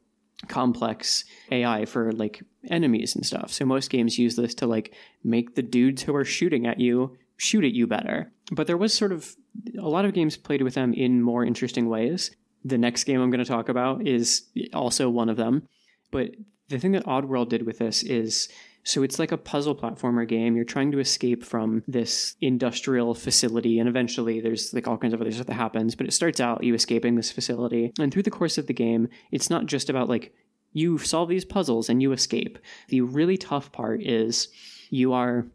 complex 0.49 1.25
AI 1.51 1.85
for 1.85 2.13
like 2.13 2.43
enemies 2.69 3.15
and 3.15 3.25
stuff. 3.25 3.53
So 3.53 3.65
most 3.65 3.91
games 3.91 4.19
use 4.19 4.37
this 4.37 4.55
to 4.57 4.67
like 4.67 4.95
make 5.23 5.55
the 5.55 5.63
dudes 5.63 6.03
who 6.03 6.15
are 6.15 6.25
shooting 6.25 6.67
at 6.67 6.81
you 6.81 7.17
shoot 7.37 7.65
at 7.65 7.73
you 7.73 7.87
better. 7.87 8.31
But 8.53 8.67
there 8.67 8.77
was 8.77 8.93
sort 8.93 9.13
of 9.13 9.35
a 9.79 9.89
lot 9.89 10.05
of 10.05 10.13
games 10.13 10.37
played 10.37 10.63
with 10.63 10.75
them 10.75 10.93
in 10.93 11.23
more 11.23 11.45
interesting 11.45 11.89
ways 11.89 12.31
the 12.65 12.79
next 12.79 13.05
game 13.05 13.21
I'm 13.21 13.31
going 13.31 13.45
to 13.45 13.51
talk 13.51 13.69
about 13.69 14.07
is 14.07 14.45
also 14.75 15.09
one 15.09 15.29
of 15.29 15.37
them. 15.37 15.67
But 16.11 16.33
the 16.69 16.79
thing 16.79 16.93
that 16.93 17.07
Oddworld 17.07 17.49
did 17.49 17.67
with 17.67 17.79
this 17.79 18.03
is 18.03 18.49
so 18.83 19.03
it's 19.03 19.19
like 19.19 19.33
a 19.33 19.39
puzzle 19.39 19.75
platformer 19.75 20.27
game. 20.27 20.57
You're 20.57 20.65
trying 20.65 20.93
to 20.93 20.99
escape 20.99 21.45
from 21.45 21.83
this 21.87 22.37
industrial 22.41 23.15
facility, 23.15 23.79
and 23.79 23.89
eventually 23.89 24.41
there's 24.41 24.73
like 24.73 24.89
all 24.89 24.97
kinds 24.97 25.15
of 25.15 25.21
other 25.21 25.33
stuff 25.33 25.47
that 25.47 25.55
happens. 25.55 25.95
But 25.95 26.07
it 26.07 26.13
starts 26.13 26.41
out 26.41 26.65
you 26.65 26.75
escaping 26.75 27.15
this 27.15 27.31
facility, 27.31 27.93
and 27.99 28.13
through 28.13 28.23
the 28.23 28.31
course 28.31 28.59
of 28.59 28.67
the 28.67 28.73
game, 28.73 29.09
it's 29.31 29.51
not 29.51 29.67
just 29.67 29.91
about 29.91 30.09
like 30.09 30.35
you 30.73 30.99
solve 30.99 31.29
these 31.29 31.45
puzzles 31.45 31.89
and 31.89 32.01
you 32.01 32.13
escape. 32.13 32.59
The 32.89 33.01
really 33.01 33.37
tough 33.37 33.73
part 33.73 34.03
is 34.03 34.49
you 34.89 35.13
are 35.13 35.47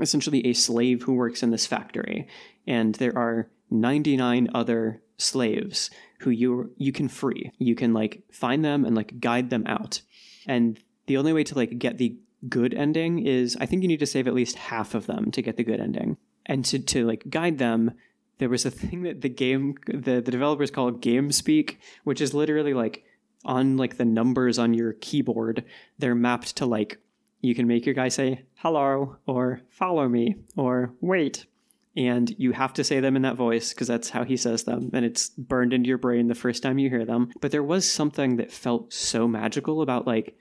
essentially 0.00 0.46
a 0.46 0.52
slave 0.52 1.02
who 1.02 1.14
works 1.14 1.42
in 1.42 1.50
this 1.50 1.66
factory, 1.66 2.26
and 2.66 2.94
there 2.96 3.16
are 3.16 3.50
99 3.70 4.48
other 4.54 5.02
slaves 5.18 5.90
who 6.20 6.30
you 6.30 6.72
you 6.76 6.92
can 6.92 7.08
free. 7.08 7.52
You 7.58 7.74
can 7.74 7.92
like 7.92 8.22
find 8.32 8.64
them 8.64 8.84
and 8.84 8.96
like 8.96 9.20
guide 9.20 9.50
them 9.50 9.64
out. 9.66 10.02
And 10.46 10.78
the 11.06 11.16
only 11.16 11.32
way 11.32 11.44
to 11.44 11.54
like 11.54 11.78
get 11.78 11.98
the 11.98 12.16
good 12.48 12.74
ending 12.74 13.24
is 13.24 13.56
I 13.60 13.66
think 13.66 13.82
you 13.82 13.88
need 13.88 14.00
to 14.00 14.06
save 14.06 14.26
at 14.26 14.34
least 14.34 14.56
half 14.56 14.94
of 14.94 15.06
them 15.06 15.30
to 15.32 15.42
get 15.42 15.56
the 15.56 15.64
good 15.64 15.80
ending. 15.80 16.16
And 16.46 16.64
to 16.66 16.78
to 16.78 17.06
like 17.06 17.30
guide 17.30 17.58
them, 17.58 17.92
there 18.38 18.48
was 18.48 18.66
a 18.66 18.70
thing 18.70 19.02
that 19.02 19.20
the 19.20 19.28
game 19.28 19.76
the, 19.86 20.20
the 20.20 20.30
developers 20.30 20.70
call 20.70 20.90
game 20.90 21.32
speak, 21.32 21.80
which 22.04 22.20
is 22.20 22.34
literally 22.34 22.74
like 22.74 23.04
on 23.44 23.76
like 23.76 23.96
the 23.96 24.04
numbers 24.04 24.58
on 24.58 24.74
your 24.74 24.94
keyboard, 24.94 25.64
they're 25.98 26.14
mapped 26.14 26.56
to 26.56 26.66
like 26.66 26.98
you 27.40 27.54
can 27.54 27.66
make 27.66 27.84
your 27.84 27.94
guy 27.94 28.08
say 28.08 28.42
hello 28.54 29.16
or 29.26 29.60
follow 29.68 30.08
me 30.08 30.36
or 30.56 30.94
wait 31.00 31.46
and 31.94 32.34
you 32.38 32.52
have 32.52 32.72
to 32.72 32.84
say 32.84 33.00
them 33.00 33.16
in 33.16 33.22
that 33.22 33.36
voice 33.36 33.74
because 33.74 33.88
that's 33.88 34.08
how 34.08 34.24
he 34.24 34.36
says 34.36 34.64
them 34.64 34.90
and 34.94 35.04
it's 35.04 35.28
burned 35.30 35.72
into 35.72 35.88
your 35.88 35.98
brain 35.98 36.28
the 36.28 36.34
first 36.34 36.62
time 36.62 36.78
you 36.78 36.88
hear 36.88 37.04
them 37.04 37.30
but 37.40 37.50
there 37.50 37.62
was 37.62 37.90
something 37.90 38.36
that 38.36 38.50
felt 38.50 38.92
so 38.92 39.28
magical 39.28 39.82
about 39.82 40.06
like 40.06 40.36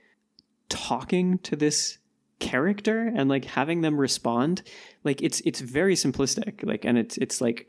talking 0.72 1.38
to 1.40 1.56
this 1.56 1.98
character 2.40 3.12
and 3.16 3.30
like 3.30 3.46
having 3.46 3.82
them 3.82 4.00
respond 4.00 4.64
like 5.04 5.22
it's 5.22 5.42
it's 5.46 5.60
very 5.60 5.94
simplistic 5.94 6.66
like 6.66 6.84
and 6.86 6.98
it's 6.98 7.16
it's 7.18 7.40
like 7.40 7.68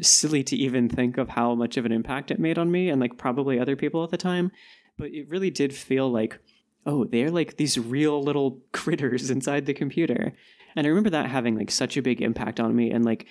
silly 0.00 0.42
to 0.42 0.56
even 0.56 0.88
think 0.88 1.18
of 1.18 1.28
how 1.28 1.54
much 1.54 1.76
of 1.76 1.84
an 1.84 1.92
impact 1.92 2.30
it 2.30 2.40
made 2.40 2.56
on 2.56 2.70
me 2.70 2.88
and 2.88 2.98
like 2.98 3.18
probably 3.18 3.60
other 3.60 3.76
people 3.76 4.02
at 4.02 4.10
the 4.10 4.16
time 4.16 4.50
but 4.96 5.10
it 5.10 5.28
really 5.28 5.50
did 5.50 5.74
feel 5.74 6.10
like 6.10 6.38
oh, 6.86 7.04
they're 7.04 7.30
like 7.30 7.56
these 7.56 7.78
real 7.78 8.22
little 8.22 8.62
critters 8.72 9.30
inside 9.30 9.66
the 9.66 9.74
computer. 9.74 10.32
And 10.74 10.86
I 10.86 10.88
remember 10.88 11.10
that 11.10 11.26
having 11.26 11.56
like 11.56 11.70
such 11.70 11.96
a 11.96 12.02
big 12.02 12.22
impact 12.22 12.60
on 12.60 12.74
me 12.74 12.90
and 12.90 13.04
like 13.04 13.26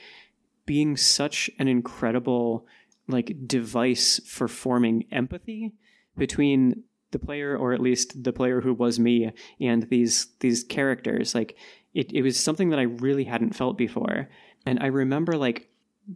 being 0.66 0.98
such 0.98 1.50
an 1.58 1.68
incredible 1.68 2.68
like 3.08 3.48
device 3.48 4.20
for 4.28 4.48
forming 4.48 5.06
empathy 5.12 5.74
between 6.18 6.84
the 7.16 7.26
player 7.26 7.58
or 7.58 7.74
at 7.74 7.80
least 7.80 8.24
the 8.24 8.34
player 8.34 8.62
who 8.62 8.74
was 8.74 9.00
me 9.00 9.32
and 9.60 9.84
these 9.90 10.28
these 10.40 10.64
characters 10.64 11.34
like 11.34 11.56
it, 11.94 12.12
it 12.12 12.22
was 12.22 12.40
something 12.40 12.70
that 12.70 12.80
i 12.80 12.84
really 12.84 13.24
hadn't 13.24 13.56
felt 13.56 13.78
before. 13.78 14.30
And 14.66 14.80
i 14.82 14.88
remember 14.88 15.38
like 15.38 15.70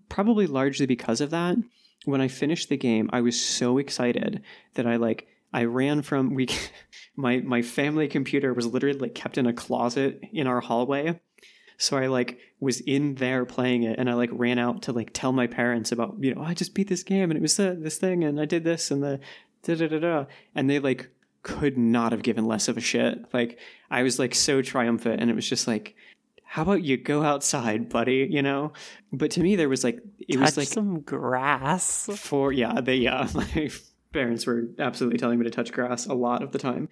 probably 0.10 0.48
largely 0.48 0.86
because 0.86 1.22
of 1.22 1.32
that 1.32 1.58
when 2.06 2.22
i 2.22 2.28
finished 2.28 2.70
the 2.70 2.78
game 2.78 3.10
i 3.12 3.22
was 3.22 3.40
so 3.40 3.78
excited 3.78 4.42
that 4.76 4.88
i 4.88 4.96
like 4.96 5.28
i 5.54 5.64
ran 5.64 6.02
from 6.02 6.36
we 6.36 6.48
my 7.20 7.38
my 7.42 7.62
family 7.62 8.08
computer 8.08 8.54
was 8.54 8.66
literally 8.66 8.98
like 8.98 9.14
kept 9.14 9.38
in 9.38 9.46
a 9.46 9.54
closet 9.54 10.24
in 10.32 10.48
our 10.48 10.62
hallway. 10.62 11.20
So 11.78 11.98
I 11.98 12.08
like 12.08 12.40
was 12.60 12.82
in 12.82 13.16
there 13.16 13.46
playing 13.46 13.84
it, 13.84 14.00
and 14.00 14.10
I 14.10 14.14
like 14.14 14.30
ran 14.32 14.58
out 14.58 14.84
to 14.84 14.94
like 14.94 15.12
tell 15.14 15.32
my 15.32 15.48
parents 15.48 15.92
about 15.92 16.16
you 16.20 16.34
know 16.34 16.42
I 16.42 16.54
just 16.54 16.74
beat 16.74 16.88
this 16.88 17.04
game 17.04 17.30
and 17.30 17.38
it 17.38 17.42
was 17.42 17.60
uh, 17.60 17.76
this 17.78 17.98
thing 17.98 18.24
and 18.24 18.40
I 18.40 18.46
did 18.46 18.64
this 18.64 18.90
and 18.90 19.04
the 19.04 19.20
da 19.64 19.76
da 19.76 19.88
da 19.88 20.00
da, 20.00 20.26
and 20.56 20.70
they 20.70 20.80
like 20.80 21.10
could 21.44 21.78
not 21.78 22.12
have 22.12 22.22
given 22.22 22.46
less 22.48 22.68
of 22.68 22.78
a 22.78 22.82
shit. 22.82 23.26
Like 23.34 23.60
I 23.90 24.04
was 24.04 24.20
like 24.20 24.36
so 24.36 24.62
triumphant, 24.62 25.22
and 25.22 25.30
it 25.30 25.36
was 25.36 25.48
just 25.48 25.68
like. 25.68 25.96
How 26.52 26.64
about 26.64 26.82
you 26.82 26.98
go 26.98 27.22
outside, 27.22 27.90
buddy? 27.90 28.28
You 28.28 28.42
know, 28.42 28.74
but 29.14 29.30
to 29.32 29.40
me 29.42 29.56
there 29.56 29.70
was 29.70 29.84
like 29.84 30.00
it 30.18 30.34
Touch 30.34 30.42
was 30.42 30.58
like 30.58 30.68
some 30.68 31.02
grass. 31.02 32.10
for 32.16 32.52
yeah 32.52 32.82
they 32.82 32.96
yeah 32.96 33.28
my 33.36 33.70
parents 34.12 34.46
were 34.46 34.68
absolutely 34.80 35.20
telling 35.20 35.38
me 35.40 35.46
to 35.46 35.52
touch 35.52 35.72
grass 35.72 36.08
a 36.08 36.14
lot 36.14 36.42
of 36.42 36.52
the 36.52 36.60
time 36.60 36.90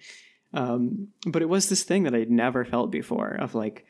um, 0.54 1.08
but 1.26 1.42
it 1.42 1.48
was 1.48 1.68
this 1.68 1.82
thing 1.82 2.04
that 2.04 2.14
i'd 2.14 2.30
never 2.30 2.64
felt 2.64 2.90
before 2.90 3.36
of 3.40 3.54
like 3.54 3.84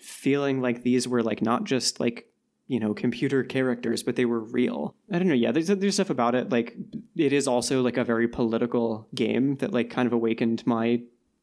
feeling 0.00 0.60
like 0.60 0.82
these 0.82 1.08
were 1.08 1.22
like 1.22 1.42
not 1.42 1.64
just 1.64 2.00
like 2.00 2.28
you 2.68 2.80
know 2.80 2.94
computer 2.94 3.44
characters 3.44 4.02
but 4.02 4.16
they 4.16 4.24
were 4.24 4.40
real. 4.40 4.94
I 5.10 5.18
don't 5.18 5.28
know 5.28 5.34
yeah 5.34 5.52
there's, 5.52 5.68
there's 5.68 5.94
stuff 5.94 6.10
about 6.10 6.34
it 6.34 6.50
like 6.50 6.76
it 7.16 7.32
is 7.32 7.46
also 7.46 7.82
like 7.82 7.96
a 7.96 8.04
very 8.04 8.28
political 8.28 9.08
game 9.14 9.56
that 9.56 9.72
like 9.72 9.90
kind 9.90 10.06
of 10.06 10.12
awakened 10.12 10.66
my 10.66 11.00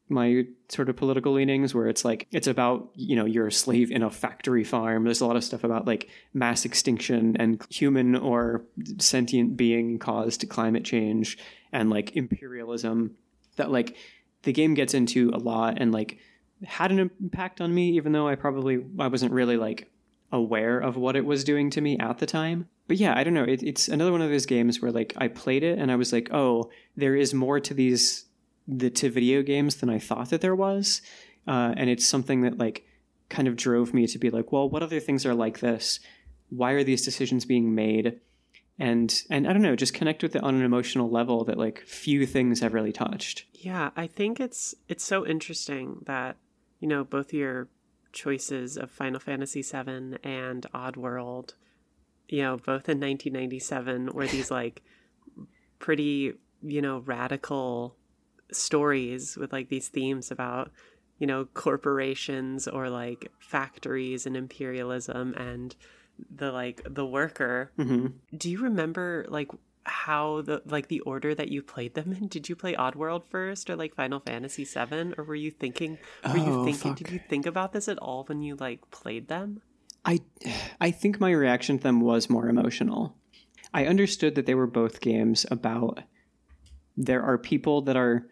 my 0.08 0.44
sort 0.68 0.88
of 0.88 0.96
political 0.96 1.32
leanings 1.32 1.74
where 1.74 1.88
it's 1.88 2.04
like 2.04 2.26
it's 2.30 2.46
about 2.46 2.90
you 2.94 3.16
know 3.16 3.24
you're 3.24 3.46
a 3.46 3.52
slave 3.52 3.90
in 3.90 4.02
a 4.02 4.10
factory 4.10 4.64
farm. 4.64 5.04
There's 5.04 5.20
a 5.20 5.26
lot 5.26 5.36
of 5.36 5.44
stuff 5.44 5.64
about 5.64 5.86
like 5.86 6.08
mass 6.34 6.64
extinction 6.64 7.36
and 7.38 7.64
human 7.70 8.14
or 8.14 8.64
sentient 8.98 9.56
being 9.56 9.98
caused 9.98 10.48
climate 10.48 10.84
change 10.84 11.38
and 11.72 11.90
like 11.90 12.16
imperialism 12.16 13.16
that 13.56 13.70
like 13.70 13.96
the 14.42 14.52
game 14.52 14.74
gets 14.74 14.94
into 14.94 15.30
a 15.32 15.38
lot 15.38 15.78
and 15.80 15.92
like 15.92 16.18
had 16.62 16.90
an 16.90 16.98
impact 16.98 17.60
on 17.60 17.74
me 17.74 17.90
even 17.90 18.12
though 18.12 18.28
i 18.28 18.34
probably 18.34 18.84
i 18.98 19.06
wasn't 19.06 19.32
really 19.32 19.56
like 19.56 19.90
aware 20.32 20.78
of 20.78 20.96
what 20.96 21.16
it 21.16 21.24
was 21.24 21.44
doing 21.44 21.70
to 21.70 21.80
me 21.80 21.98
at 21.98 22.18
the 22.18 22.26
time. 22.26 22.68
But 22.86 22.96
yeah 22.98 23.16
i 23.16 23.24
don't 23.24 23.34
know. 23.34 23.44
It, 23.44 23.62
it's 23.62 23.88
another 23.88 24.12
one 24.12 24.22
of 24.22 24.30
those 24.30 24.46
games 24.46 24.80
where 24.80 24.92
like 24.92 25.14
i 25.16 25.28
played 25.28 25.62
it 25.62 25.78
and 25.78 25.90
i 25.90 25.96
was 25.96 26.12
like 26.12 26.28
oh 26.32 26.70
there 26.96 27.16
is 27.16 27.32
more 27.32 27.60
to 27.60 27.74
these 27.74 28.26
the 28.66 28.90
to 28.90 29.10
video 29.10 29.42
games 29.42 29.76
than 29.76 29.90
i 29.90 29.98
thought 29.98 30.30
that 30.30 30.40
there 30.40 30.54
was. 30.54 31.02
Uh, 31.46 31.74
and 31.76 31.90
it's 31.90 32.06
something 32.06 32.40
that 32.40 32.58
like 32.58 32.86
kind 33.28 33.48
of 33.48 33.56
drove 33.56 33.92
me 33.92 34.06
to 34.06 34.18
be 34.18 34.30
like 34.30 34.52
well 34.52 34.68
what 34.68 34.82
other 34.82 35.00
things 35.00 35.24
are 35.24 35.34
like 35.34 35.60
this? 35.60 36.00
Why 36.50 36.72
are 36.72 36.84
these 36.84 37.04
decisions 37.04 37.44
being 37.44 37.74
made? 37.74 38.20
And 38.78 39.22
and 39.30 39.46
i 39.46 39.52
don't 39.52 39.62
know 39.62 39.76
just 39.76 39.94
connect 39.94 40.22
with 40.22 40.34
it 40.34 40.42
on 40.42 40.54
an 40.56 40.62
emotional 40.62 41.08
level 41.08 41.44
that 41.44 41.58
like 41.58 41.80
few 41.86 42.26
things 42.26 42.60
have 42.60 42.74
really 42.74 42.92
touched. 42.92 43.44
Yeah, 43.52 43.90
I 43.96 44.06
think 44.08 44.40
it's 44.40 44.74
it's 44.88 45.04
so 45.04 45.24
interesting 45.24 46.02
that 46.06 46.36
you 46.80 46.88
know 46.88 47.04
both 47.04 47.32
your 47.32 47.68
choices 48.14 48.78
of 48.78 48.90
Final 48.90 49.20
Fantasy 49.20 49.60
VII 49.60 50.16
and 50.22 50.66
Oddworld, 50.74 51.54
you 52.28 52.42
know, 52.42 52.56
both 52.56 52.88
in 52.88 53.00
1997 53.00 54.12
were 54.12 54.26
these 54.26 54.50
like 54.50 54.82
pretty 55.78 56.32
you 56.62 56.80
know 56.80 57.00
radical 57.00 57.94
stories 58.50 59.36
with 59.36 59.52
like 59.52 59.68
these 59.68 59.88
themes 59.88 60.30
about 60.30 60.70
you 61.18 61.26
know 61.26 61.44
corporations 61.52 62.66
or 62.66 62.88
like 62.88 63.30
factories 63.38 64.24
and 64.24 64.36
imperialism 64.36 65.34
and 65.34 65.76
the 66.34 66.50
like 66.52 66.80
the 66.88 67.04
worker. 67.04 67.70
Hmm 67.76 68.06
do 68.34 68.50
you 68.50 68.60
remember 68.60 69.26
like 69.28 69.50
how 69.86 70.40
the 70.42 70.62
like 70.66 70.88
the 70.88 71.00
order 71.00 71.34
that 71.34 71.48
you 71.48 71.62
played 71.62 71.94
them 71.94 72.12
in? 72.12 72.28
Did 72.28 72.48
you 72.48 72.56
play 72.56 72.74
Oddworld 72.74 73.24
first 73.26 73.68
or 73.68 73.76
like 73.76 73.94
Final 73.94 74.20
Fantasy 74.20 74.64
VII? 74.64 75.14
Or 75.18 75.24
were 75.24 75.34
you 75.34 75.50
thinking 75.50 75.98
were 76.26 76.36
you 76.38 76.44
Oh, 76.46 76.64
thinking 76.64 76.92
fuck. 76.92 76.98
did 76.98 77.10
you 77.10 77.20
think 77.28 77.46
about 77.46 77.72
this 77.72 77.88
at 77.88 77.98
all 77.98 78.24
when 78.24 78.40
you 78.42 78.56
like 78.56 78.90
played 78.90 79.28
them? 79.28 79.60
I 80.04 80.20
I 80.80 80.90
think 80.90 81.20
my 81.20 81.30
reaction 81.32 81.78
to 81.78 81.82
them 81.82 82.00
was 82.00 82.30
more 82.30 82.48
emotional. 82.48 83.16
I 83.72 83.86
understood 83.86 84.34
that 84.36 84.46
they 84.46 84.54
were 84.54 84.66
both 84.66 85.00
games 85.00 85.44
about 85.50 86.00
there 86.96 87.22
are 87.22 87.38
people 87.38 87.82
that 87.82 87.96
are 87.96 88.26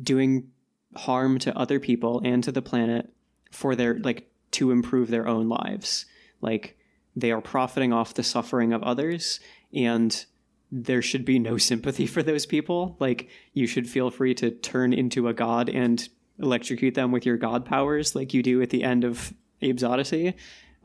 doing 0.00 0.50
harm 0.96 1.38
to 1.38 1.56
other 1.56 1.78
people 1.78 2.20
and 2.24 2.42
to 2.44 2.50
the 2.52 2.62
planet 2.62 3.12
for 3.52 3.74
their 3.76 3.98
like 4.00 4.30
to 4.52 4.70
improve 4.70 5.08
their 5.08 5.28
own 5.28 5.48
lives. 5.48 6.06
Like 6.40 6.76
they 7.16 7.30
are 7.32 7.40
profiting 7.40 7.92
off 7.92 8.14
the 8.14 8.22
suffering 8.22 8.72
of 8.72 8.82
others 8.82 9.40
and 9.72 10.24
there 10.70 11.02
should 11.02 11.24
be 11.24 11.38
no 11.38 11.56
sympathy 11.70 12.06
for 12.06 12.22
those 12.22 12.46
people. 12.46 12.96
Like 12.98 13.28
you 13.52 13.66
should 13.66 13.88
feel 13.88 14.10
free 14.10 14.34
to 14.34 14.50
turn 14.50 14.92
into 14.92 15.28
a 15.28 15.34
god 15.34 15.68
and 15.68 16.08
electrocute 16.40 16.94
them 16.94 17.10
with 17.10 17.26
your 17.26 17.36
god 17.36 17.64
powers 17.64 18.14
like 18.14 18.32
you 18.32 18.42
do 18.42 18.62
at 18.62 18.70
the 18.70 18.84
end 18.84 19.04
of 19.04 19.32
Abe's 19.60 19.82
Oddysee. 19.82 20.34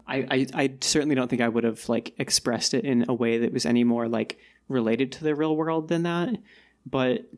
I, 0.08 0.18
I, 0.30 0.48
I 0.54 0.74
certainly 0.82 1.16
don't 1.16 1.30
think 1.30 1.42
I 1.42 1.48
would 1.48 1.64
have 1.64 1.88
like 1.88 2.14
expressed 2.18 2.74
it 2.74 2.84
in 2.84 3.06
a 3.08 3.14
way 3.14 3.38
that 3.40 3.54
was 3.54 3.66
any 3.66 3.84
more 3.84 4.08
like 4.08 4.38
related 4.68 5.12
to 5.14 5.24
the 5.24 5.36
real 5.36 5.56
world 5.56 5.88
than 5.88 6.04
that. 6.04 6.36
But 6.86 7.30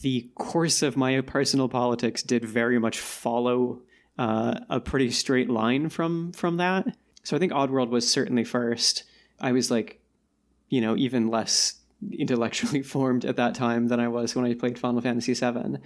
the 0.00 0.30
course 0.34 0.82
of 0.82 0.96
my 0.96 1.20
personal 1.20 1.68
politics 1.68 2.22
did 2.22 2.44
very 2.44 2.78
much 2.78 2.98
follow 2.98 3.82
uh, 4.18 4.60
a 4.68 4.80
pretty 4.80 5.10
straight 5.10 5.50
line 5.50 5.88
from 5.88 6.32
from 6.32 6.56
that. 6.56 6.96
So 7.22 7.36
I 7.36 7.38
think 7.38 7.52
Oddworld 7.52 7.90
was 7.90 8.10
certainly 8.10 8.44
first. 8.44 9.04
I 9.40 9.52
was 9.52 9.70
like, 9.70 10.00
you 10.72 10.80
know, 10.80 10.96
even 10.96 11.28
less 11.28 11.74
intellectually 12.10 12.82
formed 12.94 13.26
at 13.26 13.36
that 13.36 13.54
time 13.54 13.88
than 13.88 14.00
I 14.00 14.08
was 14.08 14.34
when 14.34 14.46
I 14.46 14.54
played 14.54 14.78
Final 14.78 15.02
Fantasy 15.02 15.34
VII. 15.34 15.76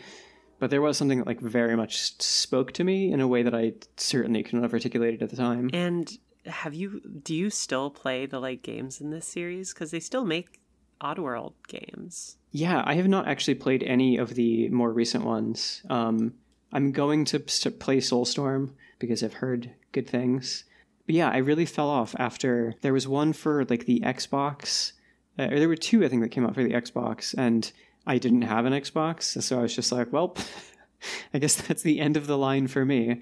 But 0.60 0.70
there 0.70 0.80
was 0.80 0.96
something 0.96 1.18
that 1.18 1.26
like 1.26 1.40
very 1.40 1.76
much 1.76 2.22
spoke 2.22 2.70
to 2.74 2.84
me 2.84 3.12
in 3.12 3.20
a 3.20 3.26
way 3.26 3.42
that 3.42 3.54
I 3.54 3.72
certainly 3.96 4.44
couldn't 4.44 4.62
have 4.62 4.72
articulated 4.72 5.22
at 5.22 5.30
the 5.30 5.36
time. 5.36 5.70
And 5.72 6.16
have 6.46 6.72
you 6.72 7.00
do 7.00 7.34
you 7.34 7.50
still 7.50 7.90
play 7.90 8.26
the 8.26 8.38
like 8.38 8.62
games 8.62 9.00
in 9.00 9.10
this 9.10 9.26
series 9.26 9.74
cuz 9.74 9.90
they 9.90 9.98
still 9.98 10.24
make 10.24 10.60
Oddworld 11.00 11.54
games? 11.66 12.36
Yeah, 12.52 12.84
I 12.86 12.94
have 12.94 13.08
not 13.08 13.26
actually 13.26 13.56
played 13.56 13.82
any 13.82 14.16
of 14.16 14.34
the 14.34 14.68
more 14.68 14.92
recent 14.92 15.24
ones. 15.24 15.82
Um, 15.90 16.34
I'm 16.72 16.92
going 16.92 17.24
to 17.26 17.40
play 17.40 17.98
Soulstorm 17.98 18.70
because 19.00 19.24
I've 19.24 19.34
heard 19.34 19.72
good 19.90 20.08
things. 20.08 20.64
But 21.06 21.14
yeah, 21.14 21.30
I 21.30 21.38
really 21.38 21.66
fell 21.66 21.88
off 21.88 22.14
after 22.18 22.74
there 22.82 22.92
was 22.92 23.06
one 23.06 23.32
for 23.32 23.64
like 23.64 23.86
the 23.86 24.00
Xbox. 24.00 24.92
Uh, 25.38 25.48
or 25.50 25.58
there 25.58 25.68
were 25.68 25.76
two, 25.76 26.04
I 26.04 26.08
think, 26.08 26.22
that 26.22 26.30
came 26.30 26.44
out 26.44 26.54
for 26.54 26.64
the 26.64 26.72
Xbox, 26.72 27.34
and 27.36 27.70
I 28.06 28.18
didn't 28.18 28.42
have 28.42 28.64
an 28.64 28.72
Xbox, 28.72 29.42
so 29.42 29.58
I 29.58 29.62
was 29.62 29.74
just 29.74 29.92
like, 29.92 30.12
well, 30.12 30.36
I 31.34 31.38
guess 31.38 31.56
that's 31.56 31.82
the 31.82 32.00
end 32.00 32.16
of 32.16 32.26
the 32.26 32.38
line 32.38 32.66
for 32.68 32.84
me. 32.84 33.20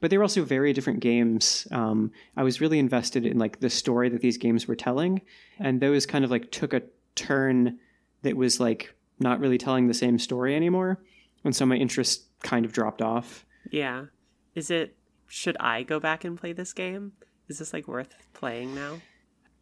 But 0.00 0.10
they 0.10 0.18
were 0.18 0.24
also 0.24 0.44
very 0.44 0.72
different 0.72 1.00
games. 1.00 1.66
Um, 1.72 2.12
I 2.36 2.42
was 2.42 2.60
really 2.60 2.78
invested 2.78 3.26
in 3.26 3.38
like 3.38 3.60
the 3.60 3.70
story 3.70 4.08
that 4.10 4.20
these 4.20 4.36
games 4.36 4.68
were 4.68 4.76
telling, 4.76 5.22
and 5.58 5.80
those 5.80 6.06
kind 6.06 6.24
of 6.24 6.30
like 6.30 6.50
took 6.50 6.72
a 6.72 6.82
turn 7.14 7.78
that 8.22 8.36
was 8.36 8.60
like 8.60 8.94
not 9.18 9.40
really 9.40 9.58
telling 9.58 9.88
the 9.88 9.94
same 9.94 10.18
story 10.18 10.54
anymore. 10.54 11.02
And 11.44 11.54
so 11.54 11.64
my 11.64 11.76
interest 11.76 12.24
kind 12.42 12.64
of 12.64 12.72
dropped 12.72 13.02
off. 13.02 13.46
Yeah. 13.70 14.06
Is 14.54 14.70
it 14.70 14.96
should 15.28 15.56
I 15.58 15.82
go 15.82 15.98
back 15.98 16.24
and 16.24 16.38
play 16.38 16.52
this 16.52 16.72
game? 16.72 17.12
Is 17.48 17.58
this 17.58 17.72
like 17.72 17.86
worth 17.86 18.14
playing 18.32 18.74
now? 18.74 19.00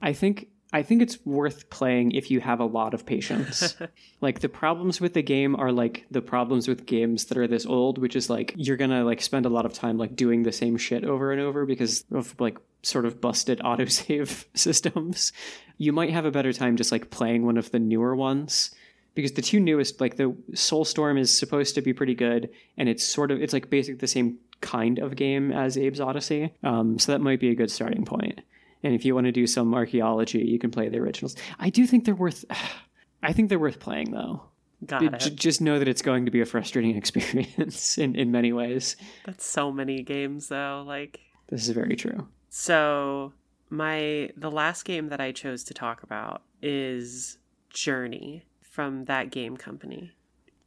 I 0.01 0.13
think 0.13 0.49
I 0.73 0.83
think 0.83 1.03
it's 1.03 1.25
worth 1.25 1.71
playing 1.71 2.13
if 2.13 2.33
you 2.33 2.41
have 2.41 2.59
a 2.59 2.65
lot 2.65 2.95
of 2.95 3.07
patience. 3.07 3.77
like 4.21 4.41
the 4.41 4.49
problems 4.49 5.01
with 5.01 5.15
the 5.15 5.23
game 5.23 5.55
are 5.55 5.71
like 5.71 6.05
the 6.11 6.21
problems 6.21 6.67
with 6.67 6.85
games 6.85 7.27
that 7.27 7.39
are 7.39 7.47
this 7.47 7.65
old, 7.65 7.99
which 7.99 8.17
is 8.17 8.29
like 8.29 8.55
you're 8.57 8.77
going 8.77 8.91
to 8.91 9.05
like 9.05 9.23
spend 9.23 9.47
a 9.47 9.51
lot 9.51 9.67
of 9.67 9.73
time 9.73 9.99
like 9.99 10.17
doing 10.17 10.43
the 10.43 10.51
same 10.51 10.77
shit 10.77 11.05
over 11.05 11.31
and 11.31 11.41
over 11.41 11.65
because 11.65 12.05
of 12.11 12.35
like 12.41 12.59
sort 12.83 13.07
of 13.07 13.21
busted 13.21 13.59
autosave 13.65 14.47
systems. 14.55 15.33
You 15.79 15.93
might 15.93 16.11
have 16.11 16.25
a 16.25 16.33
better 16.33 16.53
time 16.53 16.77
just 16.77 16.91
like 16.91 17.11
playing 17.11 17.47
one 17.47 17.57
of 17.57 17.71
the 17.71 17.79
newer 17.79 18.17
ones 18.17 18.75
because 19.15 19.33
the 19.33 19.43
two 19.43 19.61
newest 19.61 20.01
like 20.01 20.17
the 20.17 20.35
Soulstorm 20.55 21.21
is 21.21 21.37
supposed 21.37 21.77
to 21.77 21.83
be 21.83 21.93
pretty 21.93 22.17
good 22.17 22.51
and 22.77 22.89
it's 22.89 23.05
sort 23.05 23.31
of 23.31 23.41
it's 23.41 23.53
like 23.53 23.71
basically 23.71 23.99
the 23.99 24.09
same 24.09 24.39
kind 24.65 24.99
of 24.99 25.15
game 25.15 25.53
as 25.53 25.77
Abe's 25.77 26.01
Oddysee. 26.01 26.51
Um, 26.65 26.99
so 26.99 27.13
that 27.13 27.21
might 27.21 27.39
be 27.39 27.51
a 27.51 27.55
good 27.55 27.71
starting 27.71 28.05
point. 28.05 28.41
And 28.83 28.95
if 28.95 29.05
you 29.05 29.15
want 29.15 29.27
to 29.27 29.33
do 29.33 29.47
some 29.47 29.73
archaeology, 29.75 30.41
you 30.41 30.59
can 30.59 30.71
play 30.71 30.89
the 30.89 30.99
originals. 30.99 31.37
I 31.59 31.71
do 31.71 31.87
think 31.87 32.05
they're 32.05 32.15
worth. 32.15 32.45
I 33.23 33.33
think 33.33 33.49
they're 33.49 33.59
worth 33.59 33.79
playing 33.81 34.11
though. 34.11 34.43
Got 34.85 35.01
J- 35.19 35.27
it. 35.29 35.37
just 35.37 35.61
know 35.63 35.79
that 35.79 35.89
it's 35.89 36.03
going 36.03 36.25
to 36.27 36.31
be 36.31 36.41
a 36.43 36.45
frustrating 36.47 36.95
experience 37.03 37.97
in, 37.97 38.15
in 38.17 38.31
many 38.33 38.53
ways. 38.53 38.97
That's 39.25 39.47
so 39.47 39.71
many 39.73 40.03
games 40.03 40.49
though. 40.49 40.85
Like 40.87 41.21
This 41.49 41.63
is 41.63 41.71
very 41.71 41.97
true. 41.97 42.27
so 42.51 43.33
my 43.71 44.31
the 44.37 44.51
last 44.51 44.85
game 44.85 45.09
that 45.09 45.21
I 45.21 45.33
chose 45.33 45.65
to 45.65 45.75
talk 45.75 46.03
about 46.03 46.43
is 46.61 47.39
Journey 47.71 48.45
from 48.61 49.05
thatgamecompany. 49.07 50.11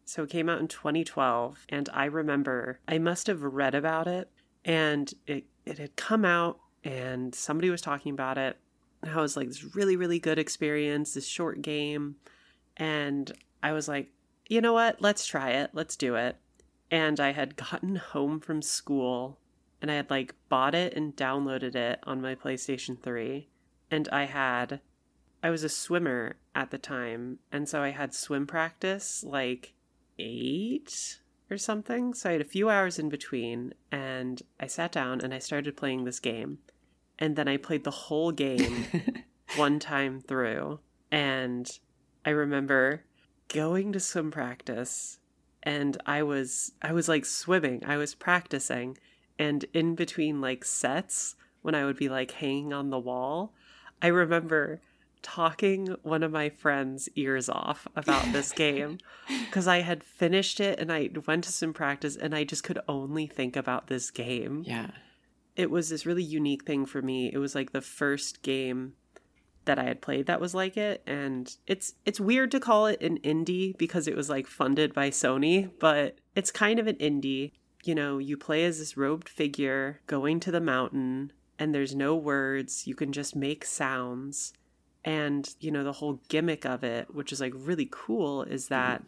So 0.07 0.23
it 0.23 0.29
came 0.29 0.47
out 0.47 0.61
in 0.61 0.69
2012 0.69 1.65
and 1.67 1.89
I 1.91 2.05
remember 2.05 2.79
I 2.87 2.97
must 2.97 3.27
have 3.27 3.43
read 3.43 3.75
about 3.75 4.07
it 4.07 4.31
and 4.63 5.13
it 5.27 5.43
it 5.65 5.79
had 5.79 5.97
come 5.97 6.23
out 6.23 6.61
and 6.81 7.35
somebody 7.35 7.69
was 7.69 7.81
talking 7.81 8.13
about 8.13 8.37
it. 8.37 8.57
And 9.01 9.11
I 9.11 9.17
was 9.17 9.35
like 9.35 9.49
this 9.49 9.75
really 9.75 9.97
really 9.97 10.17
good 10.17 10.39
experience, 10.39 11.13
this 11.13 11.27
short 11.27 11.61
game 11.61 12.15
and 12.77 13.33
I 13.61 13.73
was 13.73 13.89
like, 13.89 14.13
"You 14.47 14.61
know 14.61 14.71
what? 14.71 15.01
Let's 15.01 15.27
try 15.27 15.49
it. 15.49 15.71
Let's 15.73 15.97
do 15.97 16.15
it." 16.15 16.37
And 16.89 17.19
I 17.19 17.33
had 17.33 17.55
gotten 17.69 17.97
home 17.97 18.39
from 18.39 18.61
school 18.61 19.39
and 19.81 19.91
I 19.91 19.95
had 19.95 20.09
like 20.09 20.35
bought 20.47 20.73
it 20.73 20.93
and 20.93 21.17
downloaded 21.17 21.75
it 21.75 21.99
on 22.03 22.21
my 22.21 22.33
PlayStation 22.33 22.97
3 22.97 23.49
and 23.91 24.07
I 24.09 24.23
had 24.23 24.79
I 25.43 25.49
was 25.49 25.65
a 25.65 25.69
swimmer 25.69 26.37
at 26.55 26.71
the 26.71 26.77
time 26.77 27.39
and 27.51 27.67
so 27.67 27.81
I 27.81 27.89
had 27.89 28.13
swim 28.13 28.47
practice 28.47 29.21
like 29.27 29.73
8 30.19 31.19
or 31.49 31.57
something. 31.57 32.13
So 32.13 32.29
I 32.29 32.33
had 32.33 32.41
a 32.41 32.45
few 32.45 32.69
hours 32.69 32.99
in 32.99 33.09
between 33.09 33.73
and 33.91 34.41
I 34.59 34.67
sat 34.67 34.91
down 34.91 35.21
and 35.21 35.33
I 35.33 35.39
started 35.39 35.77
playing 35.77 36.03
this 36.03 36.19
game. 36.19 36.59
And 37.19 37.35
then 37.35 37.47
I 37.47 37.57
played 37.57 37.83
the 37.83 37.91
whole 37.91 38.31
game 38.31 38.85
one 39.55 39.79
time 39.79 40.21
through. 40.21 40.79
And 41.11 41.69
I 42.25 42.29
remember 42.31 43.03
going 43.47 43.93
to 43.93 43.99
swim 43.99 44.29
practice 44.29 45.19
and 45.63 45.97
I 46.05 46.23
was 46.23 46.73
I 46.81 46.91
was 46.93 47.07
like 47.07 47.25
swimming. 47.25 47.83
I 47.85 47.97
was 47.97 48.13
practicing. 48.13 48.97
And 49.39 49.65
in 49.73 49.95
between 49.95 50.41
like 50.41 50.65
sets 50.65 51.35
when 51.61 51.75
I 51.75 51.85
would 51.85 51.97
be 51.97 52.09
like 52.09 52.31
hanging 52.31 52.73
on 52.73 52.89
the 52.89 52.99
wall 52.99 53.53
I 54.01 54.07
remember 54.07 54.81
talking 55.27 55.93
one 56.03 56.23
of 56.23 56.31
my 56.31 56.47
friends 56.47 57.09
ears 57.15 57.49
off 57.49 57.85
about 57.97 58.31
this 58.31 58.53
game 58.53 58.97
because 59.45 59.67
I 59.67 59.79
had 59.79 60.01
finished 60.01 60.61
it 60.61 60.79
and 60.79 60.89
I 60.91 61.09
went 61.25 61.43
to 61.43 61.51
some 61.51 61.73
practice 61.73 62.15
and 62.15 62.33
I 62.33 62.45
just 62.45 62.63
could 62.63 62.79
only 62.87 63.27
think 63.27 63.57
about 63.57 63.87
this 63.87 64.09
game 64.09 64.63
yeah. 64.65 64.91
it 65.57 65.69
was 65.69 65.89
this 65.89 66.05
really 66.05 66.23
unique 66.23 66.63
thing 66.63 66.85
for 66.85 67.01
me. 67.01 67.29
It 67.33 67.39
was 67.39 67.55
like 67.55 67.73
the 67.73 67.81
first 67.81 68.41
game 68.41 68.93
that 69.65 69.77
I 69.77 69.83
had 69.83 70.01
played 70.01 70.27
that 70.27 70.39
was 70.39 70.55
like 70.55 70.77
it 70.77 71.03
and 71.05 71.53
it's 71.67 71.95
it's 72.05 72.21
weird 72.21 72.51
to 72.51 72.59
call 72.61 72.85
it 72.85 73.01
an 73.01 73.17
indie 73.19 73.77
because 73.77 74.07
it 74.07 74.15
was 74.15 74.29
like 74.29 74.47
funded 74.47 74.93
by 74.93 75.09
Sony, 75.09 75.69
but 75.77 76.19
it's 76.35 76.51
kind 76.51 76.79
of 76.79 76.87
an 76.87 76.95
indie. 76.95 77.51
You 77.83 77.95
know, 77.95 78.17
you 78.17 78.37
play 78.37 78.63
as 78.63 78.79
this 78.79 78.95
robed 78.95 79.27
figure 79.27 79.99
going 80.07 80.39
to 80.39 80.51
the 80.51 80.61
mountain 80.61 81.33
and 81.59 81.75
there's 81.75 81.93
no 81.93 82.15
words, 82.15 82.87
you 82.87 82.95
can 82.95 83.11
just 83.11 83.35
make 83.35 83.65
sounds. 83.65 84.53
And, 85.07 85.49
you 85.61 85.71
know, 85.71 85.85
the 85.85 85.93
whole 85.93 86.19
gimmick 86.27 86.65
of 86.65 86.83
it, 86.83 87.15
which 87.15 87.31
is 87.31 87.39
like 87.39 87.53
really 87.55 87.87
cool, 87.89 88.43
is 88.43 88.65
mm-hmm. 88.65 88.73
that 88.73 89.03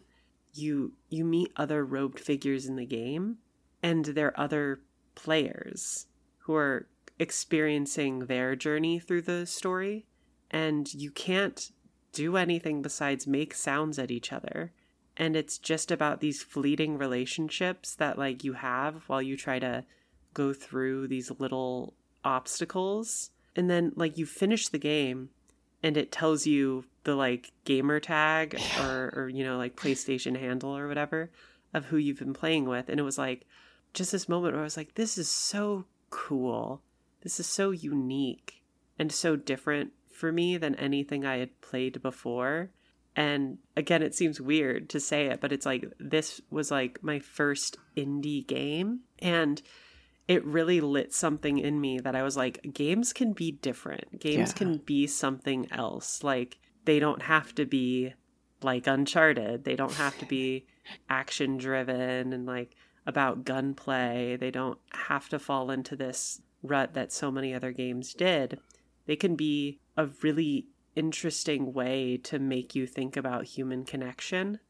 you 0.54 0.94
you 1.10 1.26
meet 1.26 1.52
other 1.56 1.84
robed 1.84 2.18
figures 2.18 2.64
in 2.64 2.76
the 2.76 2.86
game 2.86 3.36
and 3.82 4.06
they're 4.06 4.40
other 4.40 4.80
players 5.14 6.06
who 6.38 6.54
are 6.54 6.88
experiencing 7.18 8.20
their 8.20 8.56
journey 8.56 8.98
through 8.98 9.20
the 9.20 9.44
story 9.44 10.06
and 10.50 10.94
you 10.94 11.10
can't 11.10 11.70
do 12.12 12.36
anything 12.36 12.80
besides 12.80 13.26
make 13.26 13.54
sounds 13.54 13.98
at 13.98 14.10
each 14.10 14.32
other. 14.32 14.72
And 15.18 15.36
it's 15.36 15.58
just 15.58 15.90
about 15.90 16.20
these 16.20 16.42
fleeting 16.42 16.96
relationships 16.96 17.94
that 17.96 18.18
like 18.18 18.42
you 18.42 18.54
have 18.54 19.04
while 19.06 19.20
you 19.20 19.36
try 19.36 19.58
to 19.58 19.84
go 20.32 20.54
through 20.54 21.08
these 21.08 21.30
little 21.38 21.92
obstacles. 22.24 23.30
And 23.54 23.68
then 23.68 23.92
like 23.96 24.16
you 24.16 24.24
finish 24.24 24.68
the 24.68 24.78
game 24.78 25.28
and 25.82 25.96
it 25.96 26.12
tells 26.12 26.46
you 26.46 26.84
the 27.04 27.14
like 27.14 27.52
gamer 27.64 28.00
tag 28.00 28.60
or 28.80 29.12
or 29.14 29.28
you 29.28 29.44
know 29.44 29.56
like 29.56 29.76
PlayStation 29.76 30.38
handle 30.38 30.76
or 30.76 30.88
whatever 30.88 31.30
of 31.72 31.86
who 31.86 31.96
you've 31.96 32.18
been 32.18 32.34
playing 32.34 32.68
with. 32.68 32.88
And 32.88 32.98
it 32.98 33.04
was 33.04 33.18
like 33.18 33.46
just 33.94 34.12
this 34.12 34.28
moment 34.28 34.54
where 34.54 34.62
I 34.62 34.64
was 34.64 34.76
like 34.76 34.94
this 34.94 35.18
is 35.18 35.28
so 35.28 35.86
cool. 36.10 36.82
This 37.22 37.38
is 37.38 37.46
so 37.46 37.70
unique 37.70 38.62
and 38.98 39.12
so 39.12 39.36
different 39.36 39.92
for 40.10 40.32
me 40.32 40.56
than 40.56 40.74
anything 40.76 41.24
I 41.24 41.36
had 41.36 41.60
played 41.60 42.02
before. 42.02 42.70
And 43.16 43.58
again 43.76 44.02
it 44.02 44.14
seems 44.14 44.40
weird 44.40 44.88
to 44.90 45.00
say 45.00 45.26
it 45.26 45.40
but 45.40 45.52
it's 45.52 45.66
like 45.66 45.84
this 45.98 46.40
was 46.50 46.70
like 46.70 47.02
my 47.02 47.18
first 47.18 47.76
indie 47.96 48.46
game. 48.46 49.00
And 49.20 49.62
it 50.30 50.44
really 50.44 50.80
lit 50.80 51.12
something 51.12 51.58
in 51.58 51.80
me 51.80 51.98
that 51.98 52.14
I 52.14 52.22
was 52.22 52.36
like, 52.36 52.72
games 52.72 53.12
can 53.12 53.32
be 53.32 53.50
different. 53.50 54.20
Games 54.20 54.50
Yeah. 54.50 54.54
can 54.58 54.76
be 54.78 55.08
something 55.08 55.66
else. 55.72 56.22
Like, 56.22 56.60
they 56.84 57.00
don't 57.00 57.22
have 57.22 57.52
to 57.56 57.66
be 57.66 58.14
like 58.62 58.86
Uncharted. 58.86 59.64
They 59.64 59.74
don't 59.74 59.94
have 59.94 60.16
to 60.18 60.26
be 60.26 60.66
action 61.08 61.56
driven 61.56 62.32
and 62.32 62.46
like 62.46 62.76
about 63.06 63.44
gunplay. 63.44 64.36
They 64.36 64.52
don't 64.52 64.78
have 64.92 65.28
to 65.30 65.40
fall 65.40 65.68
into 65.72 65.96
this 65.96 66.40
rut 66.62 66.94
that 66.94 67.10
so 67.10 67.32
many 67.32 67.52
other 67.52 67.72
games 67.72 68.14
did. 68.14 68.60
They 69.06 69.16
can 69.16 69.34
be 69.34 69.80
a 69.96 70.06
really 70.22 70.68
interesting 70.94 71.72
way 71.72 72.16
to 72.18 72.38
make 72.38 72.76
you 72.76 72.86
think 72.86 73.16
about 73.16 73.46
human 73.46 73.84
connection 73.84 74.60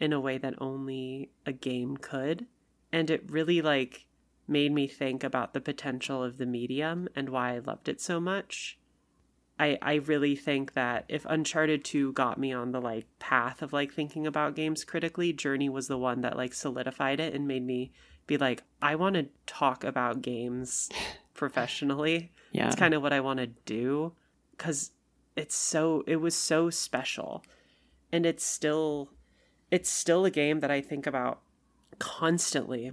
in 0.00 0.14
a 0.14 0.20
way 0.20 0.38
that 0.38 0.54
only 0.58 1.32
a 1.44 1.52
game 1.52 1.98
could. 1.98 2.46
And 2.90 3.10
it 3.10 3.30
really 3.30 3.60
like 3.60 4.06
made 4.48 4.72
me 4.72 4.86
think 4.86 5.24
about 5.24 5.54
the 5.54 5.60
potential 5.60 6.22
of 6.22 6.38
the 6.38 6.46
medium 6.46 7.08
and 7.14 7.28
why 7.28 7.54
I 7.54 7.58
loved 7.58 7.88
it 7.88 8.00
so 8.00 8.20
much. 8.20 8.78
I 9.58 9.78
I 9.80 9.94
really 9.94 10.34
think 10.34 10.74
that 10.74 11.04
if 11.08 11.24
Uncharted 11.26 11.84
2 11.84 12.12
got 12.12 12.38
me 12.38 12.52
on 12.52 12.72
the 12.72 12.80
like 12.80 13.06
path 13.18 13.62
of 13.62 13.72
like 13.72 13.92
thinking 13.92 14.26
about 14.26 14.56
games 14.56 14.84
critically, 14.84 15.32
Journey 15.32 15.68
was 15.68 15.88
the 15.88 15.98
one 15.98 16.20
that 16.22 16.36
like 16.36 16.54
solidified 16.54 17.20
it 17.20 17.34
and 17.34 17.46
made 17.46 17.64
me 17.64 17.92
be 18.26 18.36
like 18.36 18.62
I 18.80 18.96
want 18.96 19.14
to 19.14 19.28
talk 19.46 19.84
about 19.84 20.22
games 20.22 20.88
professionally. 21.34 22.32
Yeah. 22.52 22.66
It's 22.66 22.76
kind 22.76 22.94
of 22.94 23.02
what 23.02 23.12
I 23.12 23.20
want 23.20 23.38
to 23.38 23.46
do 23.46 24.12
cuz 24.58 24.92
it's 25.36 25.54
so 25.54 26.02
it 26.06 26.16
was 26.16 26.34
so 26.34 26.70
special. 26.70 27.44
And 28.10 28.26
it's 28.26 28.44
still 28.44 29.10
it's 29.70 29.90
still 29.90 30.24
a 30.24 30.30
game 30.30 30.60
that 30.60 30.70
I 30.70 30.80
think 30.80 31.06
about 31.06 31.40
constantly 31.98 32.92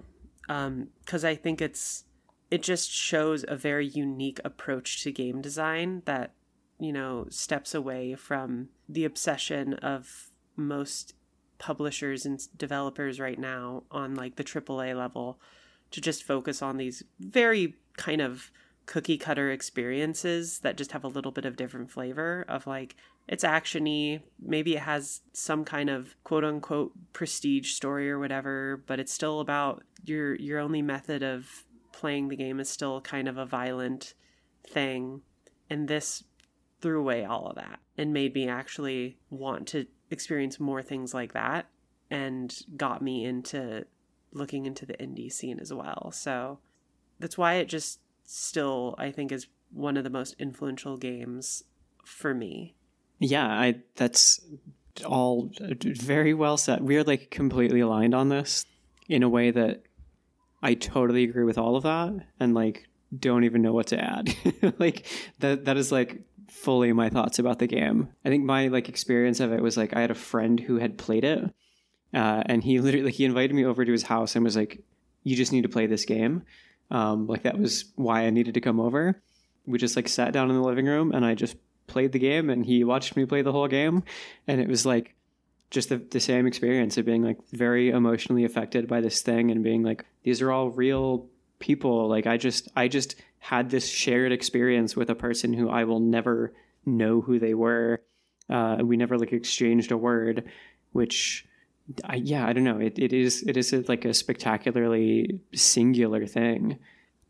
um 0.50 0.90
cuz 1.06 1.24
I 1.24 1.36
think 1.36 1.62
it's 1.62 2.04
it 2.52 2.62
just 2.64 2.92
shows 2.92 3.46
a 3.48 3.56
very 3.56 3.88
unique 3.88 4.40
approach 4.44 5.04
to 5.04 5.12
game 5.12 5.42
design 5.42 6.02
that 6.06 6.34
you 6.80 6.92
know 6.92 7.28
steps 7.30 7.74
away 7.74 8.16
from 8.16 8.70
the 8.88 9.06
obsession 9.06 9.76
of 9.76 10.30
most 10.56 11.14
publishers 11.58 12.26
and 12.26 12.42
developers 12.58 13.20
right 13.20 13.40
now 13.40 13.84
on 13.92 14.16
like 14.16 14.36
the 14.36 14.44
AAA 14.44 14.98
level 14.98 15.40
to 15.92 16.02
just 16.02 16.24
focus 16.24 16.62
on 16.62 16.78
these 16.78 17.04
very 17.20 17.76
kind 17.98 18.22
of 18.22 18.52
cookie 18.90 19.20
cutter 19.20 19.52
experiences 19.52 20.62
that 20.62 20.76
just 20.76 20.94
have 20.94 21.04
a 21.04 21.08
little 21.08 21.32
bit 21.32 21.46
of 21.46 21.56
different 21.56 21.92
flavor 21.92 22.44
of 22.50 22.66
like 22.66 22.96
it's 23.28 23.44
actiony. 23.44 24.20
Maybe 24.42 24.76
it 24.76 24.82
has 24.82 25.22
some 25.32 25.64
kind 25.64 25.92
of 25.92 26.16
quote 26.24 26.44
unquote 26.44 26.94
prestige 27.14 27.74
story 27.74 28.10
or 28.10 28.18
whatever 28.18 28.84
but 28.88 29.00
it's 29.00 29.14
still 29.14 29.42
about 29.42 29.84
your 30.04 30.34
your 30.38 30.58
only 30.58 30.82
method 30.82 31.22
of 31.22 31.66
playing 31.92 32.30
the 32.30 32.36
game 32.36 32.60
is 32.60 32.68
still 32.68 33.00
kind 33.00 33.28
of 33.28 33.38
a 33.38 33.46
violent 33.46 34.16
thing. 34.68 35.22
And 35.70 35.88
this 35.88 36.24
threw 36.82 37.00
away 37.00 37.24
all 37.24 37.46
of 37.46 37.58
that 37.58 37.82
and 37.96 38.12
made 38.12 38.34
me 38.34 38.50
actually 38.50 39.20
want 39.30 39.68
to 39.68 39.86
experience 40.10 40.60
more 40.60 40.82
things 40.82 41.14
like 41.14 41.34
that 41.34 41.68
and 42.10 42.58
got 42.76 43.04
me 43.04 43.24
into 43.24 43.86
looking 44.32 44.66
into 44.66 44.88
the 44.88 44.96
indie 44.96 45.32
scene 45.32 45.60
as 45.60 45.72
well. 45.72 46.12
So 46.12 46.58
that's 47.20 47.38
why 47.38 47.56
it 47.56 47.68
just 47.68 48.00
still 48.30 48.96
i 48.98 49.12
think 49.12 49.32
is 49.32 49.48
one 49.72 49.98
of 49.98 50.04
the 50.04 50.10
most 50.10 50.36
influential 50.40 50.98
games 50.98 51.64
for 52.04 52.34
me 52.34 52.76
Yeah, 53.20 53.48
I 53.48 53.76
that's 53.96 54.40
all 55.06 55.52
very 55.82 56.34
well 56.34 56.58
said. 56.58 56.82
We 56.82 56.98
are 56.98 57.04
like 57.04 57.30
completely 57.30 57.82
aligned 57.82 58.16
on 58.16 58.30
this 58.30 58.66
in 59.08 59.24
a 59.24 59.30
way 59.30 59.52
that 59.52 59.84
I 60.62 60.74
totally 60.74 61.24
agree 61.24 61.44
with 61.44 61.58
all 61.58 61.76
of 61.76 61.84
that 61.84 62.14
and 62.40 62.54
like 62.54 62.88
don't 63.18 63.44
even 63.44 63.62
know 63.62 63.74
what 63.74 63.88
to 63.88 64.00
add. 64.00 64.34
like 64.80 65.06
that 65.40 65.66
that 65.66 65.78
is 65.78 65.92
like 65.92 66.22
fully 66.50 66.94
my 66.94 67.10
thoughts 67.10 67.40
about 67.40 67.60
the 67.60 67.68
game. 67.68 68.10
I 68.26 68.30
think 68.30 68.44
my 68.44 68.68
like 68.68 68.90
experience 68.90 69.40
of 69.40 69.52
it 69.52 69.62
was 69.62 69.78
like 69.78 69.96
I 69.96 70.02
had 70.02 70.12
a 70.12 70.16
friend 70.16 70.60
who 70.60 70.78
had 70.78 70.98
played 70.98 71.24
it 71.24 71.44
uh, 72.14 72.44
and 72.46 72.64
he 72.64 72.80
literally 72.82 73.06
like, 73.06 73.16
he 73.16 73.26
invited 73.26 73.54
me 73.54 73.66
over 73.66 73.86
to 73.86 73.92
his 73.92 74.04
house 74.04 74.36
and 74.36 74.44
was 74.44 74.56
like 74.56 74.82
you 75.24 75.36
just 75.36 75.52
need 75.52 75.64
to 75.64 75.70
play 75.70 75.86
this 75.86 76.06
game. 76.06 76.44
Um, 76.92 77.28
like 77.28 77.44
that 77.44 77.60
was 77.60 77.86
why 77.96 78.22
I 78.26 78.30
needed 78.30 78.56
to 78.56 78.62
come 78.62 78.80
over. 78.80 79.22
We 79.66 79.78
just 79.78 79.96
like 79.96 80.08
sat 80.08 80.34
down 80.34 80.50
in 80.50 80.56
the 80.56 80.64
living 80.64 80.86
room 80.86 81.12
and 81.12 81.24
I 81.24 81.36
just 81.36 81.56
played 81.88 82.12
the 82.12 82.20
game 82.20 82.50
and 82.50 82.66
he 82.66 82.84
watched 82.84 83.16
me 83.16 83.26
play 83.26 83.42
the 83.42 83.52
whole 83.52 83.68
game. 83.68 84.04
And 84.48 84.60
it 84.60 84.68
was 84.68 84.86
like 84.86 85.16
just 85.70 85.90
the, 85.90 85.98
the 85.98 86.20
same 86.20 86.48
experience 86.48 86.98
of 86.98 87.06
being 87.06 87.24
like 87.24 87.38
very 87.52 87.90
emotionally 87.90 88.44
affected 88.44 88.88
by 88.88 89.02
this 89.02 89.22
thing 89.22 89.52
and 89.52 89.64
being 89.64 89.84
like 89.84 90.06
these 90.24 90.42
are 90.42 90.52
all 90.52 90.70
real 90.70 91.28
people. 91.60 92.08
Like 92.08 92.26
i 92.26 92.38
just 92.38 92.70
i 92.76 92.88
just 92.88 93.16
had 93.40 93.70
this 93.70 93.88
shared 93.88 94.32
experience 94.32 94.96
with 94.96 95.10
a 95.10 95.16
person 95.16 95.54
who 95.54 95.70
i 95.70 95.84
will 95.84 96.00
never 96.00 96.54
know 96.86 97.22
who 97.22 97.40
they 97.40 97.54
were. 97.54 98.02
Uh, 98.50 98.78
we 98.82 98.98
never 98.98 99.18
like 99.18 99.32
exchanged 99.32 99.92
a 99.92 99.98
word 99.98 100.50
which 100.92 101.46
I, 102.04 102.16
yeah 102.16 102.46
i 102.46 102.54
don't 102.54 102.64
know. 102.64 102.80
It, 102.80 103.00
it 103.00 103.14
is 103.14 103.44
it 103.44 103.58
is 103.58 103.74
a, 103.74 103.84
like 103.88 104.06
a 104.06 104.14
spectacularly 104.14 105.42
singular 105.54 106.26
thing. 106.28 106.78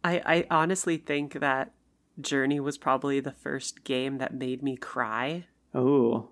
I, 0.03 0.22
I 0.26 0.47
honestly 0.49 0.97
think 0.97 1.34
that 1.39 1.74
journey 2.22 2.60
was 2.60 2.78
probably 2.78 3.20
the 3.20 3.32
first 3.32 3.84
game 3.84 4.18
that 4.18 4.34
made 4.34 4.62
me 4.64 4.76
cry. 4.78 5.45
Oh. 5.74 6.30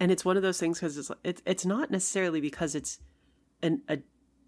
And 0.00 0.10
it's 0.10 0.24
one 0.24 0.36
of 0.36 0.42
those 0.42 0.58
things 0.58 0.78
because 0.78 0.96
it's, 0.98 1.10
it's 1.24 1.42
it's 1.46 1.66
not 1.66 1.90
necessarily 1.90 2.40
because 2.40 2.74
it's 2.74 2.98
an 3.62 3.82
a 3.88 3.98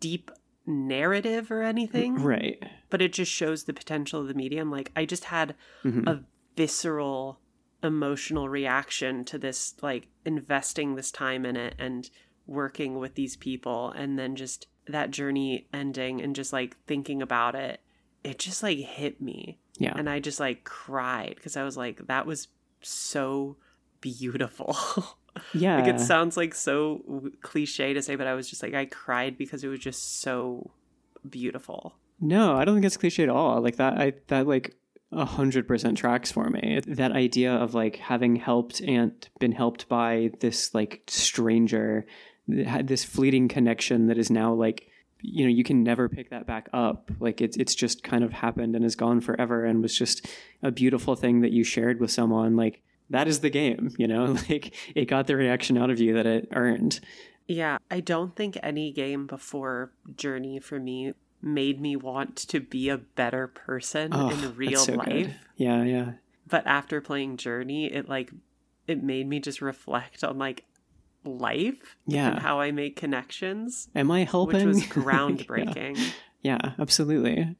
deep 0.00 0.30
narrative 0.66 1.50
or 1.50 1.62
anything 1.62 2.14
right. 2.16 2.62
but 2.90 3.02
it 3.02 3.12
just 3.12 3.30
shows 3.30 3.64
the 3.64 3.72
potential 3.74 4.20
of 4.22 4.28
the 4.28 4.34
medium. 4.34 4.70
Like 4.70 4.90
i 4.96 5.04
just 5.04 5.24
had 5.26 5.54
Mhm. 5.84 6.06
a 6.08 6.24
visceral 6.56 7.38
emotional 7.82 8.48
reaction 8.48 9.24
to 9.26 9.36
this 9.38 9.74
like 9.82 10.08
investing 10.24 10.94
this 10.94 11.10
time 11.10 11.44
in 11.44 11.54
it 11.56 11.74
and 11.78 12.08
working 12.46 12.98
with 12.98 13.14
these 13.14 13.36
people 13.36 13.90
and 13.90 14.18
then 14.18 14.36
just 14.36 14.66
that 14.86 15.10
journey 15.10 15.66
ending 15.72 16.20
and 16.20 16.36
just 16.36 16.52
like 16.52 16.76
thinking 16.86 17.22
about 17.22 17.54
it 17.54 17.80
it 18.22 18.38
just 18.38 18.62
like 18.62 18.78
hit 18.78 19.20
me. 19.20 19.58
Yeah. 19.78 19.92
And 19.96 20.08
i 20.08 20.20
just 20.20 20.40
like 20.40 20.64
cried 20.64 21.34
because 21.36 21.56
i 21.56 21.62
was 21.62 21.76
like 21.76 22.06
that 22.06 22.26
was 22.26 22.48
so 22.82 23.56
beautiful. 24.00 24.76
Yeah. 25.52 25.80
Like 25.80 25.92
it 25.92 25.98
sounds 25.98 26.36
like 26.36 26.54
so 26.54 27.32
cliche 27.42 27.92
to 27.92 28.00
say 28.00 28.14
but 28.14 28.28
i 28.28 28.34
was 28.34 28.48
just 28.48 28.62
like 28.62 28.72
i 28.72 28.84
cried 28.84 29.36
because 29.36 29.64
it 29.64 29.68
was 29.68 29.80
just 29.80 30.20
so 30.20 30.70
beautiful. 31.28 31.96
No, 32.20 32.54
I 32.54 32.64
don't 32.64 32.74
think 32.74 32.86
it's 32.86 32.96
cliche 32.96 33.24
at 33.24 33.28
all. 33.28 33.60
Like 33.60 33.76
that, 33.76 33.94
I 33.98 34.14
that 34.28 34.46
like 34.46 34.76
a 35.12 35.24
hundred 35.24 35.68
percent 35.68 35.98
tracks 35.98 36.30
for 36.30 36.48
me. 36.48 36.80
That 36.86 37.12
idea 37.12 37.52
of 37.52 37.74
like 37.74 37.96
having 37.96 38.36
helped 38.36 38.80
and 38.80 39.12
been 39.38 39.52
helped 39.52 39.88
by 39.88 40.30
this 40.40 40.74
like 40.74 41.02
stranger, 41.06 42.06
had 42.66 42.88
this 42.88 43.04
fleeting 43.04 43.48
connection 43.48 44.06
that 44.08 44.18
is 44.18 44.30
now 44.30 44.52
like, 44.52 44.88
you 45.20 45.44
know, 45.44 45.50
you 45.50 45.64
can 45.64 45.82
never 45.82 46.08
pick 46.08 46.30
that 46.30 46.46
back 46.46 46.68
up. 46.72 47.10
Like 47.18 47.40
it's 47.40 47.56
it's 47.56 47.74
just 47.74 48.02
kind 48.02 48.22
of 48.24 48.32
happened 48.32 48.76
and 48.76 48.84
is 48.84 48.96
gone 48.96 49.20
forever, 49.20 49.64
and 49.64 49.80
was 49.82 49.96
just 49.96 50.26
a 50.62 50.70
beautiful 50.70 51.16
thing 51.16 51.40
that 51.40 51.52
you 51.52 51.64
shared 51.64 52.00
with 52.00 52.10
someone. 52.10 52.56
Like 52.56 52.82
that 53.10 53.26
is 53.28 53.40
the 53.40 53.50
game, 53.50 53.94
you 53.98 54.06
know. 54.06 54.36
Like 54.50 54.74
it 54.94 55.06
got 55.06 55.26
the 55.26 55.36
reaction 55.36 55.78
out 55.78 55.90
of 55.90 55.98
you 56.00 56.14
that 56.14 56.26
it 56.26 56.48
earned. 56.52 57.00
Yeah, 57.46 57.78
I 57.90 58.00
don't 58.00 58.34
think 58.36 58.58
any 58.62 58.90
game 58.92 59.26
before 59.26 59.92
Journey 60.16 60.58
for 60.60 60.78
me 60.78 61.12
made 61.42 61.78
me 61.80 61.94
want 61.94 62.36
to 62.36 62.58
be 62.60 62.88
a 62.88 62.96
better 62.96 63.46
person 63.46 64.10
Oh, 64.14 64.30
in 64.30 64.56
real 64.56 64.80
so 64.80 64.96
good. 64.96 65.06
life. 65.26 65.34
Yeah, 65.56 65.82
yeah. 65.84 66.12
But 66.46 66.66
after 66.66 67.00
playing 67.02 67.36
Journey, 67.38 67.86
it 67.86 68.08
like 68.08 68.30
it 68.86 69.02
made 69.02 69.26
me 69.26 69.40
just 69.40 69.60
reflect 69.62 70.22
on 70.24 70.38
like 70.38 70.64
life 71.24 71.96
Yeah. 72.06 72.30
and 72.32 72.38
how 72.38 72.60
I 72.60 72.70
make 72.72 72.96
connections, 72.96 73.88
Am 73.94 74.10
I 74.10 74.24
helping? 74.24 74.66
which 74.66 74.66
was 74.66 74.78
Like, 74.80 74.96
yeah. 74.96 75.02
groundbreaking. 75.02 76.12
Yeah, 76.42 76.72
absolutely. 76.78 77.56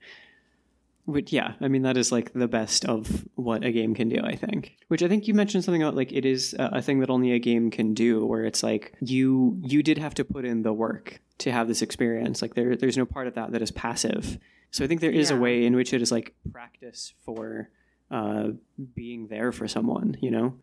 Which, 1.07 1.33
yeah, 1.33 1.53
I 1.61 1.69
mean, 1.69 1.83
that 1.83 1.99
is 1.99 2.11
like 2.11 2.33
the 2.33 2.49
best 2.49 2.87
of 2.87 3.27
what 3.35 3.63
a 3.63 3.71
game 3.73 3.95
can 3.95 4.09
do, 4.09 4.21
I 4.25 4.37
think. 4.37 4.77
Which 4.89 5.03
I 5.03 5.09
think 5.09 5.29
you 5.29 5.35
mentioned 5.35 5.63
something 5.63 5.83
about 5.83 5.95
like 5.97 6.13
it 6.13 6.25
is 6.25 6.55
a, 6.59 6.81
thing 6.81 7.01
that 7.01 7.11
only 7.11 7.33
a 7.33 7.39
game 7.39 7.71
can 7.71 7.93
do, 7.93 8.25
where 8.25 8.45
it's 8.47 8.63
like 8.63 8.95
you 9.01 9.61
you 9.63 9.83
did 9.83 9.99
have 9.99 10.15
to 10.15 10.25
put 10.25 10.47
in 10.47 10.63
the 10.63 10.73
work 10.73 11.21
to 11.39 11.53
have 11.53 11.69
this 11.69 11.83
experience. 11.83 12.41
Like 12.41 12.55
there 12.55 12.75
there's 12.75 12.97
no 12.97 13.05
part 13.05 13.27
of 13.27 13.35
that 13.35 13.53
that 13.53 13.61
is 13.61 13.71
passive. 13.71 14.39
So 14.71 14.83
I 14.83 14.87
think 14.89 15.03
there 15.03 15.11
is 15.11 15.31
a 15.31 15.37
way 15.37 15.67
in 15.67 15.77
which 15.77 15.93
it 15.93 16.01
is 16.01 16.11
like 16.11 16.35
practice 16.51 17.13
for 17.25 17.69
uh, 18.11 18.49
being 18.95 19.29
there 19.29 19.53
for 19.53 19.69
someone, 19.69 20.17
you 20.23 20.31
know? 20.31 20.55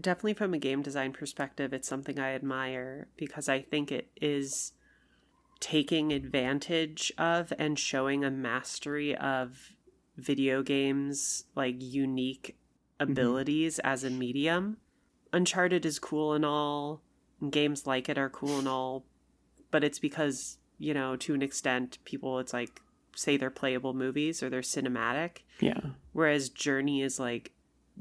Definitely 0.00 0.34
from 0.34 0.54
a 0.54 0.58
game 0.58 0.82
design 0.82 1.12
perspective, 1.12 1.72
it's 1.72 1.88
something 1.88 2.18
I 2.18 2.34
admire 2.34 3.08
because 3.16 3.48
I 3.48 3.60
think 3.60 3.92
it 3.92 4.08
is 4.20 4.72
taking 5.58 6.12
advantage 6.12 7.12
of 7.18 7.52
and 7.58 7.78
showing 7.78 8.24
a 8.24 8.30
mastery 8.30 9.14
of 9.16 9.72
video 10.16 10.62
games 10.62 11.44
like 11.54 11.76
unique 11.78 12.56
mm-hmm. 12.98 13.10
abilities 13.10 13.78
as 13.80 14.04
a 14.04 14.10
medium. 14.10 14.78
Uncharted 15.32 15.84
is 15.84 15.98
cool 15.98 16.32
and 16.32 16.44
all, 16.44 17.02
and 17.40 17.52
games 17.52 17.86
like 17.86 18.08
it 18.08 18.18
are 18.18 18.30
cool 18.30 18.58
and 18.58 18.68
all, 18.68 19.04
but 19.70 19.84
it's 19.84 19.98
because, 19.98 20.58
you 20.78 20.94
know, 20.94 21.16
to 21.16 21.34
an 21.34 21.42
extent 21.42 21.98
people 22.04 22.38
it's 22.38 22.52
like 22.52 22.80
say 23.14 23.36
they're 23.36 23.50
playable 23.50 23.92
movies 23.92 24.42
or 24.42 24.48
they're 24.48 24.60
cinematic 24.60 25.38
Yeah. 25.60 25.80
whereas 26.12 26.48
journey 26.48 27.02
is 27.02 27.18
like 27.18 27.52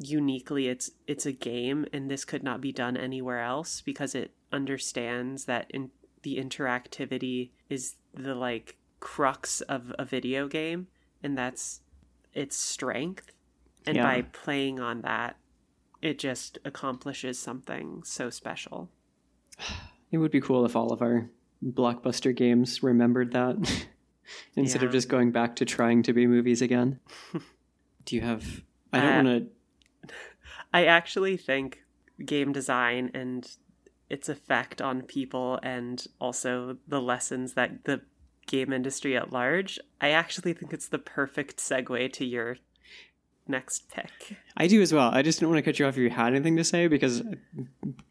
uniquely 0.01 0.67
it's 0.67 0.91
it's 1.07 1.25
a 1.25 1.31
game 1.31 1.85
and 1.91 2.09
this 2.09 2.23
could 2.25 2.43
not 2.43 2.61
be 2.61 2.71
done 2.71 2.95
anywhere 2.95 3.41
else 3.41 3.81
because 3.81 4.15
it 4.15 4.31
understands 4.51 5.45
that 5.45 5.69
in 5.71 5.89
the 6.23 6.37
interactivity 6.37 7.49
is 7.69 7.95
the 8.13 8.33
like 8.33 8.77
crux 9.01 9.61
of 9.61 9.93
a 9.99 10.05
video 10.05 10.47
game 10.47 10.87
and 11.21 11.37
that's 11.37 11.81
its 12.33 12.55
strength 12.55 13.31
and 13.85 13.97
Yeah. 13.97 14.03
by 14.03 14.21
playing 14.21 14.79
on 14.79 15.01
that 15.01 15.37
it 16.01 16.17
just 16.17 16.57
accomplishes 16.63 17.37
something 17.39 18.03
so 18.03 18.29
special 18.29 18.89
It 20.11 20.17
would 20.17 20.31
be 20.31 20.41
cool 20.41 20.65
if 20.65 20.75
all 20.75 20.91
of 20.91 21.03
our 21.03 21.29
blockbuster 21.63 22.35
games 22.35 22.81
remembered 22.81 23.31
that 23.33 23.57
instead 24.55 24.81
of 24.81 24.91
just 24.91 25.07
going 25.07 25.31
back 25.31 25.55
to 25.57 25.65
trying 25.65 26.01
to 26.03 26.13
be 26.13 26.25
movies 26.25 26.63
again. 26.63 26.99
Do 28.05 28.15
you 28.15 28.21
have? 28.21 28.63
I 28.91 29.01
don't 29.01 29.27
Uh, 29.27 29.29
want 29.29 29.43
to. 29.45 29.51
I 30.73 30.85
actually 30.85 31.37
think 31.37 31.83
game 32.25 32.51
design 32.51 33.11
and 33.13 33.49
its 34.09 34.27
effect 34.29 34.81
on 34.81 35.03
people 35.03 35.59
and 35.63 36.05
also 36.19 36.77
the 36.87 37.01
lessons 37.01 37.53
that 37.53 37.85
the 37.85 38.01
game 38.47 38.73
industry 38.73 39.15
at 39.15 39.31
large, 39.31 39.79
I 40.01 40.09
actually 40.09 40.53
think 40.53 40.73
it's 40.73 40.87
the 40.87 40.99
perfect 40.99 41.57
segue 41.57 42.11
to 42.13 42.25
your 42.25 42.57
next 43.49 43.89
pick. 43.89 44.37
I 44.55 44.67
do 44.67 44.81
as 44.81 44.93
well. 44.93 45.09
I 45.11 45.21
just 45.21 45.39
didn't 45.39 45.51
want 45.51 45.63
to 45.63 45.69
cut 45.69 45.79
you 45.79 45.85
off 45.85 45.95
if 45.95 45.97
you 45.97 46.09
had 46.09 46.33
anything 46.33 46.55
to 46.57 46.63
say 46.63 46.87
because 46.87 47.23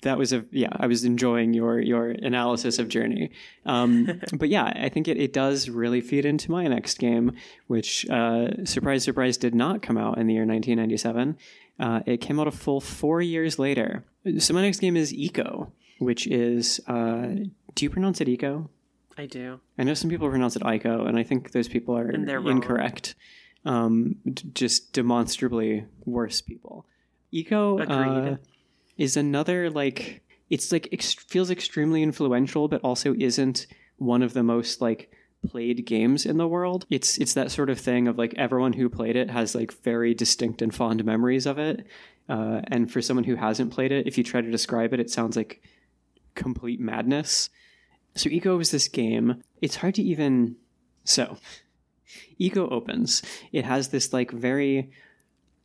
that 0.03 0.19
was 0.19 0.33
a 0.33 0.45
yeah. 0.51 0.71
I 0.73 0.87
was 0.87 1.05
enjoying 1.05 1.55
your 1.55 1.81
your 1.81 2.11
analysis 2.11 2.79
of 2.79 2.89
Journey. 2.89 3.31
Um, 3.65 4.21
but 4.33 4.49
yeah, 4.49 4.65
I 4.65 4.89
think 4.89 5.09
it, 5.09 5.17
it 5.17 5.33
does 5.33 5.69
really 5.69 6.01
feed 6.01 6.25
into 6.25 6.51
my 6.51 6.67
next 6.67 6.99
game, 6.99 7.33
which 7.69 8.09
uh, 8.11 8.65
surprise 8.65 9.05
surprise 9.05 9.37
did 9.37 9.55
not 9.55 9.81
come 9.81 9.97
out 9.97 10.19
in 10.19 10.27
the 10.27 10.35
year 10.35 10.45
1997. 10.45 11.37
Uh, 11.79 12.01
it 12.07 12.21
came 12.21 12.41
out 12.41 12.49
a 12.49 12.51
full 12.51 12.81
four 12.81 13.23
years 13.23 13.59
later. 13.59 14.05
So 14.39 14.53
my 14.55 14.63
next 14.63 14.81
game 14.81 14.97
is 14.97 15.13
Ico, 15.13 15.71
which 15.99 16.27
is 16.27 16.81
uh, 16.87 17.29
do 17.75 17.85
you 17.85 17.91
pronounce 17.91 18.21
it 18.21 18.29
Eco? 18.29 18.69
I 19.17 19.27
do. 19.27 19.61
I 19.79 19.85
know 19.85 19.95
some 19.95 20.11
people 20.11 20.29
pronounce 20.29 20.57
it 20.57 20.63
Ico, 20.63 21.09
and 21.09 21.19
I 21.19 21.23
think 21.23 21.53
those 21.53 21.69
people 21.69 21.97
are 21.97 22.11
incorrect. 22.11 23.15
Um, 23.65 24.17
d- 24.25 24.51
just 24.55 24.93
demonstrably 24.93 25.85
worse 26.05 26.41
people. 26.41 26.87
Ico 27.33 27.89
uh, 27.89 28.37
is 28.97 29.17
another 29.17 29.71
like 29.71 30.23
it's 30.51 30.73
like 30.73 30.89
ex- 30.93 31.15
feels 31.15 31.51
extremely 31.51 32.03
influential, 32.03 32.69
but 32.69 32.81
also 32.83 33.15
isn't 33.19 33.67
one 33.99 34.23
of 34.23 34.33
the 34.33 34.43
most 34.43 34.81
like 34.81 35.11
played 35.47 35.87
games 35.87 36.27
in 36.27 36.37
the 36.37 36.49
world. 36.49 36.87
It's 36.91 37.19
it's 37.19 37.35
that 37.35 37.51
sort 37.51 37.71
of 37.71 37.79
thing 37.79 38.09
of 38.09 38.19
like 38.19 38.35
everyone 38.37 38.73
who 38.73 38.89
played 38.89 39.17
it 39.17 39.31
has 39.31 39.55
like 39.55 39.73
very 39.83 40.15
distinct 40.15 40.63
and 40.63 40.75
fond 40.75 41.05
memories 41.05 41.47
of 41.47 41.59
it. 41.59 41.87
Uh, 42.29 42.61
and 42.65 42.91
for 42.91 43.01
someone 43.01 43.25
who 43.25 43.37
hasn't 43.37 43.73
played 43.73 43.93
it, 43.93 44.07
if 44.07 44.19
you 44.19 44.25
try 44.25 44.41
to 44.41 44.51
describe 44.51 44.93
it, 44.93 45.01
it 45.01 45.11
sounds 45.11 45.37
like 45.37 45.63
complete 46.35 46.81
madness. 46.81 47.51
So 48.15 48.29
Ico 48.29 48.61
is 48.61 48.71
this 48.71 48.89
game. 48.89 49.43
It's 49.63 49.77
hard 49.77 49.95
to 49.95 50.03
even 50.03 50.57
so. 51.05 51.39
Ico 52.41 52.71
opens. 52.71 53.23
It 53.53 53.65
has 53.65 53.89
this 53.89 54.13
like 54.13 54.31
very 54.31 54.91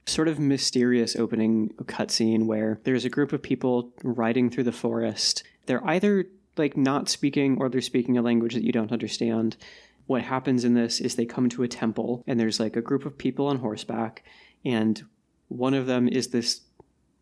sort 0.05 0.27
of 0.27 0.39
mysterious 0.39 1.15
opening 1.15 1.69
cutscene 1.83 2.45
where 2.45 2.79
there's 2.83 3.05
a 3.05 3.09
group 3.09 3.33
of 3.33 3.41
people 3.41 3.91
riding 4.03 4.49
through 4.49 4.65
the 4.65 4.71
forest. 4.71 5.43
They're 5.65 5.85
either 5.87 6.25
like 6.57 6.77
not 6.77 7.09
speaking 7.09 7.57
or 7.59 7.69
they're 7.69 7.81
speaking 7.81 8.17
a 8.17 8.21
language 8.21 8.53
that 8.53 8.63
you 8.63 8.71
don't 8.71 8.91
understand. 8.91 9.57
What 10.05 10.23
happens 10.23 10.63
in 10.63 10.73
this 10.73 10.99
is 10.99 11.15
they 11.15 11.25
come 11.25 11.49
to 11.49 11.63
a 11.63 11.67
temple 11.67 12.23
and 12.27 12.39
there's 12.39 12.59
like 12.59 12.75
a 12.75 12.81
group 12.81 13.05
of 13.05 13.17
people 13.17 13.47
on 13.47 13.59
horseback 13.59 14.23
and 14.65 15.03
one 15.47 15.73
of 15.73 15.85
them 15.85 16.07
is 16.07 16.29
this 16.29 16.61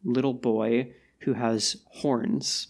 little 0.04 0.34
boy 0.34 0.92
who 1.20 1.34
has 1.34 1.78
horns 1.88 2.70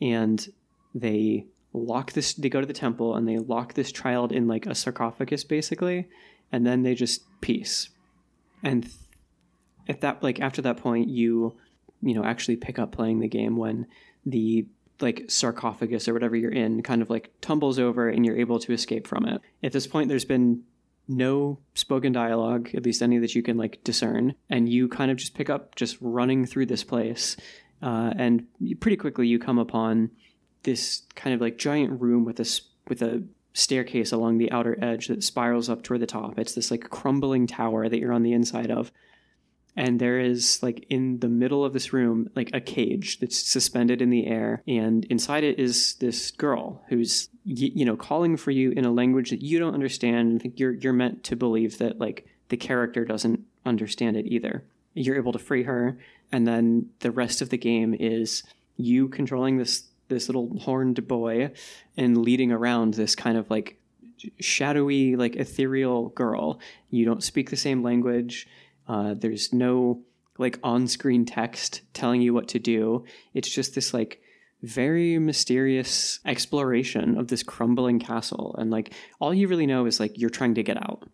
and 0.00 0.48
they 0.94 1.46
lock 1.72 2.12
this 2.12 2.34
they 2.34 2.48
go 2.48 2.60
to 2.60 2.66
the 2.66 2.72
temple 2.72 3.14
and 3.14 3.28
they 3.28 3.38
lock 3.38 3.74
this 3.74 3.92
child 3.92 4.32
in 4.32 4.48
like 4.48 4.66
a 4.66 4.74
sarcophagus 4.74 5.44
basically 5.44 6.08
and 6.50 6.66
then 6.66 6.82
they 6.82 6.94
just 6.94 7.22
peace 7.40 7.90
and 8.62 8.84
th- 8.84 8.94
at 9.88 10.00
that 10.00 10.22
like 10.22 10.40
after 10.40 10.62
that 10.62 10.78
point 10.78 11.08
you 11.08 11.54
you 12.00 12.14
know 12.14 12.24
actually 12.24 12.56
pick 12.56 12.78
up 12.78 12.90
playing 12.90 13.20
the 13.20 13.28
game 13.28 13.56
when 13.56 13.86
the 14.24 14.66
like 15.00 15.24
sarcophagus 15.28 16.08
or 16.08 16.12
whatever 16.12 16.36
you're 16.36 16.50
in 16.50 16.82
kind 16.82 17.02
of 17.02 17.10
like 17.10 17.32
tumbles 17.40 17.78
over 17.78 18.08
and 18.08 18.24
you're 18.26 18.36
able 18.36 18.58
to 18.58 18.72
escape 18.72 19.06
from 19.06 19.24
it. 19.26 19.40
At 19.62 19.72
this 19.72 19.86
point, 19.86 20.08
there's 20.08 20.24
been 20.24 20.62
no 21.06 21.58
spoken 21.74 22.12
dialogue, 22.12 22.70
at 22.74 22.84
least 22.84 23.02
any 23.02 23.18
that 23.18 23.34
you 23.34 23.42
can 23.42 23.56
like 23.56 23.82
discern, 23.82 24.34
and 24.50 24.68
you 24.68 24.88
kind 24.88 25.10
of 25.10 25.16
just 25.16 25.34
pick 25.34 25.48
up 25.48 25.74
just 25.74 25.96
running 26.00 26.44
through 26.44 26.66
this 26.66 26.84
place, 26.84 27.36
uh, 27.82 28.12
and 28.16 28.46
pretty 28.80 28.96
quickly 28.96 29.26
you 29.26 29.38
come 29.38 29.58
upon 29.58 30.10
this 30.64 31.02
kind 31.14 31.34
of 31.34 31.40
like 31.40 31.56
giant 31.56 32.00
room 32.00 32.24
with 32.24 32.40
a 32.40 32.60
with 32.88 33.00
a 33.02 33.24
staircase 33.54 34.12
along 34.12 34.38
the 34.38 34.52
outer 34.52 34.76
edge 34.82 35.08
that 35.08 35.24
spirals 35.24 35.68
up 35.68 35.82
toward 35.82 36.00
the 36.00 36.06
top. 36.06 36.38
It's 36.38 36.54
this 36.54 36.70
like 36.70 36.90
crumbling 36.90 37.46
tower 37.46 37.88
that 37.88 37.98
you're 37.98 38.12
on 38.12 38.22
the 38.22 38.32
inside 38.32 38.70
of 38.70 38.92
and 39.76 40.00
there 40.00 40.18
is 40.18 40.60
like 40.62 40.84
in 40.90 41.20
the 41.20 41.28
middle 41.28 41.64
of 41.64 41.72
this 41.72 41.92
room 41.92 42.28
like 42.34 42.50
a 42.52 42.60
cage 42.60 43.20
that's 43.20 43.38
suspended 43.38 44.02
in 44.02 44.10
the 44.10 44.26
air. 44.26 44.62
And 44.66 45.04
inside 45.06 45.44
it 45.44 45.58
is 45.58 45.94
this 46.00 46.30
girl 46.32 46.82
who's 46.88 47.28
you 47.44 47.84
know 47.84 47.96
calling 47.96 48.36
for 48.36 48.50
you 48.50 48.72
in 48.72 48.84
a 48.84 48.90
language 48.92 49.30
that 49.30 49.42
you 49.42 49.58
don't 49.58 49.74
understand. 49.74 50.30
And 50.30 50.42
think 50.42 50.58
you're 50.58 50.72
you're 50.72 50.92
meant 50.92 51.22
to 51.24 51.36
believe 51.36 51.78
that 51.78 52.00
like 52.00 52.26
the 52.48 52.56
character 52.56 53.04
doesn't 53.04 53.40
understand 53.64 54.16
it 54.16 54.26
either. 54.26 54.64
You're 54.94 55.16
able 55.16 55.32
to 55.32 55.38
free 55.38 55.62
her. 55.62 55.98
And 56.32 56.46
then 56.46 56.90
the 57.00 57.10
rest 57.10 57.40
of 57.40 57.50
the 57.50 57.58
game 57.58 57.94
is 57.94 58.42
you 58.76 59.08
controlling 59.08 59.58
this 59.58 59.84
this 60.08 60.28
little 60.28 60.58
horned 60.58 61.06
boy 61.06 61.52
and 61.96 62.18
leading 62.18 62.50
around 62.50 62.94
this 62.94 63.14
kind 63.14 63.38
of 63.38 63.48
like 63.50 63.78
shadowy 64.40 65.14
like 65.14 65.36
ethereal 65.36 66.08
girl. 66.08 66.58
You 66.90 67.04
don't 67.04 67.22
speak 67.22 67.50
the 67.50 67.56
same 67.56 67.82
language 67.82 68.48
uh, 68.88 69.14
there's 69.14 69.52
no 69.52 70.02
like 70.38 70.58
on-screen 70.62 71.24
text 71.24 71.82
telling 71.92 72.22
you 72.22 72.32
what 72.32 72.48
to 72.48 72.58
do. 72.58 73.04
It's 73.34 73.48
just 73.48 73.74
this 73.74 73.92
like 73.92 74.20
very 74.62 75.18
mysterious 75.18 76.20
exploration 76.24 77.18
of 77.18 77.28
this 77.28 77.42
crumbling 77.42 78.00
castle 78.00 78.56
and 78.58 78.70
like 78.70 78.92
all 79.20 79.32
you 79.32 79.46
really 79.46 79.66
know 79.66 79.86
is 79.86 80.00
like 80.00 80.18
you're 80.18 80.30
trying 80.30 80.54
to 80.54 80.62
get 80.62 80.76
out. 80.76 81.08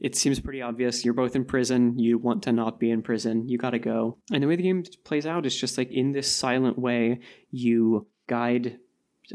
It 0.00 0.14
seems 0.14 0.38
pretty 0.38 0.62
obvious. 0.62 1.04
You're 1.04 1.12
both 1.12 1.34
in 1.34 1.44
prison. 1.44 1.98
You 1.98 2.18
want 2.18 2.44
to 2.44 2.52
not 2.52 2.78
be 2.78 2.90
in 2.90 3.02
prison. 3.02 3.48
You 3.48 3.58
got 3.58 3.70
to 3.70 3.80
go. 3.80 4.18
And 4.32 4.42
the 4.42 4.46
way 4.46 4.54
the 4.54 4.62
game 4.62 4.84
plays 5.02 5.26
out 5.26 5.44
is 5.44 5.56
just 5.56 5.76
like 5.76 5.90
in 5.90 6.12
this 6.12 6.30
silent 6.30 6.78
way, 6.78 7.18
you 7.50 8.06
guide 8.28 8.78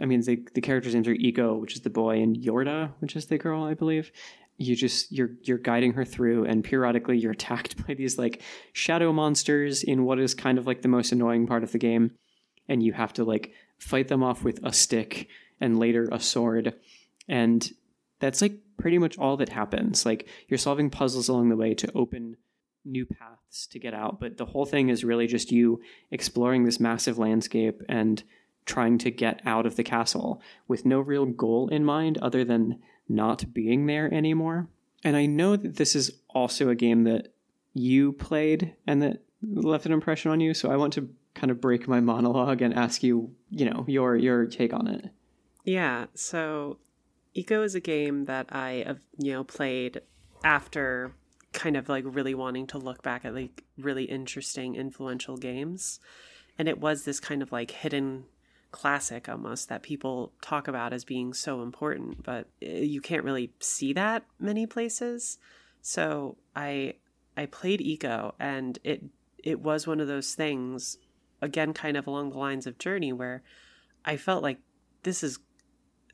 I 0.01 0.05
mean, 0.05 0.21
the, 0.21 0.43
the 0.55 0.61
characters' 0.61 0.95
names 0.95 1.07
are 1.07 1.13
Ico, 1.13 1.59
which 1.59 1.75
is 1.75 1.81
the 1.81 1.89
boy, 1.91 2.19
and 2.19 2.36
Yorda, 2.36 2.93
which 2.97 3.15
is 3.15 3.27
the 3.27 3.38
girl, 3.38 3.63
I 3.63 3.75
believe 3.75 4.11
you 4.58 4.76
just 4.76 5.12
you're 5.12 5.32
you're 5.43 5.58
guiding 5.58 5.93
her 5.93 6.06
through 6.06 6.45
and 6.45 6.64
periodically 6.64 7.18
you're 7.18 7.32
attacked 7.32 7.76
by 7.88 7.93
these 7.93 8.18
like 8.18 8.41
shadow 8.72 9.12
monsters 9.12 9.84
in 9.84 10.06
what 10.06 10.20
is 10.20 10.34
kind 10.34 10.58
of 10.58 10.68
like 10.68 10.82
the 10.82 10.88
most 10.88 11.12
annoying 11.12 11.47
part 11.47 11.64
of 11.64 11.72
the 11.72 11.78
game 11.78 12.12
and 12.68 12.84
you 12.84 12.93
have 12.93 13.14
to 13.14 13.24
like 13.24 13.54
fight 13.78 14.08
them 14.08 14.24
off 14.24 14.43
with 14.43 14.60
a 14.64 14.72
stick 14.72 15.28
and 15.60 15.80
later 15.80 16.08
a 16.12 16.20
sword. 16.20 16.74
And 17.28 17.70
that's 18.20 18.41
like 18.41 18.54
pretty 18.78 18.97
much 18.97 19.18
all 19.18 19.38
that 19.38 19.49
happens. 19.49 20.06
Like 20.06 20.28
you're 20.47 20.58
solving 20.58 20.89
puzzles 20.89 21.30
along 21.30 21.49
the 21.49 21.56
way 21.56 21.74
to 21.74 21.91
open 21.93 22.38
new 22.86 23.06
paths 23.06 23.66
to 23.68 23.80
get 23.80 23.93
out 23.93 24.20
but 24.20 24.36
the 24.36 24.45
whole 24.45 24.66
thing 24.66 24.89
is 24.89 25.06
really 25.06 25.26
just 25.26 25.54
you 25.54 25.82
exploring 26.12 26.66
this 26.66 26.82
massive 26.82 27.18
landscape 27.18 27.82
and 27.88 28.24
trying 28.66 28.97
to 28.97 29.10
get 29.10 29.41
out 29.45 29.66
of 29.66 29.78
the 29.78 29.84
castle 29.84 30.41
with 30.68 30.86
no 30.86 30.99
real 30.99 31.26
goal 31.26 31.70
in 31.70 31.86
mind 31.86 32.18
other 32.18 32.43
than 32.43 32.78
not 33.08 33.54
being 33.54 33.86
there 33.86 34.14
anymore. 34.14 34.68
And 35.04 35.16
I 35.18 35.26
know 35.26 35.56
that 35.56 35.76
this 35.76 35.95
is 35.95 36.12
also 36.30 36.70
a 36.70 36.76
game 36.76 37.04
that 37.04 37.34
you 37.74 38.14
played 38.14 38.76
and 38.88 39.01
that 39.01 39.24
left 39.41 39.86
an 39.86 39.91
impression 39.91 40.32
on 40.32 40.39
you. 40.39 40.54
So 40.54 40.72
I 40.72 40.78
want 40.78 40.93
to 40.93 41.10
kind 41.34 41.51
of 41.51 41.60
break 41.60 41.88
my 41.88 41.99
monologue 41.99 42.62
and 42.62 42.74
ask 42.74 43.04
you, 43.04 43.32
you 43.49 43.66
know, 43.66 43.86
your 43.88 44.16
your 44.16 44.45
take 44.45 44.74
on 44.74 44.88
it. 44.88 45.10
Yeah. 45.66 46.06
So 46.14 46.78
Ico 47.36 47.64
is 47.64 47.76
a 47.76 47.80
game 47.80 48.26
that 48.26 48.47
I 48.51 48.84
have, 48.86 48.99
you 49.18 49.34
know, 49.34 49.43
played 49.43 50.01
after 50.43 51.14
kind 51.51 51.78
of 51.78 51.89
like 51.89 52.04
really 52.08 52.34
wanting 52.34 52.68
to 52.68 52.78
look 52.78 53.01
back 53.01 53.26
at 53.26 53.34
like 53.34 53.64
really 53.78 54.06
interesting, 54.06 54.76
influential 54.76 55.38
games. 55.38 55.99
And 56.58 56.68
it 56.68 56.80
was 56.80 57.04
this 57.04 57.20
kind 57.20 57.41
of 57.41 57.51
like 57.51 57.72
hidden 57.72 58.26
classic 58.74 59.30
almost 59.30 59.69
that 59.69 59.84
people 59.84 60.34
talk 60.41 60.67
about 60.67 60.91
as 60.91 61.05
being 61.05 61.34
so 61.34 61.61
important, 61.61 62.24
but 62.24 62.47
eh, 62.61 62.80
you 62.80 62.99
can't 62.99 63.24
really 63.24 63.53
see 63.59 63.93
that 63.93 64.26
many 64.39 64.65
places. 64.65 65.38
So 65.82 66.38
I 66.55 66.95
I 67.38 67.45
played 67.45 67.80
Ico 67.80 68.34
and 68.39 68.80
it 68.84 69.03
it 69.38 69.61
was 69.61 69.88
one 69.88 70.01
of 70.01 70.07
those 70.07 70.36
things 70.36 70.97
again 71.41 71.74
kind 71.74 71.95
of 71.95 72.07
along 72.07 72.32
the 72.32 72.38
lines 72.38 72.67
of 72.67 72.78
Journey 72.78 73.13
where 73.13 73.43
I 74.03 74.17
felt 74.17 74.43
like 74.43 74.59
this 75.03 75.24
is 75.24 75.39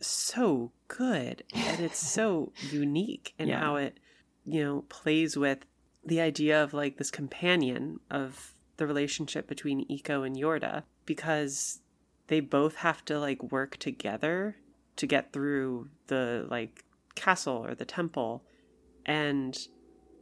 so 0.01 0.71
good 0.87 1.43
and 1.53 1.79
it's 1.79 1.99
so 1.99 2.51
unique 2.71 3.33
in 3.39 3.47
yeah. 3.47 3.59
how 3.59 3.75
it 3.77 3.99
you 4.45 4.63
know 4.63 4.85
plays 4.89 5.35
with 5.37 5.65
the 6.05 6.21
idea 6.21 6.61
of 6.63 6.73
like 6.73 6.97
this 6.97 7.11
companion 7.11 7.99
of 8.11 8.55
the 8.77 8.87
relationship 8.87 9.47
between 9.47 9.87
Ico 9.87 10.25
and 10.25 10.35
Yorda 10.35 10.83
because 11.05 11.81
they 12.29 12.39
both 12.39 12.75
have 12.75 13.03
to 13.05 13.19
like 13.19 13.51
work 13.51 13.77
together 13.77 14.55
to 14.95 15.07
get 15.07 15.33
through 15.33 15.89
the 16.07 16.45
like 16.49 16.85
castle 17.15 17.65
or 17.65 17.73
the 17.73 17.85
temple. 17.85 18.43
And 19.05 19.57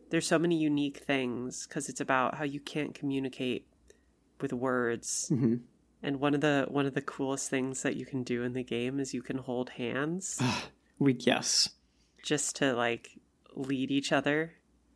there's 0.10 0.26
so 0.26 0.40
many 0.40 0.58
unique 0.58 0.98
things 1.00 1.68
because 1.68 1.90
it's 1.90 2.00
about 2.00 2.36
how 2.36 2.46
you 2.46 2.62
can't 2.62 2.96
communicate 2.96 3.68
with 4.40 4.54
words. 4.54 5.30
Mm-hmm. 5.32 5.56
and 6.02 6.20
one 6.20 6.34
of 6.34 6.42
the 6.42 6.66
one 6.70 6.86
of 6.86 6.94
the 6.94 7.02
coolest 7.02 7.50
things 7.50 7.84
that 7.84 7.98
you 7.98 8.06
can 8.06 8.24
do 8.24 8.44
in 8.44 8.54
the 8.54 8.64
game 8.64 9.00
is 9.00 9.14
you 9.14 9.22
can 9.22 9.38
hold 9.38 9.70
hands. 9.72 10.42
We 11.00 11.14
yes. 11.14 11.70
Just 12.24 12.56
to 12.56 12.74
like 12.74 13.20
lead 13.54 13.92
each 13.92 14.12
other. 14.12 14.54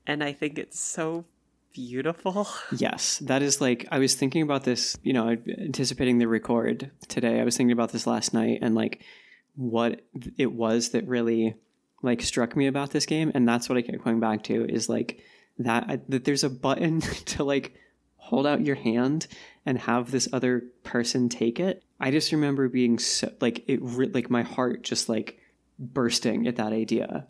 And 0.08 0.24
i 0.24 0.34
think 0.34 0.58
it's 0.58 0.80
so 0.80 1.26
beautiful. 1.74 2.48
Yes, 2.72 3.20
that 3.20 3.42
is 3.42 3.62
like 3.62 3.88
I 3.92 4.00
was 4.00 4.16
thinking 4.16 4.42
about 4.42 4.64
this, 4.64 4.98
you 5.04 5.14
know, 5.14 5.38
anticipating 5.60 6.18
the 6.18 6.28
record 6.28 6.92
today. 7.08 7.40
I 7.40 7.44
was 7.44 7.58
thinking 7.58 7.72
about 7.72 7.92
this 7.92 8.08
last 8.08 8.34
night 8.34 8.60
and 8.62 8.76
like 8.76 9.04
what 9.56 10.02
it 10.38 10.52
was 10.52 10.90
that 10.90 11.08
really 11.08 11.56
like 12.02 12.22
struck 12.22 12.56
me 12.56 12.68
about 12.68 12.92
this 12.92 13.06
game 13.06 13.32
and 13.36 13.48
that's 13.48 13.70
what 13.70 13.78
I 13.78 13.82
kept 13.82 14.04
going 14.04 14.20
back 14.20 14.44
to 14.44 14.66
is 14.66 14.90
like 14.90 15.22
that 15.60 16.10
that 16.10 16.26
there's 16.26 16.44
a 16.44 16.50
button 16.50 17.02
to 17.26 17.44
like 17.44 17.74
hold 18.16 18.48
out 18.48 18.66
your 18.66 18.76
hand 18.76 19.28
and 19.66 19.78
have 19.78 20.12
this 20.12 20.30
other 20.32 20.64
person 20.84 21.30
take 21.30 21.60
it. 21.60 21.84
I 22.00 22.12
just 22.12 22.32
remember 22.32 22.70
being 22.70 22.98
so 22.98 23.32
like 23.42 23.64
it 23.68 23.82
like 24.14 24.30
my 24.30 24.42
heart 24.44 24.84
just 24.84 25.10
like 25.10 25.40
bursting 25.78 26.48
at 26.48 26.56
that 26.56 26.74
idea. 26.74 27.28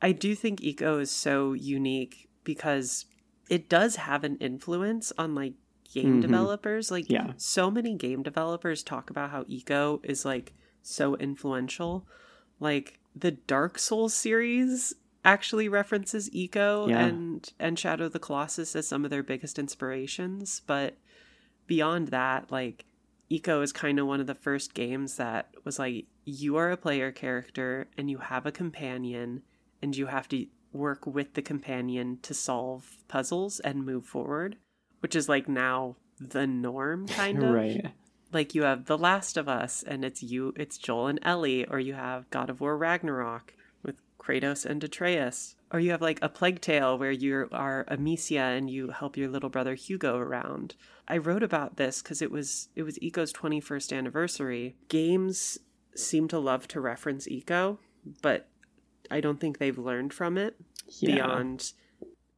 I 0.00 0.12
do 0.12 0.34
think 0.34 0.60
Ico 0.60 1.00
is 1.00 1.10
so 1.10 1.52
unique 1.52 2.28
because 2.44 3.04
it 3.48 3.68
does 3.68 3.96
have 3.96 4.24
an 4.24 4.36
influence 4.38 5.12
on 5.18 5.34
like 5.34 5.54
game 5.92 6.04
mm-hmm. 6.04 6.20
developers. 6.20 6.90
Like 6.90 7.08
yeah. 7.08 7.32
so 7.36 7.70
many 7.70 7.94
game 7.94 8.22
developers 8.22 8.82
talk 8.82 9.10
about 9.10 9.30
how 9.30 9.44
Ico 9.44 10.04
is 10.04 10.24
like 10.24 10.52
so 10.82 11.16
influential. 11.16 12.06
Like 12.60 12.98
the 13.14 13.32
Dark 13.32 13.78
Souls 13.78 14.14
series 14.14 14.94
actually 15.24 15.68
references 15.68 16.30
Ico 16.30 16.88
yeah. 16.88 17.06
and 17.06 17.52
and 17.58 17.78
Shadow 17.78 18.06
of 18.06 18.12
the 18.12 18.18
Colossus 18.18 18.76
as 18.76 18.88
some 18.88 19.04
of 19.04 19.10
their 19.10 19.22
biggest 19.22 19.58
inspirations, 19.58 20.62
but 20.66 20.96
beyond 21.66 22.08
that, 22.08 22.50
like 22.50 22.84
Ico 23.30 23.62
is 23.62 23.72
kind 23.72 23.98
of 23.98 24.06
one 24.06 24.20
of 24.20 24.26
the 24.26 24.34
first 24.34 24.74
games 24.74 25.16
that 25.16 25.50
was 25.64 25.78
like 25.78 26.06
you 26.24 26.56
are 26.56 26.70
a 26.70 26.76
player 26.76 27.12
character 27.12 27.88
and 27.96 28.10
you 28.10 28.18
have 28.18 28.46
a 28.46 28.52
companion 28.52 29.42
and 29.82 29.96
you 29.96 30.06
have 30.06 30.28
to 30.28 30.46
work 30.72 31.06
with 31.06 31.34
the 31.34 31.42
companion 31.42 32.18
to 32.22 32.34
solve 32.34 32.98
puzzles 33.08 33.60
and 33.60 33.86
move 33.86 34.04
forward, 34.04 34.56
which 35.00 35.16
is 35.16 35.28
like 35.28 35.48
now 35.48 35.96
the 36.20 36.46
norm 36.46 37.06
kind 37.08 37.42
of. 37.42 37.50
right. 37.50 37.92
Like 38.32 38.54
you 38.54 38.62
have 38.64 38.84
The 38.84 38.98
Last 38.98 39.38
of 39.38 39.48
Us 39.48 39.82
and 39.82 40.04
it's 40.04 40.22
you 40.22 40.52
it's 40.56 40.76
Joel 40.76 41.06
and 41.06 41.18
Ellie 41.22 41.64
or 41.64 41.80
you 41.80 41.94
have 41.94 42.28
God 42.30 42.50
of 42.50 42.60
War 42.60 42.76
Ragnarok 42.76 43.54
with 43.82 44.02
Kratos 44.18 44.66
and 44.66 44.84
Atreus 44.84 45.54
or 45.72 45.80
you 45.80 45.92
have 45.92 46.02
like 46.02 46.18
a 46.20 46.28
Plague 46.28 46.60
Tale 46.60 46.98
where 46.98 47.10
you 47.10 47.48
are 47.52 47.86
Amicia 47.88 48.38
and 48.38 48.68
you 48.68 48.90
help 48.90 49.16
your 49.16 49.28
little 49.28 49.48
brother 49.48 49.74
Hugo 49.74 50.18
around. 50.18 50.74
I 51.06 51.16
wrote 51.16 51.42
about 51.42 51.76
this 51.76 52.02
cuz 52.02 52.20
it 52.20 52.30
was 52.30 52.68
it 52.76 52.82
was 52.82 52.98
Ico's 52.98 53.32
21st 53.32 53.96
anniversary. 53.96 54.76
Games 54.88 55.58
seem 55.94 56.28
to 56.28 56.38
love 56.38 56.68
to 56.68 56.80
reference 56.82 57.26
Ico, 57.26 57.78
but 58.20 58.48
I 59.10 59.20
don't 59.20 59.40
think 59.40 59.58
they've 59.58 59.78
learned 59.78 60.12
from 60.12 60.38
it 60.38 60.56
yeah. 61.00 61.14
beyond 61.14 61.72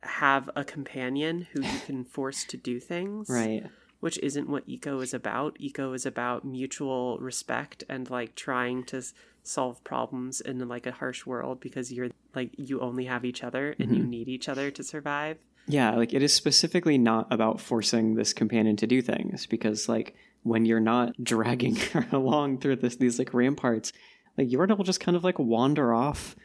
have 0.02 0.48
a 0.56 0.64
companion 0.64 1.46
who 1.52 1.62
you 1.62 1.78
can 1.86 2.04
force 2.16 2.44
to 2.44 2.56
do 2.56 2.80
things. 2.80 3.28
Right. 3.28 3.64
Which 4.00 4.18
isn't 4.20 4.48
what 4.48 4.66
Ico 4.66 5.02
is 5.02 5.12
about. 5.12 5.58
Ico 5.58 5.94
is 5.94 6.06
about 6.06 6.44
mutual 6.44 7.18
respect 7.18 7.84
and 7.88 8.08
like 8.08 8.34
trying 8.34 8.84
to 8.84 9.02
solve 9.42 9.82
problems 9.84 10.40
in 10.40 10.66
like 10.68 10.86
a 10.86 10.92
harsh 10.92 11.26
world 11.26 11.60
because 11.60 11.92
you're 11.92 12.08
like 12.34 12.50
you 12.56 12.80
only 12.80 13.06
have 13.06 13.24
each 13.24 13.42
other 13.42 13.74
and 13.78 13.88
mm-hmm. 13.88 13.94
you 13.94 14.06
need 14.06 14.28
each 14.28 14.48
other 14.48 14.70
to 14.70 14.82
survive. 14.82 15.38
Yeah, 15.66 15.94
like 15.96 16.14
it 16.14 16.22
is 16.22 16.32
specifically 16.32 16.98
not 16.98 17.30
about 17.30 17.60
forcing 17.60 18.14
this 18.14 18.32
companion 18.32 18.76
to 18.76 18.86
do 18.86 19.02
things 19.02 19.46
because 19.46 19.88
like 19.88 20.14
when 20.42 20.64
you're 20.64 20.80
not 20.80 21.14
dragging 21.22 21.76
her 21.76 22.06
along 22.10 22.58
through 22.58 22.76
this 22.76 22.96
these 22.96 23.18
like 23.18 23.34
ramparts, 23.34 23.92
like 24.38 24.48
Yorda 24.48 24.76
will 24.76 24.84
just 24.84 25.00
kind 25.00 25.16
of 25.16 25.24
like 25.24 25.38
wander 25.38 25.92
off 25.92 26.36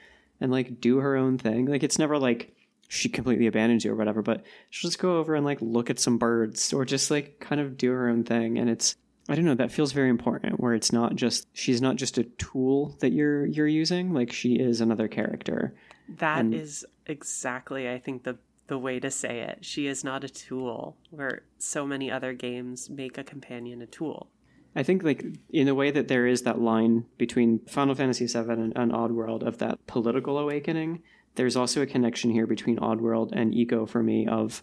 and 0.42 0.52
like 0.52 0.80
do 0.80 0.98
her 0.98 1.16
own 1.16 1.38
thing. 1.38 1.66
Like 1.66 1.84
it's 1.84 2.00
never 2.00 2.18
like 2.18 2.56
she 2.88 3.10
completely 3.10 3.48
abandons 3.48 3.84
you 3.84 3.92
or 3.92 3.96
whatever, 3.96 4.22
but 4.22 4.44
she'll 4.70 4.90
just 4.90 5.00
go 5.00 5.18
over 5.18 5.36
and 5.36 5.46
like 5.46 5.60
look 5.62 5.90
at 5.90 6.00
some 6.00 6.18
birds 6.18 6.74
or 6.74 6.86
just 6.86 7.10
like 7.12 7.40
kind 7.40 7.60
of 7.62 7.78
do 7.78 7.92
her 7.92 8.10
own 8.10 8.24
thing. 8.24 8.58
And 8.58 8.70
it's 8.70 8.96
I 9.28 9.34
don't 9.36 9.46
know, 9.46 9.56
that 9.56 9.72
feels 9.72 9.92
very 9.92 10.10
important 10.10 10.60
where 10.60 10.74
it's 10.74 10.94
not 10.94 11.16
just 11.16 11.48
she's 11.54 11.82
not 11.82 11.96
just 11.96 12.18
a 12.18 12.24
tool 12.24 12.96
that 13.00 13.12
you're 13.12 13.46
you're 13.46 13.68
using, 13.68 14.14
like 14.14 14.32
she 14.32 14.56
is 14.56 14.82
another 14.82 15.08
character. 15.08 15.74
That 16.18 16.42
and, 16.42 16.54
is 16.54 16.86
exactly 17.08 17.90
I 17.90 17.98
think 18.00 18.24
the 18.24 18.38
the 18.68 18.78
way 18.78 19.00
to 19.00 19.12
say 19.12 19.42
it. 19.42 19.64
She 19.64 19.88
is 19.88 20.04
not 20.04 20.24
a 20.24 20.30
tool 20.30 20.98
where 21.10 21.44
so 21.58 21.86
many 21.86 22.12
other 22.12 22.34
games 22.34 22.90
make 22.90 23.18
a 23.18 23.24
companion 23.24 23.82
a 23.82 23.86
tool. 23.86 24.30
I 24.76 24.84
think 24.84 25.04
like 25.04 25.26
in 25.50 25.68
the 25.68 25.76
way 25.76 25.90
that 25.92 26.10
there 26.10 26.28
is 26.28 26.42
that 26.42 26.60
line 26.60 27.06
between 27.18 27.60
Final 27.68 27.96
Fantasy 27.96 28.28
VII 28.28 28.52
and, 28.52 28.74
and 28.76 28.92
Oddworld 28.92 29.44
of 29.44 29.60
that 29.60 29.86
political 29.88 30.38
awakening, 30.38 31.02
there's 31.36 31.56
also 31.56 31.82
a 31.82 31.86
connection 31.86 32.32
here 32.32 32.46
between 32.46 32.78
Oddworld 32.80 33.32
and 33.32 33.54
Ico 33.54 33.88
for 33.88 34.04
me 34.04 34.28
of 34.28 34.62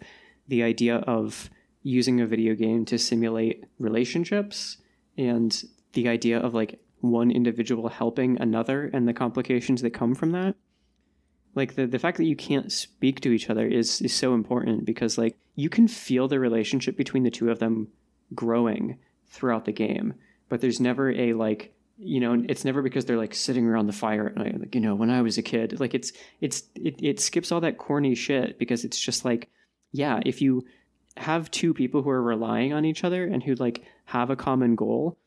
the 0.48 0.62
idea 0.62 0.96
of 0.96 1.48
using 1.82 2.20
a 2.20 2.26
video 2.26 2.54
game 2.54 2.84
to 2.84 2.98
simulate 2.98 3.64
relationships 3.78 4.76
and 5.16 5.64
the 5.94 6.08
idea 6.08 6.38
of 6.38 6.54
like 6.54 6.78
one 7.00 7.30
individual 7.30 7.88
helping 7.88 8.40
another 8.40 8.90
and 8.92 9.08
the 9.08 9.12
complications 9.12 9.82
that 9.82 9.90
come 9.90 10.14
from 10.14 10.32
that. 10.32 10.54
Like 11.54 11.74
the, 11.74 11.86
the 11.86 11.98
fact 11.98 12.18
that 12.18 12.24
you 12.24 12.36
can't 12.36 12.70
speak 12.70 13.20
to 13.20 13.32
each 13.32 13.50
other 13.50 13.66
is 13.66 14.00
is 14.00 14.14
so 14.14 14.34
important 14.34 14.84
because 14.84 15.18
like 15.18 15.36
you 15.54 15.68
can 15.68 15.88
feel 15.88 16.28
the 16.28 16.40
relationship 16.40 16.96
between 16.96 17.24
the 17.24 17.30
two 17.30 17.50
of 17.50 17.58
them 17.58 17.88
growing 18.34 18.98
throughout 19.32 19.64
the 19.64 19.72
game 19.72 20.14
but 20.48 20.60
there's 20.60 20.80
never 20.80 21.10
a 21.10 21.32
like 21.32 21.74
you 21.98 22.20
know 22.20 22.42
it's 22.48 22.64
never 22.64 22.82
because 22.82 23.04
they're 23.04 23.16
like 23.16 23.34
sitting 23.34 23.66
around 23.66 23.86
the 23.86 23.92
fire 23.92 24.26
at 24.26 24.36
night 24.36 24.58
like 24.58 24.74
you 24.74 24.80
know 24.80 24.94
when 24.94 25.10
i 25.10 25.22
was 25.22 25.38
a 25.38 25.42
kid 25.42 25.78
like 25.80 25.94
it's 25.94 26.12
it's 26.40 26.64
it, 26.74 26.96
it 27.02 27.20
skips 27.20 27.50
all 27.50 27.60
that 27.60 27.78
corny 27.78 28.14
shit 28.14 28.58
because 28.58 28.84
it's 28.84 29.00
just 29.00 29.24
like 29.24 29.48
yeah 29.92 30.20
if 30.24 30.40
you 30.40 30.64
have 31.16 31.50
two 31.50 31.74
people 31.74 32.02
who 32.02 32.10
are 32.10 32.22
relying 32.22 32.72
on 32.72 32.84
each 32.84 33.04
other 33.04 33.24
and 33.24 33.42
who 33.42 33.54
like 33.54 33.84
have 34.06 34.30
a 34.30 34.36
common 34.36 34.74
goal, 34.74 35.18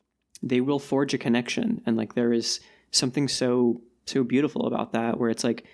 they 0.42 0.60
will 0.60 0.78
forge 0.78 1.14
a 1.14 1.18
connection. 1.18 1.82
And 1.86 1.96
like 1.96 2.14
there 2.14 2.32
is 2.32 2.60
something 2.90 3.28
so 3.28 3.80
so 4.06 4.22
beautiful 4.22 4.66
about 4.66 4.92
that 4.92 5.18
where 5.18 5.30
it's 5.30 5.44
like 5.44 5.64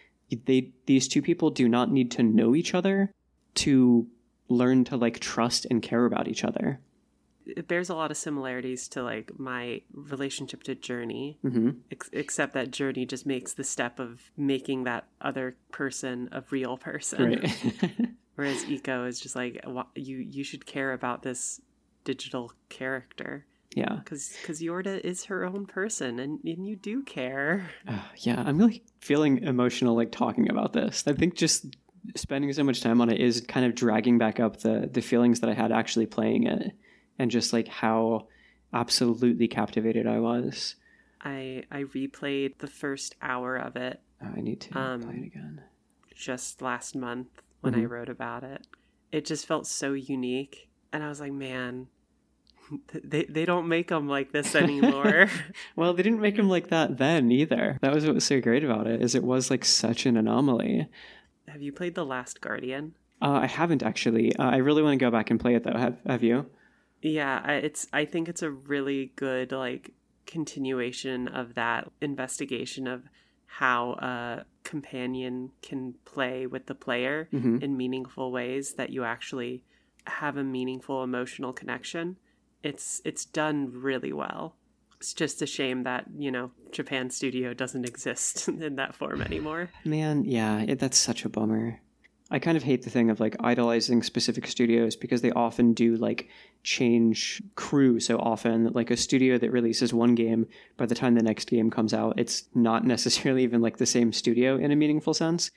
they 0.47 0.73
these 0.87 1.09
two 1.09 1.23
people 1.23 1.51
do 1.51 1.69
not 1.69 1.91
need 1.91 2.11
to 2.13 2.23
know 2.23 2.55
each 2.55 2.75
other 2.75 3.11
to 3.55 4.07
learn 4.49 4.85
to 4.85 4.97
like 4.97 5.19
trust 5.19 5.67
and 5.71 5.83
care 5.83 6.05
about 6.05 6.29
each 6.29 6.45
other. 6.45 6.81
It 7.47 7.69
bears 7.69 7.89
a 7.89 7.95
lot 7.95 8.11
of 8.11 8.17
similarities 8.17 8.89
to 8.89 9.03
like 9.03 9.39
my 9.39 9.83
relationship 9.93 10.63
to 10.65 10.75
Journey, 10.75 11.39
mm-hmm. 11.45 11.71
ex- 11.91 12.11
except 12.13 12.55
that 12.55 12.71
Journey 12.71 13.07
just 13.07 13.27
makes 13.27 13.53
the 13.53 13.65
step 13.65 13.99
of 13.99 14.31
making 14.37 14.85
that 14.85 15.07
other 15.21 15.57
person 15.71 16.29
a 16.33 16.43
real 16.51 16.77
person. 16.77 17.41
Right. 17.41 17.89
Whereas 18.35 18.65
Ico 18.65 19.07
is 19.07 19.21
just 19.21 19.37
like 19.37 19.65
you 19.95 20.19
you 20.19 20.45
should 20.45 20.67
care 20.67 20.93
about 20.93 21.23
this 21.23 21.61
digital 22.05 22.53
character. 22.69 23.47
Yeah, 23.75 23.97
because 23.97 24.35
because 24.41 24.61
Yorda 24.61 25.01
is 25.01 25.25
her 25.25 25.45
own 25.45 25.67
person, 25.67 26.19
and 26.19 26.39
and 26.45 26.67
you 26.67 26.77
do 26.77 27.03
care. 27.03 27.71
Uh, 27.89 28.01
yeah, 28.19 28.43
I'm 28.47 28.59
really 28.59 28.83
feeling 29.01 29.43
emotional 29.43 29.97
like 29.97 30.13
talking 30.13 30.51
about 30.51 30.73
this. 30.73 31.05
I 31.07 31.15
think 31.15 31.35
just 31.35 31.77
spending 32.17 32.53
so 32.53 32.65
much 32.65 32.81
time 32.83 33.01
on 33.01 33.11
it 33.11 33.21
is 33.21 33.41
kind 33.41 33.65
of 33.65 33.75
dragging 33.75 34.19
back 34.19 34.41
up 34.41 34.61
the 34.61 34.89
the 34.93 35.01
feelings 35.01 35.41
that 35.41 35.51
I 35.51 35.55
had 35.55 35.73
actually 35.73 36.07
playing 36.07 36.47
it, 36.47 36.73
and 37.19 37.31
just 37.31 37.53
like 37.53 37.69
how 37.69 38.27
absolutely 38.73 39.49
captivated 39.49 40.07
I 40.07 40.19
was. 40.21 40.77
I 41.21 41.65
I 41.71 41.85
replayed 41.85 42.59
the 42.59 42.67
first 42.67 43.15
hour 43.23 43.57
of 43.57 43.77
it. 43.77 44.01
Oh, 44.23 44.33
I 44.37 44.41
need 44.41 44.61
to 44.63 44.79
um, 44.79 45.03
play 45.03 45.15
it 45.15 45.27
again. 45.27 45.63
Just 46.15 46.63
last 46.63 46.95
month, 46.95 47.43
when 47.63 47.75
mm-hmm. 47.75 47.83
I 47.83 47.87
wrote 47.87 48.09
about 48.09 48.45
it. 48.45 48.67
It 49.11 49.25
just 49.25 49.47
felt 49.47 49.67
so 49.67 49.93
unique. 49.93 50.69
And 50.93 51.03
I 51.03 51.09
was 51.09 51.21
like, 51.21 51.33
man, 51.33 51.89
they, 53.05 53.25
they 53.25 53.45
don't 53.45 53.69
make 53.69 53.89
them 53.89 54.09
like 54.09 54.33
this 54.33 54.55
anymore. 54.55 55.29
well, 55.77 55.95
they 55.95 56.03
didn't 56.03 56.21
make 56.21 56.37
them 56.37 56.49
like 56.49 56.69
that 56.69 56.99
then 56.99 57.33
either. 57.33 57.79
That 57.81 57.95
was 57.95 58.05
what 58.05 58.15
was 58.15 58.25
so 58.25 58.41
great 58.41 58.65
about 58.65 58.87
it, 58.87 59.01
is 59.01 59.15
it 59.15 59.25
was 59.25 59.51
like 59.51 59.65
such 59.65 60.07
an 60.07 60.17
anomaly. 60.17 60.89
Have 61.49 61.63
you 61.63 61.73
played 61.73 61.95
The 61.95 62.05
Last 62.05 62.41
Guardian? 62.41 62.95
Uh, 63.21 63.41
I 63.43 63.47
haven't 63.47 63.83
actually. 63.83 64.35
Uh, 64.37 64.51
I 64.51 64.57
really 64.57 64.83
want 64.83 64.99
to 64.99 65.05
go 65.05 65.11
back 65.11 65.31
and 65.31 65.39
play 65.39 65.55
it 65.55 65.65
though. 65.65 65.79
Have 65.79 65.97
Have 66.07 66.23
you? 66.23 66.47
Yeah, 67.03 67.47
it's. 67.51 67.87
I 67.93 68.05
think 68.05 68.29
it's 68.29 68.43
a 68.43 68.51
really 68.51 69.13
good 69.17 69.53
like 69.53 69.93
continuation 70.27 71.29
of 71.29 71.55
that 71.55 71.91
investigation 72.01 72.87
of 72.87 73.03
how 73.47 73.93
a 73.93 74.45
companion 74.65 75.51
can 75.61 75.95
play 76.05 76.47
with 76.47 76.67
the 76.67 76.75
player 76.75 77.29
mm-hmm. 77.33 77.59
in 77.59 77.77
meaningful 77.77 78.33
ways 78.33 78.75
that 78.75 78.91
you 78.91 79.05
actually 79.05 79.65
have 80.07 80.37
a 80.37 80.45
meaningful 80.45 81.03
emotional 81.03 81.53
connection. 81.53 82.17
It's 82.63 83.03
it's 83.05 83.25
done 83.25 83.71
really 83.73 84.13
well. 84.13 84.57
It's 84.97 85.13
just 85.13 85.43
a 85.43 85.47
shame 85.47 85.83
that, 85.83 86.05
you 86.17 86.31
know, 86.31 86.53
Japan 86.71 87.11
Studio 87.11 87.53
doesn't 87.55 87.85
exist 87.93 88.49
in 88.49 88.77
that 88.77 88.95
form 88.95 89.21
anymore. 89.21 89.69
Man, 89.85 90.25
yeah, 90.25 90.61
it, 90.61 90.79
that's 90.79 90.99
such 90.99 91.25
a 91.25 91.29
bummer. 91.29 91.81
I 92.33 92.39
kind 92.39 92.57
of 92.57 92.63
hate 92.63 92.83
the 92.83 92.89
thing 92.89 93.11
of 93.11 93.21
like 93.21 93.37
idolizing 93.41 94.03
specific 94.03 94.47
studios 94.47 94.97
because 94.97 95.21
they 95.21 95.33
often 95.33 95.75
do 95.75 95.97
like 95.97 96.31
change 96.63 97.43
crew 97.57 98.01
so 98.01 98.19
often. 98.19 98.73
Like 98.73 98.91
a 98.91 98.97
studio 98.97 99.37
that 99.37 99.53
releases 99.53 99.93
one 99.93 100.15
game, 100.15 100.47
by 100.79 100.87
the 100.87 100.95
time 100.95 101.15
the 101.15 101.23
next 101.23 101.45
game 101.45 101.71
comes 101.71 101.93
out, 101.93 102.19
it's 102.19 102.45
not 102.55 102.87
necessarily 102.87 103.43
even 103.43 103.61
like 103.61 103.77
the 103.77 103.85
same 103.85 104.15
studio 104.15 104.57
in 104.57 104.73
a 104.73 104.77
meaningful 104.77 105.13
sense. 105.13 105.51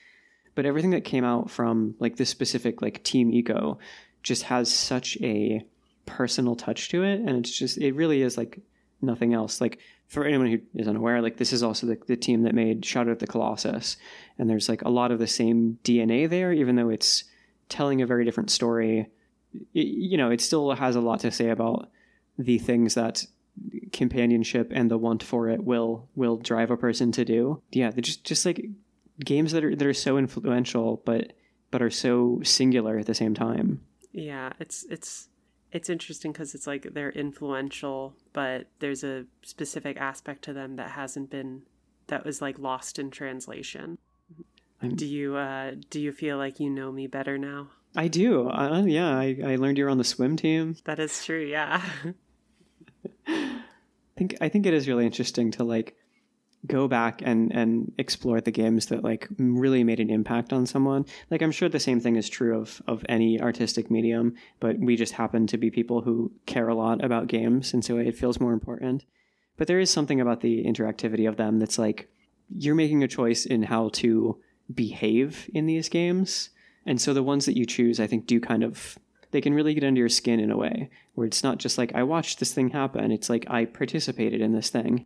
But 0.53 0.65
everything 0.65 0.91
that 0.91 1.05
came 1.05 1.23
out 1.23 1.49
from 1.49 1.95
like 1.99 2.17
this 2.17 2.29
specific 2.29 2.81
like 2.81 3.03
Team 3.03 3.31
Ico 3.31 3.77
just 4.21 4.43
has 4.43 4.69
such 4.69 5.17
a 5.21 5.65
personal 6.05 6.57
touch 6.57 6.89
to 6.89 7.03
it, 7.03 7.21
and 7.21 7.37
it's 7.37 7.57
just 7.57 7.77
it 7.77 7.93
really 7.93 8.21
is 8.21 8.37
like 8.37 8.59
nothing 9.01 9.33
else. 9.33 9.61
Like 9.61 9.79
for 10.07 10.25
anyone 10.25 10.47
who 10.47 10.59
is 10.75 10.87
unaware, 10.87 11.21
like 11.21 11.37
this 11.37 11.53
is 11.53 11.63
also 11.63 11.87
the, 11.87 11.97
the 12.07 12.15
team 12.15 12.43
that 12.43 12.55
made 12.55 12.85
Shadow 12.85 13.11
of 13.11 13.19
the 13.19 13.27
Colossus, 13.27 13.97
and 14.37 14.49
there's 14.49 14.69
like 14.69 14.81
a 14.83 14.89
lot 14.89 15.11
of 15.11 15.19
the 15.19 15.27
same 15.27 15.79
DNA 15.83 16.29
there, 16.29 16.53
even 16.53 16.75
though 16.75 16.89
it's 16.89 17.23
telling 17.69 18.01
a 18.01 18.05
very 18.05 18.25
different 18.25 18.51
story. 18.51 19.09
It, 19.73 19.87
you 19.87 20.17
know, 20.17 20.29
it 20.29 20.41
still 20.41 20.71
has 20.71 20.95
a 20.95 21.01
lot 21.01 21.21
to 21.21 21.31
say 21.31 21.49
about 21.49 21.89
the 22.37 22.57
things 22.59 22.93
that 22.95 23.25
companionship 23.93 24.71
and 24.73 24.91
the 24.91 24.97
want 24.97 25.23
for 25.23 25.49
it 25.49 25.63
will 25.63 26.09
will 26.15 26.37
drive 26.37 26.71
a 26.71 26.77
person 26.77 27.11
to 27.13 27.25
do. 27.25 27.61
Yeah, 27.71 27.91
they're 27.91 28.01
just 28.01 28.23
just 28.23 28.45
like 28.45 28.65
games 29.23 29.53
that 29.53 29.63
are 29.63 29.75
that 29.75 29.87
are 29.87 29.93
so 29.93 30.17
influential, 30.17 31.01
but 31.05 31.33
but 31.71 31.81
are 31.81 31.89
so 31.89 32.41
singular 32.43 32.97
at 32.99 33.05
the 33.05 33.15
same 33.15 33.33
time. 33.33 33.81
Yeah, 34.11 34.53
it's 34.59 34.85
it's 34.89 35.29
it's 35.75 35.89
interesting 35.89 36.31
because 36.31 36.55
it's 36.55 36.65
like 36.65 36.87
they're 36.93 37.11
influential, 37.11 38.15
but 38.31 38.67
there's 38.79 39.03
a 39.03 39.25
specific 39.43 39.97
aspect 39.97 40.43
to 40.45 40.53
them 40.53 40.77
that 40.77 40.91
hasn't 40.91 41.29
been 41.29 41.63
that 42.07 42.23
was 42.23 42.41
like 42.41 42.57
lost 42.57 42.97
in 42.97 43.11
translation. 43.11 43.97
I'm... 44.81 44.95
Do 44.95 45.05
you 45.05 45.35
uh 45.35 45.71
do 45.89 45.99
you 45.99 46.13
feel 46.13 46.37
like 46.37 46.61
you 46.61 46.69
know 46.69 46.93
me 46.93 47.07
better 47.07 47.37
now? 47.37 47.71
I 47.93 48.07
do. 48.07 48.49
Uh, 48.49 48.83
yeah, 48.85 49.17
I, 49.17 49.37
I 49.45 49.55
learned 49.57 49.77
you're 49.77 49.89
on 49.89 49.97
the 49.97 50.05
swim 50.05 50.37
team. 50.37 50.77
That 50.85 50.99
is 50.99 51.25
true. 51.25 51.43
Yeah. 51.43 51.81
I 53.27 53.59
think 54.15 54.35
I 54.39 54.47
think 54.47 54.65
it 54.65 54.73
is 54.73 54.87
really 54.87 55.05
interesting 55.05 55.51
to 55.51 55.65
like 55.65 55.97
go 56.65 56.87
back 56.87 57.21
and 57.23 57.51
and 57.53 57.91
explore 57.97 58.41
the 58.41 58.51
games 58.51 58.87
that 58.87 59.03
like 59.03 59.27
really 59.37 59.83
made 59.83 59.99
an 59.99 60.09
impact 60.09 60.53
on 60.53 60.65
someone. 60.65 61.05
Like 61.29 61.41
i'm 61.41 61.51
sure 61.51 61.69
the 61.69 61.79
same 61.79 61.99
thing 61.99 62.15
is 62.15 62.29
true 62.29 62.57
of 62.59 62.81
of 62.87 63.05
any 63.09 63.41
artistic 63.41 63.91
medium 63.91 64.35
but 64.59 64.79
we 64.79 64.95
just 64.95 65.13
happen 65.13 65.47
to 65.47 65.57
be 65.57 65.69
people 65.69 66.01
who 66.01 66.31
care 66.45 66.67
a 66.67 66.75
lot 66.75 67.03
about 67.03 67.27
games 67.27 67.73
and 67.73 67.83
so 67.83 67.97
it 67.97 68.17
feels 68.17 68.39
more 68.39 68.53
important. 68.53 69.05
But 69.57 69.67
there 69.67 69.79
is 69.79 69.89
something 69.89 70.19
about 70.19 70.41
the 70.41 70.65
interactivity 70.65 71.27
of 71.27 71.37
them 71.37 71.59
that's 71.59 71.77
like 71.77 72.09
you're 72.49 72.75
making 72.75 73.03
a 73.03 73.07
choice 73.07 73.45
in 73.45 73.63
how 73.63 73.89
to 73.89 74.39
behave 74.73 75.49
in 75.53 75.65
these 75.65 75.89
games. 75.89 76.49
And 76.85 77.01
so 77.01 77.13
the 77.13 77.23
ones 77.23 77.45
that 77.45 77.57
you 77.57 77.65
choose 77.65 77.99
i 77.99 78.07
think 78.07 78.27
do 78.27 78.39
kind 78.39 78.63
of 78.63 78.97
they 79.31 79.41
can 79.41 79.53
really 79.53 79.73
get 79.73 79.83
under 79.83 79.99
your 79.99 80.09
skin 80.09 80.39
in 80.39 80.51
a 80.51 80.57
way 80.57 80.89
where 81.15 81.27
it's 81.27 81.43
not 81.43 81.57
just 81.57 81.77
like 81.77 81.93
i 81.93 82.03
watched 82.03 82.39
this 82.39 82.53
thing 82.53 82.69
happen. 82.69 83.11
It's 83.11 83.29
like 83.29 83.45
i 83.49 83.65
participated 83.65 84.41
in 84.41 84.53
this 84.53 84.69
thing 84.69 85.05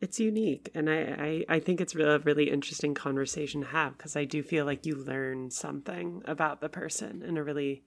it's 0.00 0.20
unique 0.20 0.70
and 0.74 0.90
I, 0.90 1.44
I, 1.48 1.56
I 1.56 1.60
think 1.60 1.80
it's 1.80 1.94
a 1.94 2.18
really 2.20 2.50
interesting 2.50 2.94
conversation 2.94 3.62
to 3.62 3.66
have 3.68 3.96
because 3.96 4.16
i 4.16 4.24
do 4.24 4.42
feel 4.42 4.64
like 4.64 4.84
you 4.84 4.94
learn 4.94 5.50
something 5.50 6.22
about 6.26 6.60
the 6.60 6.68
person 6.68 7.22
in 7.22 7.36
a 7.36 7.44
really 7.44 7.82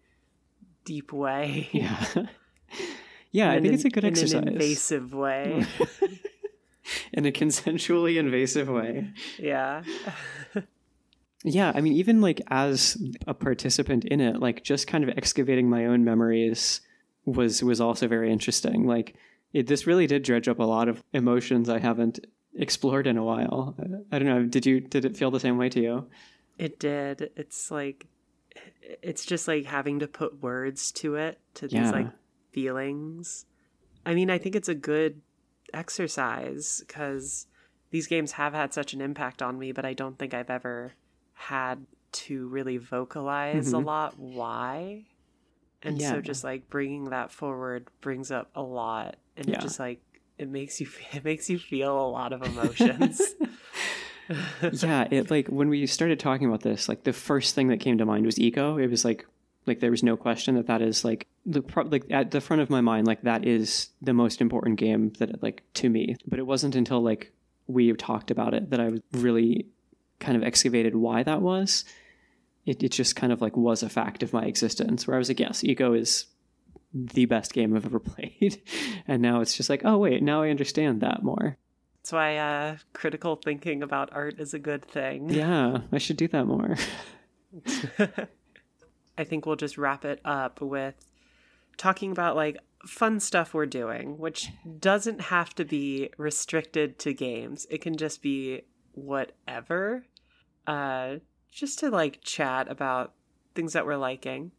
deep 0.86 1.12
way. 1.14 1.70
Yeah. 1.72 2.06
Yeah 3.32 3.52
i 3.52 3.62
think 3.62 3.76
it's 3.76 3.86
a 3.86 3.92
good 3.92 4.04
in 4.04 4.10
exercise. 4.12 4.42
an 4.42 4.48
invasive 4.48 5.14
way. 5.14 5.64
In 7.14 7.28
a 7.28 7.32
consensually 7.32 8.18
invasive 8.18 8.68
way. 8.68 9.12
Yeah. 9.38 9.84
Yeah 11.44 11.72
i 11.76 11.82
mean 11.82 11.94
even 11.94 12.22
like 12.22 12.42
as 12.48 12.98
a 13.28 13.36
participant 13.36 14.04
in 14.06 14.20
it 14.20 14.40
like 14.40 14.64
just 14.64 14.88
kind 14.88 15.04
of 15.04 15.16
excavating 15.16 15.70
my 15.70 15.86
own 15.86 16.04
memories 16.04 16.82
was 17.26 17.64
was 17.64 17.80
also 17.80 18.08
very 18.08 18.32
interesting. 18.32 18.86
Like 18.86 19.16
it, 19.54 19.68
this 19.68 19.88
really 19.88 20.08
did 20.08 20.24
dredge 20.24 20.48
up 20.48 20.60
a 20.60 20.64
lot 20.64 20.88
of 20.90 21.04
emotions 21.14 21.70
I 21.70 21.80
haven't 21.80 22.20
explored 22.56 23.08
in 23.08 23.18
a 23.18 23.24
while. 23.24 23.76
I 24.12 24.20
don't 24.20 24.28
know. 24.28 24.44
Did 24.46 24.66
you 24.66 24.80
did 24.80 25.06
it 25.06 25.16
feel 25.18 25.32
the 25.32 25.40
same 25.40 25.58
way 25.58 25.70
to 25.70 25.80
you? 25.82 26.10
It 26.58 26.80
did. 26.80 27.32
It's 27.36 27.72
like 27.72 28.08
it's 29.02 29.26
just 29.26 29.48
like 29.48 29.66
having 29.66 30.00
to 30.00 30.08
put 30.08 30.42
words 30.42 30.92
to 30.94 31.16
it 31.16 31.40
to 31.56 31.68
these 31.68 31.74
Yeah. 31.74 31.92
like 31.92 32.08
feelings. 32.52 33.46
I 34.06 34.14
mean, 34.16 34.30
I 34.30 34.38
think 34.38 34.56
it's 34.56 34.70
a 34.70 34.76
good 34.76 35.22
exercise 35.74 36.84
because 36.88 37.48
these 37.92 38.08
games 38.08 38.34
have 38.34 38.54
had 38.54 38.74
such 38.74 38.94
an 38.94 39.02
impact 39.02 39.42
on 39.42 39.58
me, 39.58 39.72
but 39.72 39.86
I 39.86 39.94
don't 39.94 40.18
think 40.20 40.34
I've 40.34 40.50
ever 40.50 40.94
had 41.34 41.86
to 42.12 42.48
really 42.48 42.78
vocalize 42.78 43.72
a 43.74 43.78
Mhm. 43.78 43.86
lot 43.86 44.20
why. 44.20 45.06
And 45.82 46.00
Yeah. 46.00 46.12
so 46.12 46.22
just 46.22 46.44
like 46.44 46.70
bringing 46.70 47.06
that 47.06 47.32
forward 47.32 47.88
brings 48.02 48.32
up 48.32 48.50
a 48.56 48.62
lot 48.62 49.18
and 49.40 49.48
Yeah. 49.50 49.56
it 49.58 49.62
just 49.62 49.80
like 49.80 50.02
it 50.38 50.48
makes 50.50 50.80
you 50.80 50.88
it 51.14 51.24
makes 51.24 51.50
you 51.50 51.58
feel 51.58 52.00
a 52.00 52.08
lot 52.10 52.34
of 52.34 52.44
emotions. 52.44 53.22
yeah, 54.84 55.08
it 55.10 55.32
like 55.32 55.48
when 55.48 55.70
we 55.70 55.86
started 55.88 56.20
talking 56.20 56.48
about 56.48 56.62
this, 56.62 56.88
like 56.88 57.04
the 57.04 57.14
first 57.14 57.56
thing 57.56 57.68
that 57.70 57.80
came 57.80 57.98
to 57.98 58.06
mind 58.06 58.26
was 58.26 58.36
Ico. 58.36 58.82
It 58.82 58.88
was 58.90 59.04
like 59.04 59.26
like 59.66 59.80
there 59.80 59.92
was 59.92 60.04
no 60.04 60.16
question 60.18 60.56
that 60.56 60.68
that 60.68 60.82
is 60.82 61.04
like 61.04 61.28
the 61.46 61.62
pro- 61.62 61.84
like 61.86 62.06
at 62.12 62.32
the 62.32 62.42
front 62.42 62.62
of 62.62 62.70
my 62.70 62.82
mind 62.82 63.06
like 63.08 63.22
that 63.24 63.46
is 63.46 63.90
the 64.02 64.14
most 64.14 64.42
important 64.42 64.78
game 64.80 65.12
that 65.20 65.42
like 65.42 65.64
to 65.76 65.90
me. 65.90 66.16
But 66.28 66.40
it 66.40 66.46
wasn't 66.46 66.76
until 66.76 67.02
like 67.02 67.32
we 67.68 67.92
talked 67.94 68.32
about 68.32 68.54
it 68.54 68.70
that 68.72 68.80
I 68.80 68.92
really 69.14 69.68
kind 70.20 70.36
of 70.36 70.44
excavated 70.44 70.96
why 70.96 71.24
that 71.24 71.42
was. 71.42 71.86
It 72.66 72.84
it 72.84 72.90
just 72.92 73.16
kind 73.16 73.34
of 73.34 73.42
like 73.42 73.58
was 73.58 73.84
a 73.84 73.90
fact 73.90 74.22
of 74.22 74.34
my 74.34 74.46
existence 74.46 75.08
where 75.08 75.16
I 75.16 75.18
was 75.18 75.30
like, 75.30 75.40
yes, 75.40 75.62
Ico 75.64 75.98
is 75.98 76.26
the 76.94 77.26
best 77.26 77.54
game 77.54 77.76
I've 77.76 77.86
ever 77.86 78.00
played. 78.00 78.62
And 79.08 79.22
now 79.22 79.42
it's 79.42 79.56
just 79.56 79.70
like, 79.70 79.82
oh 79.86 79.98
wait, 79.98 80.24
now 80.24 80.42
I 80.42 80.50
understand 80.50 81.02
that 81.02 81.24
more. 81.24 81.58
That's 82.02 82.14
why 82.14 82.38
uh, 82.38 82.78
critical 82.94 83.36
thinking 83.36 83.84
about 83.84 84.10
art 84.14 84.40
is 84.40 84.54
a 84.54 84.60
good 84.60 84.86
thing. 84.86 85.30
Yeah, 85.34 85.82
I 85.92 85.98
should 85.98 86.18
do 86.18 86.28
that 86.30 86.46
more. 86.46 86.76
I 89.18 89.24
think 89.26 89.46
we'll 89.46 89.58
just 89.58 89.78
wrap 89.78 90.06
it 90.06 90.22
up 90.24 90.62
with 90.62 90.96
talking 91.78 92.12
about 92.12 92.36
like 92.36 92.58
fun 92.86 93.20
stuff 93.20 93.54
we're 93.54 93.66
doing, 93.66 94.18
which 94.18 94.50
doesn't 94.80 95.22
have 95.22 95.54
to 95.56 95.66
be 95.66 96.10
restricted 96.18 97.00
to 97.00 97.14
games. 97.14 97.68
It 97.70 97.82
can 97.82 97.98
just 97.98 98.22
be 98.22 98.62
whatever. 98.94 100.06
Uh, 100.66 101.18
just 101.52 101.80
to 101.80 101.90
like 101.90 102.22
chat 102.22 102.70
about 102.72 103.14
things 103.56 103.74
that 103.74 103.86
we're 103.86 103.98
liking. 103.98 104.52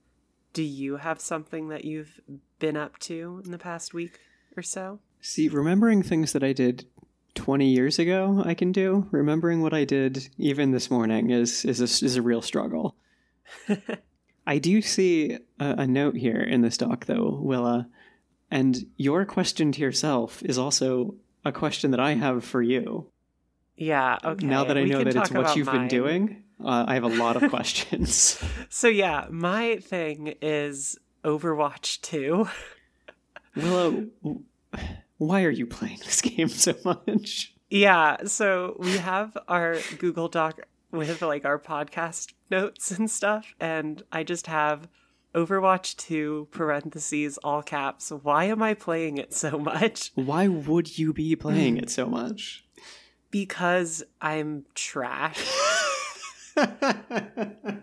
Do 0.53 0.63
you 0.63 0.97
have 0.97 1.21
something 1.21 1.69
that 1.69 1.85
you've 1.85 2.21
been 2.59 2.77
up 2.77 2.99
to 3.01 3.41
in 3.45 3.51
the 3.51 3.59
past 3.59 3.95
week 3.95 4.19
or 4.57 4.63
so? 4.63 4.99
See, 5.21 5.49
remembering 5.49 6.03
things 6.03 6.33
that 6.33 6.43
I 6.43 6.53
did 6.53 6.87
20 7.35 7.67
years 7.67 7.99
ago, 7.99 8.43
I 8.45 8.55
can 8.55 8.73
do. 8.73 9.07
Remembering 9.11 9.63
what 9.63 9.75
I 9.75 9.85
did 9.85 10.29
even 10.39 10.73
this 10.73 10.91
morning 10.91 11.31
is 11.31 11.65
is 11.65 11.81
a, 11.81 12.05
is 12.05 12.17
a 12.17 12.23
real 12.23 12.43
struggle. 12.43 12.97
I 14.47 14.59
do 14.59 14.83
see 14.83 15.39
a, 15.59 15.75
a 15.79 15.87
note 15.87 16.17
here 16.17 16.41
in 16.41 16.63
this 16.63 16.77
doc, 16.77 17.07
though, 17.07 17.39
Willa, 17.41 17.89
and 18.51 18.87
your 18.97 19.25
question 19.25 19.73
to 19.73 19.81
yourself 19.81 20.43
is 20.43 20.59
also 20.59 21.15
a 21.45 21.53
question 21.53 21.93
that 21.93 22.01
I 22.01 22.15
have 22.15 22.45
for 22.45 22.63
you. 22.63 23.07
Yeah, 23.77 24.19
okay. 24.25 24.47
now 24.47 24.65
that 24.65 24.77
I 24.77 24.83
we 24.83 24.91
know 24.91 25.05
that 25.05 25.17
it's 25.17 25.31
what 25.31 25.57
you've 25.57 25.71
been 25.71 25.89
doing, 25.89 26.43
uh, 26.65 26.85
I 26.89 26.95
have 26.95 27.05
a 27.05 27.09
lot 27.09 27.41
of 27.43 27.51
questions. 27.51 28.43
So 28.73 28.87
yeah, 28.89 29.27
my 29.31 29.77
thing 29.79 30.35
is 30.41 30.97
Overwatch 31.25 32.01
2. 32.03 32.49
Willa, 33.57 33.91
w- 34.23 34.43
why 35.19 35.43
are 35.45 35.51
you 35.51 35.67
playing 35.67 35.99
this 35.99 36.21
game 36.21 36.49
so 36.49 36.75
much? 36.85 37.55
Yeah, 37.69 38.25
so 38.27 38.77
we 38.79 38.97
have 38.99 39.37
our 39.49 39.77
Google 39.99 40.29
Doc 40.29 40.61
with 40.93 41.21
like 41.23 41.45
our 41.45 41.59
podcast 41.59 42.33
notes 42.51 42.91
and 42.91 43.11
stuff, 43.11 43.55
and 43.61 44.03
I 44.13 44.23
just 44.25 44.47
have 44.47 44.89
Overwatch 45.35 45.97
2 45.97 46.49
parentheses 46.51 47.39
all 47.39 47.63
caps. 47.63 48.11
Why 48.11 48.45
am 48.45 48.63
I 48.63 48.75
playing 48.75 49.19
it 49.19 49.35
so 49.35 49.59
much? 49.59 50.13
Why 50.15 50.49
would 50.49 50.97
you 50.99 51.13
be 51.13 51.37
playing 51.37 51.77
it 51.77 51.91
so 51.91 52.07
much? 52.21 52.65
Because 53.31 54.03
I'm 54.21 54.65
trash. 54.75 55.45
I 56.57 57.83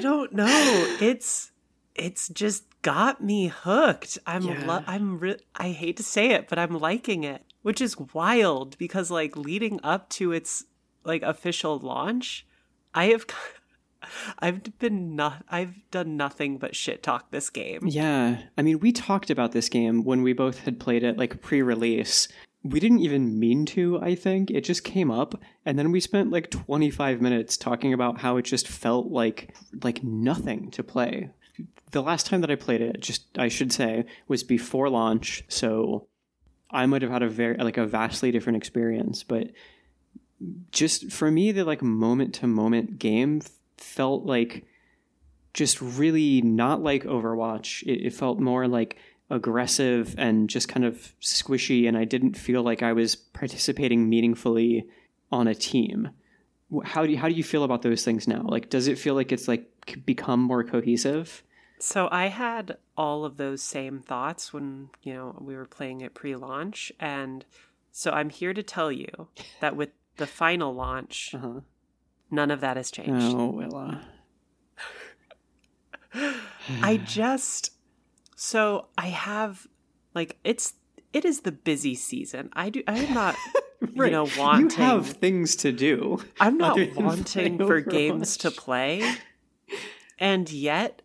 don't 0.00 0.32
know. 0.32 0.96
It's 1.00 1.50
it's 1.94 2.28
just 2.28 2.64
got 2.82 3.22
me 3.22 3.48
hooked. 3.48 4.18
I'm 4.26 4.42
Yeah. 4.42 4.64
lo- 4.66 4.84
I'm 4.86 5.18
re- 5.18 5.38
I 5.54 5.70
hate 5.70 5.96
to 5.98 6.02
say 6.02 6.30
it, 6.30 6.48
but 6.48 6.58
I'm 6.58 6.78
liking 6.78 7.24
it, 7.24 7.44
which 7.62 7.80
is 7.80 7.98
wild 7.98 8.76
because 8.78 9.10
like 9.10 9.36
leading 9.36 9.80
up 9.82 10.08
to 10.10 10.32
its 10.32 10.64
like 11.04 11.22
official 11.22 11.78
launch, 11.78 12.46
I 12.94 13.06
have 13.06 13.26
I've 14.38 14.78
been 14.78 15.14
not 15.14 15.44
I've 15.48 15.74
done 15.90 16.16
nothing 16.16 16.58
but 16.58 16.74
shit 16.74 17.02
talk 17.02 17.30
this 17.30 17.50
game. 17.50 17.86
Yeah, 17.86 18.42
I 18.56 18.62
mean, 18.62 18.80
we 18.80 18.92
talked 18.92 19.30
about 19.30 19.52
this 19.52 19.68
game 19.68 20.04
when 20.04 20.22
we 20.22 20.32
both 20.32 20.60
had 20.60 20.80
played 20.80 21.02
it 21.04 21.18
like 21.18 21.42
pre-release. 21.42 22.28
We 22.62 22.78
didn't 22.78 23.00
even 23.00 23.38
mean 23.38 23.64
to, 23.66 24.00
I 24.00 24.14
think. 24.14 24.50
It 24.50 24.62
just 24.62 24.84
came 24.84 25.10
up 25.10 25.40
and 25.64 25.78
then 25.78 25.92
we 25.92 26.00
spent 26.00 26.30
like 26.30 26.50
25 26.50 27.20
minutes 27.20 27.56
talking 27.56 27.94
about 27.94 28.20
how 28.20 28.36
it 28.36 28.42
just 28.42 28.68
felt 28.68 29.06
like 29.06 29.54
like 29.82 30.04
nothing 30.04 30.70
to 30.72 30.82
play. 30.82 31.30
The 31.92 32.02
last 32.02 32.26
time 32.26 32.42
that 32.42 32.50
I 32.50 32.56
played 32.56 32.80
it, 32.80 33.00
just 33.00 33.38
I 33.38 33.48
should 33.48 33.72
say, 33.72 34.04
was 34.28 34.42
before 34.42 34.88
launch, 34.88 35.44
so 35.48 36.06
I 36.70 36.86
might 36.86 37.02
have 37.02 37.10
had 37.10 37.22
a 37.22 37.28
very 37.28 37.56
like 37.56 37.78
a 37.78 37.86
vastly 37.86 38.30
different 38.30 38.58
experience, 38.58 39.22
but 39.22 39.48
just 40.70 41.10
for 41.10 41.30
me 41.30 41.52
the 41.52 41.64
like 41.64 41.82
moment 41.82 42.34
to 42.34 42.46
moment 42.46 42.98
game 42.98 43.42
felt 43.76 44.24
like 44.24 44.64
just 45.52 45.80
really 45.80 46.40
not 46.42 46.82
like 46.82 47.04
Overwatch. 47.04 47.82
It, 47.82 48.06
it 48.06 48.14
felt 48.14 48.38
more 48.38 48.68
like 48.68 48.96
aggressive 49.30 50.14
and 50.18 50.50
just 50.50 50.68
kind 50.68 50.84
of 50.84 51.14
squishy, 51.20 51.86
and 51.88 51.96
I 51.96 52.04
didn't 52.04 52.36
feel 52.36 52.62
like 52.62 52.82
I 52.82 52.92
was 52.92 53.14
participating 53.16 54.08
meaningfully 54.08 54.86
on 55.32 55.46
a 55.46 55.54
team. 55.54 56.10
How 56.84 57.04
do 57.06 57.12
you, 57.12 57.18
how 57.18 57.28
do 57.28 57.34
you 57.34 57.42
feel 57.44 57.64
about 57.64 57.82
those 57.82 58.04
things 58.04 58.28
now? 58.28 58.42
Like, 58.44 58.68
does 58.70 58.86
it 58.88 58.98
feel 58.98 59.14
like 59.14 59.32
it's 59.32 59.48
like 59.48 59.68
become 60.04 60.40
more 60.40 60.62
cohesive? 60.64 61.42
So 61.78 62.08
I 62.12 62.26
had 62.26 62.76
all 62.96 63.24
of 63.24 63.38
those 63.38 63.62
same 63.62 64.00
thoughts 64.00 64.52
when, 64.52 64.90
you 65.02 65.14
know, 65.14 65.36
we 65.40 65.56
were 65.56 65.64
playing 65.64 66.02
it 66.02 66.12
pre-launch 66.14 66.92
and 67.00 67.44
so 67.92 68.10
I'm 68.12 68.30
here 68.30 68.52
to 68.54 68.62
tell 68.62 68.92
you 68.92 69.28
that 69.60 69.74
with 69.74 69.88
the 70.16 70.26
final 70.26 70.74
launch, 70.74 71.34
Uh-huh. 71.34 71.60
none 72.30 72.50
of 72.50 72.60
that 72.60 72.76
has 72.76 72.90
changed. 72.90 73.34
Oh, 73.34 73.46
Willa. 73.50 74.02
I 76.82 76.98
just 76.98 77.70
so 78.42 78.86
I 78.96 79.08
have 79.08 79.66
like 80.14 80.38
it's 80.44 80.72
it 81.12 81.26
is 81.26 81.42
the 81.42 81.52
busy 81.52 81.94
season. 81.94 82.48
I 82.54 82.70
do 82.70 82.82
I 82.88 82.96
am 82.96 83.12
not 83.12 83.36
you 83.94 84.10
know 84.10 84.26
wanting 84.38 84.70
You 84.70 84.76
have 84.76 85.08
things 85.08 85.56
to 85.56 85.72
do. 85.72 86.24
I'm 86.40 86.56
not 86.56 86.78
wanting 86.96 87.58
for 87.58 87.82
games 87.82 88.38
to 88.38 88.50
play. 88.50 89.14
And 90.18 90.50
yet, 90.50 91.02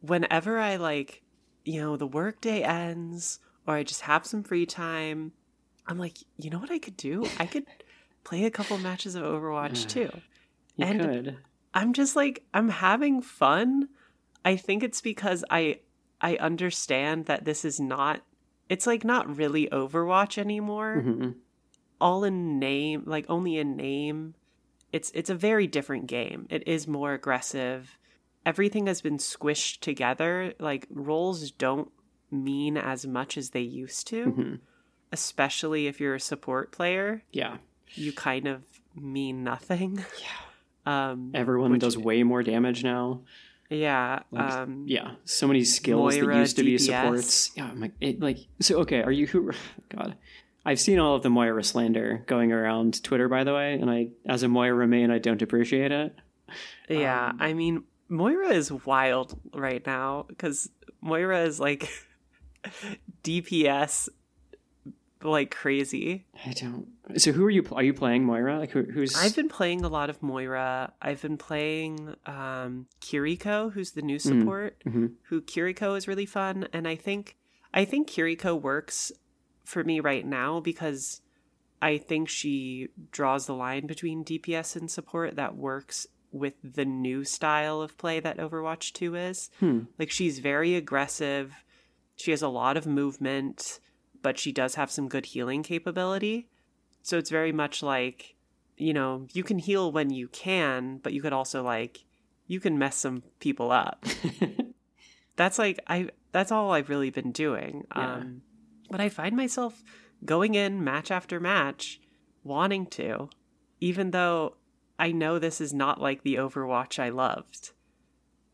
whenever 0.00 0.58
I 0.58 0.74
like, 0.74 1.22
you 1.64 1.80
know, 1.80 1.96
the 1.96 2.06
workday 2.06 2.62
ends 2.62 3.38
or 3.64 3.74
I 3.76 3.84
just 3.84 4.00
have 4.00 4.26
some 4.26 4.42
free 4.42 4.66
time, 4.66 5.32
I'm 5.86 5.98
like, 5.98 6.18
you 6.36 6.50
know 6.50 6.58
what 6.58 6.72
I 6.72 6.80
could 6.80 6.96
do? 6.96 7.26
I 7.38 7.46
could 7.46 7.66
play 8.24 8.44
a 8.44 8.50
couple 8.50 8.76
matches 8.78 9.14
of 9.14 9.22
Overwatch 9.22 9.88
2. 9.88 10.00
You 10.00 10.10
And- 10.84 11.00
could. 11.00 11.36
I'm 11.74 11.92
just 11.92 12.16
like 12.16 12.44
I'm 12.52 12.70
having 12.70 13.22
fun. 13.22 13.88
I 14.44 14.56
think 14.56 14.82
it's 14.82 15.00
because 15.00 15.44
I 15.48 15.78
I 16.22 16.36
understand 16.36 17.26
that 17.26 17.44
this 17.44 17.64
is 17.64 17.78
not 17.80 18.22
it's 18.68 18.86
like 18.86 19.04
not 19.04 19.36
really 19.36 19.66
Overwatch 19.68 20.38
anymore 20.38 21.02
Mhm. 21.04 21.34
all 22.00 22.24
in 22.24 22.58
name, 22.58 23.02
like 23.06 23.26
only 23.28 23.58
in 23.58 23.76
name. 23.76 24.34
It's 24.92 25.10
it's 25.14 25.30
a 25.30 25.34
very 25.34 25.66
different 25.66 26.06
game. 26.06 26.46
It 26.48 26.62
is 26.66 26.86
more 26.88 27.12
aggressive. 27.12 27.98
Everything 28.46 28.86
has 28.86 29.00
been 29.02 29.18
squished 29.18 29.80
together. 29.80 30.54
Like 30.58 30.86
roles 30.90 31.50
don't 31.50 31.90
mean 32.30 32.76
as 32.76 33.06
much 33.06 33.36
as 33.36 33.50
they 33.50 33.60
used 33.60 34.06
to, 34.08 34.24
Mhm. 34.26 34.60
especially 35.12 35.86
if 35.86 36.00
you're 36.00 36.14
a 36.14 36.20
support 36.20 36.72
player. 36.72 37.22
Yeah. 37.32 37.58
You 37.94 38.12
kind 38.12 38.46
of 38.46 38.62
mean 38.94 39.42
nothing. 39.44 39.96
Yeah. 40.20 40.26
Um 40.84 41.30
Everyone 41.32 41.78
does 41.78 41.96
way 41.96 42.24
more 42.24 42.42
damage 42.42 42.82
now. 42.82 43.20
Yeah, 43.72 44.20
um 44.36 44.84
yeah, 44.86 45.12
so 45.24 45.46
many 45.46 45.64
skills 45.64 46.14
Moira, 46.14 46.34
that 46.34 46.40
used 46.40 46.56
to 46.56 46.64
be 46.64 46.78
supports. 46.78 47.50
Yeah, 47.56 47.66
I'm 47.66 47.80
like, 47.80 47.92
it, 48.00 48.20
like 48.20 48.38
so. 48.60 48.80
Okay, 48.80 49.02
are 49.02 49.12
you 49.12 49.26
who? 49.26 49.50
God, 49.88 50.16
I've 50.64 50.80
seen 50.80 50.98
all 50.98 51.16
of 51.16 51.22
the 51.22 51.30
Moira 51.30 51.64
slander 51.64 52.24
going 52.26 52.52
around 52.52 53.02
Twitter, 53.02 53.28
by 53.28 53.44
the 53.44 53.54
way, 53.54 53.74
and 53.74 53.90
I, 53.90 54.08
as 54.26 54.42
a 54.42 54.48
Moira 54.48 54.86
main, 54.86 55.10
I 55.10 55.18
don't 55.18 55.42
appreciate 55.42 55.90
it. 55.92 56.14
Yeah, 56.88 57.28
Um, 57.28 57.38
I 57.40 57.52
mean, 57.54 57.84
Moira 58.08 58.50
is 58.50 58.70
wild 58.70 59.38
right 59.54 59.84
now 59.86 60.26
because 60.28 60.68
Moira 61.00 61.44
is 61.44 61.58
like 61.58 61.88
DPS 63.24 64.08
like 65.24 65.50
crazy. 65.50 66.24
I 66.46 66.52
don't. 66.52 66.88
So 67.16 67.32
who 67.32 67.44
are 67.44 67.50
you? 67.50 67.66
Are 67.72 67.82
you 67.82 67.94
playing 67.94 68.24
Moira? 68.24 68.58
Like 68.58 68.70
who, 68.70 68.82
who's? 68.82 69.16
I've 69.16 69.36
been 69.36 69.48
playing 69.48 69.84
a 69.84 69.88
lot 69.88 70.10
of 70.10 70.22
Moira. 70.22 70.92
I've 71.00 71.22
been 71.22 71.38
playing 71.38 72.14
um, 72.26 72.86
Kiriko, 73.00 73.72
who's 73.72 73.92
the 73.92 74.02
new 74.02 74.18
support. 74.18 74.82
mm-hmm. 74.86 75.06
Who 75.24 75.42
Kiriko 75.42 75.96
is 75.96 76.08
really 76.08 76.26
fun, 76.26 76.68
and 76.72 76.86
I 76.86 76.96
think 76.96 77.36
I 77.74 77.84
think 77.84 78.08
Kiriko 78.08 78.60
works 78.60 79.12
for 79.64 79.84
me 79.84 80.00
right 80.00 80.26
now 80.26 80.60
because 80.60 81.20
I 81.80 81.98
think 81.98 82.28
she 82.28 82.88
draws 83.10 83.46
the 83.46 83.54
line 83.54 83.86
between 83.86 84.24
DPS 84.24 84.76
and 84.76 84.90
support 84.90 85.36
that 85.36 85.56
works 85.56 86.06
with 86.30 86.54
the 86.62 86.84
new 86.84 87.24
style 87.24 87.82
of 87.82 87.98
play 87.98 88.20
that 88.20 88.38
Overwatch 88.38 88.92
2 88.92 89.14
is. 89.16 89.50
Hmm. 89.60 89.80
Like 89.98 90.10
she's 90.10 90.38
very 90.38 90.74
aggressive. 90.74 91.64
She 92.16 92.30
has 92.30 92.42
a 92.42 92.48
lot 92.48 92.76
of 92.76 92.86
movement, 92.86 93.80
but 94.22 94.38
she 94.38 94.52
does 94.52 94.76
have 94.76 94.90
some 94.90 95.08
good 95.08 95.26
healing 95.26 95.62
capability. 95.62 96.48
So 97.02 97.18
it's 97.18 97.30
very 97.30 97.52
much 97.52 97.82
like, 97.82 98.36
you 98.76 98.94
know, 98.94 99.26
you 99.32 99.42
can 99.42 99.58
heal 99.58 99.90
when 99.92 100.10
you 100.10 100.28
can, 100.28 100.98
but 101.02 101.12
you 101.12 101.20
could 101.20 101.32
also 101.32 101.62
like 101.62 102.04
you 102.46 102.60
can 102.60 102.78
mess 102.78 102.96
some 102.96 103.22
people 103.40 103.70
up. 103.72 104.04
that's 105.36 105.58
like 105.58 105.80
I 105.86 106.08
that's 106.32 106.52
all 106.52 106.72
I've 106.72 106.88
really 106.88 107.10
been 107.10 107.32
doing. 107.32 107.84
Yeah. 107.96 108.14
Um 108.16 108.42
but 108.90 109.00
I 109.00 109.08
find 109.08 109.36
myself 109.36 109.82
going 110.24 110.54
in 110.54 110.84
match 110.84 111.10
after 111.10 111.40
match 111.40 112.00
wanting 112.44 112.86
to 112.86 113.28
even 113.80 114.10
though 114.12 114.56
I 114.98 115.10
know 115.12 115.38
this 115.38 115.60
is 115.60 115.72
not 115.72 116.00
like 116.00 116.22
the 116.22 116.36
Overwatch 116.36 116.98
I 116.98 117.08
loved. 117.08 117.72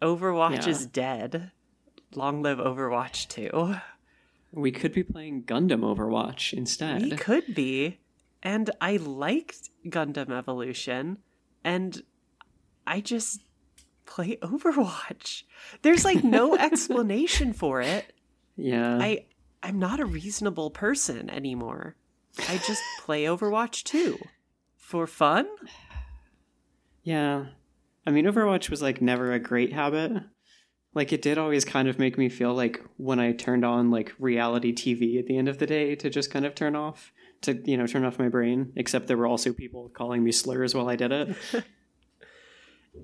Overwatch 0.00 0.64
Yeah. 0.64 0.68
is 0.70 0.86
dead. 0.86 1.50
Long 2.14 2.40
live 2.42 2.58
Overwatch 2.58 3.28
2. 3.28 3.76
We 4.52 4.70
could 4.72 4.92
be 4.92 5.02
playing 5.02 5.44
Gundam 5.44 5.80
Overwatch 5.80 6.52
instead. 6.52 7.02
We 7.02 7.10
could 7.12 7.54
be. 7.54 7.98
And 8.42 8.70
I 8.80 8.96
liked 8.96 9.70
Gundam 9.86 10.30
Evolution. 10.30 11.18
And 11.64 12.02
I 12.86 13.00
just 13.00 13.40
play 14.06 14.36
Overwatch. 14.42 15.42
There's 15.82 16.04
like 16.04 16.24
no 16.24 16.56
explanation 16.58 17.52
for 17.52 17.80
it. 17.80 18.12
yeah. 18.56 18.98
I 19.00 19.26
I'm 19.62 19.78
not 19.80 19.98
a 19.98 20.06
reasonable 20.06 20.70
person 20.70 21.28
anymore. 21.28 21.96
I 22.48 22.58
just 22.58 22.82
play 23.00 23.24
Overwatch 23.24 23.82
2 23.84 24.18
for 24.76 25.06
fun. 25.06 25.46
Yeah. 27.02 27.46
I 28.06 28.10
mean, 28.10 28.26
Overwatch 28.26 28.68
was 28.68 28.82
like 28.82 29.00
never 29.00 29.32
a 29.32 29.38
great 29.38 29.72
habit. 29.72 30.12
Like 30.98 31.12
it 31.12 31.22
did 31.22 31.38
always 31.38 31.64
kind 31.64 31.86
of 31.86 32.00
make 32.00 32.18
me 32.18 32.28
feel 32.28 32.52
like 32.54 32.82
when 32.96 33.20
I 33.20 33.30
turned 33.30 33.64
on 33.64 33.88
like 33.92 34.12
reality 34.18 34.72
TV 34.72 35.20
at 35.20 35.26
the 35.26 35.38
end 35.38 35.48
of 35.48 35.58
the 35.58 35.66
day 35.66 35.94
to 35.94 36.10
just 36.10 36.28
kind 36.32 36.44
of 36.44 36.56
turn 36.56 36.74
off 36.74 37.12
to 37.42 37.54
you 37.70 37.76
know 37.76 37.86
turn 37.86 38.04
off 38.04 38.18
my 38.18 38.28
brain. 38.28 38.72
Except 38.74 39.06
there 39.06 39.16
were 39.16 39.28
also 39.28 39.52
people 39.52 39.90
calling 39.90 40.24
me 40.24 40.32
slurs 40.32 40.74
while 40.74 40.88
I 40.88 40.96
did 40.96 41.12
it. 41.12 41.36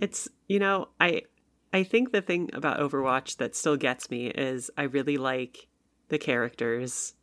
It's 0.01 0.29
you 0.49 0.59
know, 0.59 0.89
I 0.99 1.23
I 1.73 1.85
think 1.85 2.11
the 2.11 2.21
thing 2.21 2.51
about 2.53 2.81
Overwatch 2.81 3.37
that 3.37 3.55
still 3.55 3.77
gets 3.77 4.11
me 4.11 4.27
is 4.27 4.73
I 4.77 4.83
really 4.83 5.17
like 5.17 5.69
the 6.09 6.19
characters. 6.19 7.15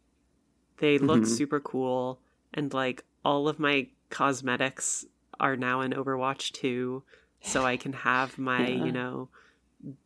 They 0.79 0.97
look 0.97 1.23
Mhm. 1.23 1.27
super 1.27 1.59
cool 1.59 2.21
and 2.53 2.73
like 2.73 3.03
all 3.25 3.49
of 3.49 3.59
my 3.59 3.89
cosmetics 4.09 5.05
are 5.37 5.57
now 5.57 5.81
in 5.81 5.91
Overwatch 5.91 6.53
2 6.53 7.03
so 7.41 7.65
I 7.65 7.75
can 7.75 7.91
have 7.91 8.37
my, 8.37 8.67
Yeah. 8.67 8.85
you 8.85 8.91
know, 8.93 9.29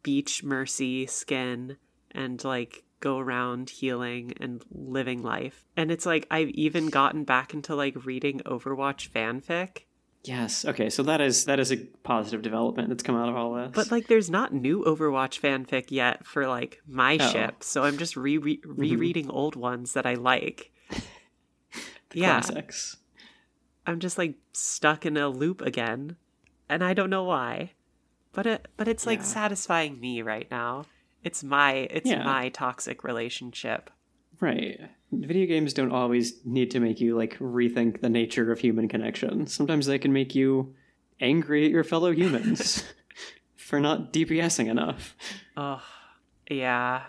beach 0.04 0.44
mercy 0.44 1.06
skin 1.06 1.78
and 2.12 2.44
like 2.44 2.84
go 3.00 3.20
around 3.20 3.70
healing 3.70 4.34
and 4.40 4.64
living 4.72 5.22
life. 5.22 5.66
And 5.78 5.92
it's 5.92 6.06
like 6.06 6.26
I've 6.32 6.50
even 6.50 6.88
gotten 6.90 7.24
back 7.24 7.54
into 7.54 7.76
like 7.76 8.06
reading 8.06 8.40
Overwatch 8.46 9.10
fanfic. 9.12 9.84
yes. 10.24 10.66
Okay. 10.66 10.90
So 10.90 11.04
that 11.04 11.22
is 11.22 11.46
that 11.46 11.60
is 11.60 11.72
a 11.72 11.78
positive 12.04 12.42
development 12.42 12.90
that's 12.90 13.04
come 13.04 13.16
out 13.16 13.30
of 13.30 13.36
all 13.36 13.54
this. 13.54 13.72
But 13.74 13.92
like, 13.92 14.08
there's 14.08 14.30
not 14.30 14.54
new 14.54 14.84
Overwatch 14.84 15.40
fanfic 15.40 15.86
yet 15.92 16.26
for 16.26 16.48
like 16.48 16.82
my 16.88 17.18
Oh. 17.20 17.30
ship, 17.32 17.64
so 17.64 17.84
I'm 17.84 17.98
just 17.98 18.16
re- 18.18 18.38
re- 18.40 18.58
mm-hmm. 18.58 18.80
rereading 18.82 19.30
old 19.30 19.56
ones 19.56 19.94
that 19.94 20.06
I 20.06 20.16
like. 20.16 20.72
The 22.12 22.22
yeah, 22.22 22.40
classics. 22.40 22.98
I'm 23.86 24.00
just 24.00 24.18
like 24.18 24.36
stuck 24.54 25.06
in 25.06 25.18
a 25.18 25.28
loop 25.28 25.62
again, 25.62 26.16
and 26.70 26.82
I 26.84 26.94
don't 26.94 27.10
know 27.10 27.26
why. 27.26 27.74
But 28.36 28.46
it, 28.46 28.68
but 28.78 28.88
it's 28.88 29.06
like 29.08 29.20
Yeah. 29.20 29.26
satisfying 29.26 30.00
me 30.00 30.22
right 30.22 30.48
now. 30.52 30.86
It's 31.24 31.44
my, 31.44 31.74
it's 31.90 32.10
Yeah. 32.10 32.24
my 32.24 32.50
toxic 32.50 33.04
relationship. 33.04 33.90
Right. 34.40 34.80
Video 35.12 35.48
games 35.48 35.74
don't 35.74 35.92
always 35.92 36.46
need 36.46 36.70
to 36.72 36.80
make 36.80 37.00
you 37.00 37.16
like 37.16 37.40
rethink 37.40 38.02
the 38.02 38.10
nature 38.10 38.52
of 38.52 38.60
human 38.60 38.88
connection. 38.90 39.48
Sometimes 39.48 39.86
they 39.86 39.98
can 39.98 40.12
make 40.14 40.36
you 40.36 40.76
angry 41.22 41.66
at 41.66 41.72
your 41.72 41.86
fellow 41.86 42.12
humans 42.12 42.84
for 43.56 43.80
not 43.80 44.12
DPSing 44.12 44.68
enough. 44.68 45.16
Oh, 45.56 45.82
yeah. 46.52 47.04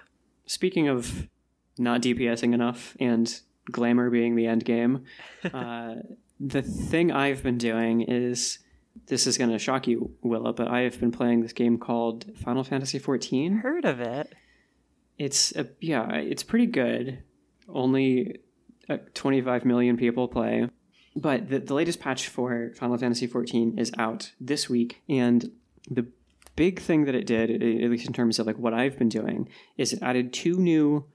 Speaking 0.46 0.86
of 0.88 1.28
not 1.76 2.00
DPSing 2.00 2.54
enough 2.54 2.96
and 3.00 3.40
glamour 3.72 4.08
being 4.10 4.36
the 4.36 4.46
end 4.46 4.64
game, 4.64 5.04
uh, 5.52 5.96
the 6.38 6.62
thing 6.62 7.10
I've 7.10 7.42
been 7.42 7.58
doing 7.58 8.02
is 8.02 8.60
this 9.06 9.26
is 9.26 9.38
going 9.38 9.50
to 9.50 9.58
shock 9.58 9.86
you, 9.86 10.12
Willa, 10.22 10.52
but 10.52 10.68
I 10.68 10.80
have 10.80 10.98
been 10.98 11.12
playing 11.12 11.42
this 11.42 11.52
game 11.52 11.78
called 11.78 12.26
Final 12.36 12.64
Fantasy 12.64 12.98
XIV. 12.98 13.60
Heard 13.60 13.84
of 13.84 14.00
it? 14.00 14.34
It's 15.18 15.54
a, 15.56 15.68
yeah, 15.80 16.14
it's 16.14 16.42
pretty 16.42 16.66
good. 16.66 17.22
Only 17.68 18.40
uh, 18.88 18.98
25 19.14 19.64
million 19.64 19.96
people 19.96 20.28
play. 20.28 20.68
But 21.14 21.48
the, 21.48 21.60
the 21.60 21.74
latest 21.74 22.00
patch 22.00 22.28
for 22.28 22.72
Final 22.76 22.98
Fantasy 22.98 23.26
XIV 23.26 23.78
is 23.78 23.90
out 23.98 24.32
this 24.38 24.68
week, 24.68 25.02
and 25.08 25.50
the 25.90 26.06
big 26.56 26.80
thing 26.80 27.04
that 27.04 27.14
it 27.14 27.26
did, 27.26 27.50
at 27.50 27.90
least 27.90 28.06
in 28.06 28.12
terms 28.12 28.38
of 28.38 28.46
like 28.46 28.58
what 28.58 28.74
I've 28.74 28.98
been 28.98 29.08
doing, 29.08 29.48
is 29.76 29.92
it 29.92 30.02
added 30.02 30.32
two 30.32 30.58
new 30.58 31.06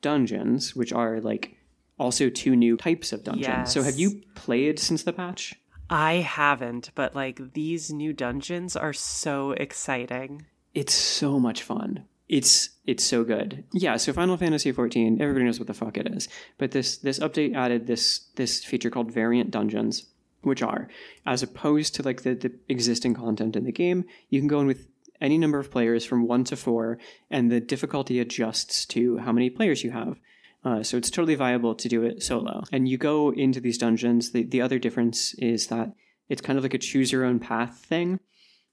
dungeons, 0.00 0.74
which 0.74 0.92
are 0.92 1.20
like 1.20 1.56
also 1.98 2.30
two 2.30 2.54
new 2.56 2.76
types 2.76 3.12
of 3.12 3.24
dungeons. 3.24 3.46
So 3.72 3.82
have 3.82 3.98
you 3.98 4.22
played 4.34 4.78
since 4.78 5.02
the 5.02 5.12
patch? 5.12 5.54
I 5.90 6.14
haven't, 6.14 6.90
but 6.94 7.14
like 7.14 7.54
these 7.54 7.92
new 7.92 8.12
dungeons 8.12 8.76
are 8.76 8.92
so 8.92 9.52
exciting. 9.52 10.46
It's 10.74 10.94
so 10.94 11.40
much 11.40 11.62
fun. 11.62 12.04
It's 12.28 12.70
it's 12.86 13.04
so 13.04 13.24
good. 13.24 13.64
Yeah, 13.72 13.96
so 13.96 14.12
Final 14.12 14.36
Fantasy 14.36 14.72
XIV, 14.72 15.20
everybody 15.20 15.46
knows 15.46 15.58
what 15.58 15.66
the 15.66 15.74
fuck 15.74 15.96
it 15.96 16.06
is. 16.06 16.28
But 16.58 16.72
this 16.72 16.98
this 16.98 17.18
update 17.20 17.56
added 17.56 17.86
this 17.86 18.26
this 18.36 18.62
feature 18.62 18.90
called 18.90 19.10
variant 19.10 19.50
dungeons, 19.50 20.06
which 20.42 20.62
are 20.62 20.88
as 21.24 21.42
opposed 21.42 21.94
to 21.94 22.02
like 22.02 22.22
the, 22.22 22.34
the 22.34 22.52
existing 22.68 23.14
content 23.14 23.56
in 23.56 23.64
the 23.64 23.72
game, 23.72 24.04
you 24.28 24.40
can 24.40 24.48
go 24.48 24.60
in 24.60 24.66
with 24.66 24.88
any 25.20 25.38
number 25.38 25.58
of 25.58 25.70
players 25.70 26.04
from 26.04 26.26
one 26.26 26.44
to 26.44 26.56
four, 26.56 26.98
and 27.30 27.50
the 27.50 27.60
difficulty 27.60 28.20
adjusts 28.20 28.86
to 28.86 29.18
how 29.18 29.32
many 29.32 29.50
players 29.50 29.82
you 29.82 29.90
have. 29.90 30.18
Uh, 30.64 30.82
so 30.82 30.96
it's 30.96 31.10
totally 31.10 31.34
viable 31.34 31.74
to 31.74 31.88
do 31.88 32.02
it 32.02 32.22
solo. 32.22 32.64
And 32.72 32.88
you 32.88 32.98
go 32.98 33.32
into 33.32 33.60
these 33.60 33.78
dungeons. 33.78 34.32
The, 34.32 34.42
the 34.42 34.60
other 34.60 34.78
difference 34.78 35.34
is 35.34 35.68
that 35.68 35.92
it's 36.28 36.42
kind 36.42 36.58
of 36.58 36.64
like 36.64 36.74
a 36.74 36.78
choose 36.78 37.12
your 37.12 37.24
own 37.24 37.38
path 37.38 37.84
thing. 37.88 38.20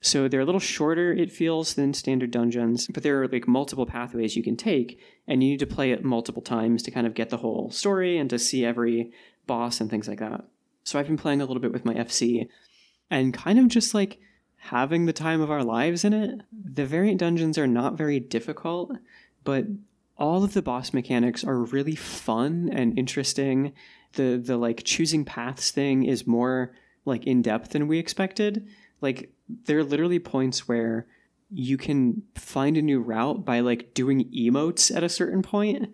So 0.02 0.28
they're 0.28 0.42
a 0.42 0.46
little 0.46 0.60
shorter, 0.60 1.14
it 1.14 1.32
feels, 1.32 1.74
than 1.74 1.94
standard 1.94 2.30
dungeons, 2.30 2.88
but 2.88 3.02
there 3.02 3.24
are 3.24 3.28
like 3.28 3.48
multiple 3.48 3.86
pathways 3.86 4.36
you 4.36 4.44
can 4.44 4.58
take, 4.58 5.00
and 5.28 5.42
you 5.42 5.52
need 5.52 5.60
to 5.60 5.66
play 5.66 5.92
it 5.92 6.04
multiple 6.04 6.44
times 6.44 6.84
to 6.84 6.92
kind 6.92 7.08
of 7.08 7.16
get 7.16 7.30
the 7.30 7.38
whole 7.38 7.72
story 7.72 8.18
and 8.18 8.30
to 8.30 8.38
see 8.38 8.66
every 8.66 9.12
boss 9.48 9.82
and 9.82 9.90
things 9.90 10.08
like 10.08 10.20
that. 10.20 10.46
So 10.84 11.00
I've 11.00 11.08
been 11.08 11.18
playing 11.18 11.42
a 11.42 11.46
little 11.46 11.62
bit 11.62 11.74
with 11.74 11.86
my 11.86 11.96
FC 11.96 12.48
and 13.10 13.34
kind 13.34 13.58
of 13.58 13.68
just 13.68 13.96
like 13.96 14.20
having 14.58 15.06
the 15.06 15.14
time 15.14 15.42
of 15.42 15.50
our 15.50 15.64
lives 15.64 16.04
in 16.04 16.14
it. 16.14 16.42
The 16.52 16.86
variant 16.86 17.20
dungeons 17.20 17.58
are 17.58 17.68
not 17.68 17.98
very 17.98 18.20
difficult, 18.20 18.92
but 19.44 19.66
all 20.18 20.44
of 20.44 20.54
the 20.54 20.62
boss 20.62 20.94
mechanics 20.94 21.44
are 21.44 21.58
really 21.58 21.96
fun 21.96 22.70
and 22.72 22.98
interesting. 22.98 23.74
The 24.14 24.38
the 24.38 24.58
like 24.58 24.84
choosing 24.84 25.26
paths 25.26 25.72
thing 25.72 26.04
is 26.04 26.26
more 26.26 26.74
like 27.06 27.26
in 27.26 27.42
depth 27.42 27.72
than 27.72 27.88
we 27.88 28.00
expected. 28.00 28.68
Like 29.02 29.32
there 29.66 29.78
are 29.78 29.84
literally 29.84 30.20
points 30.20 30.68
where 30.68 31.08
you 31.52 31.78
can 31.78 32.24
find 32.36 32.78
a 32.78 32.82
new 32.82 33.00
route 33.00 33.46
by 33.46 33.60
like 33.60 33.94
doing 33.94 34.30
emotes 34.32 34.96
at 34.96 35.04
a 35.04 35.10
certain 35.10 35.42
point. 35.42 35.94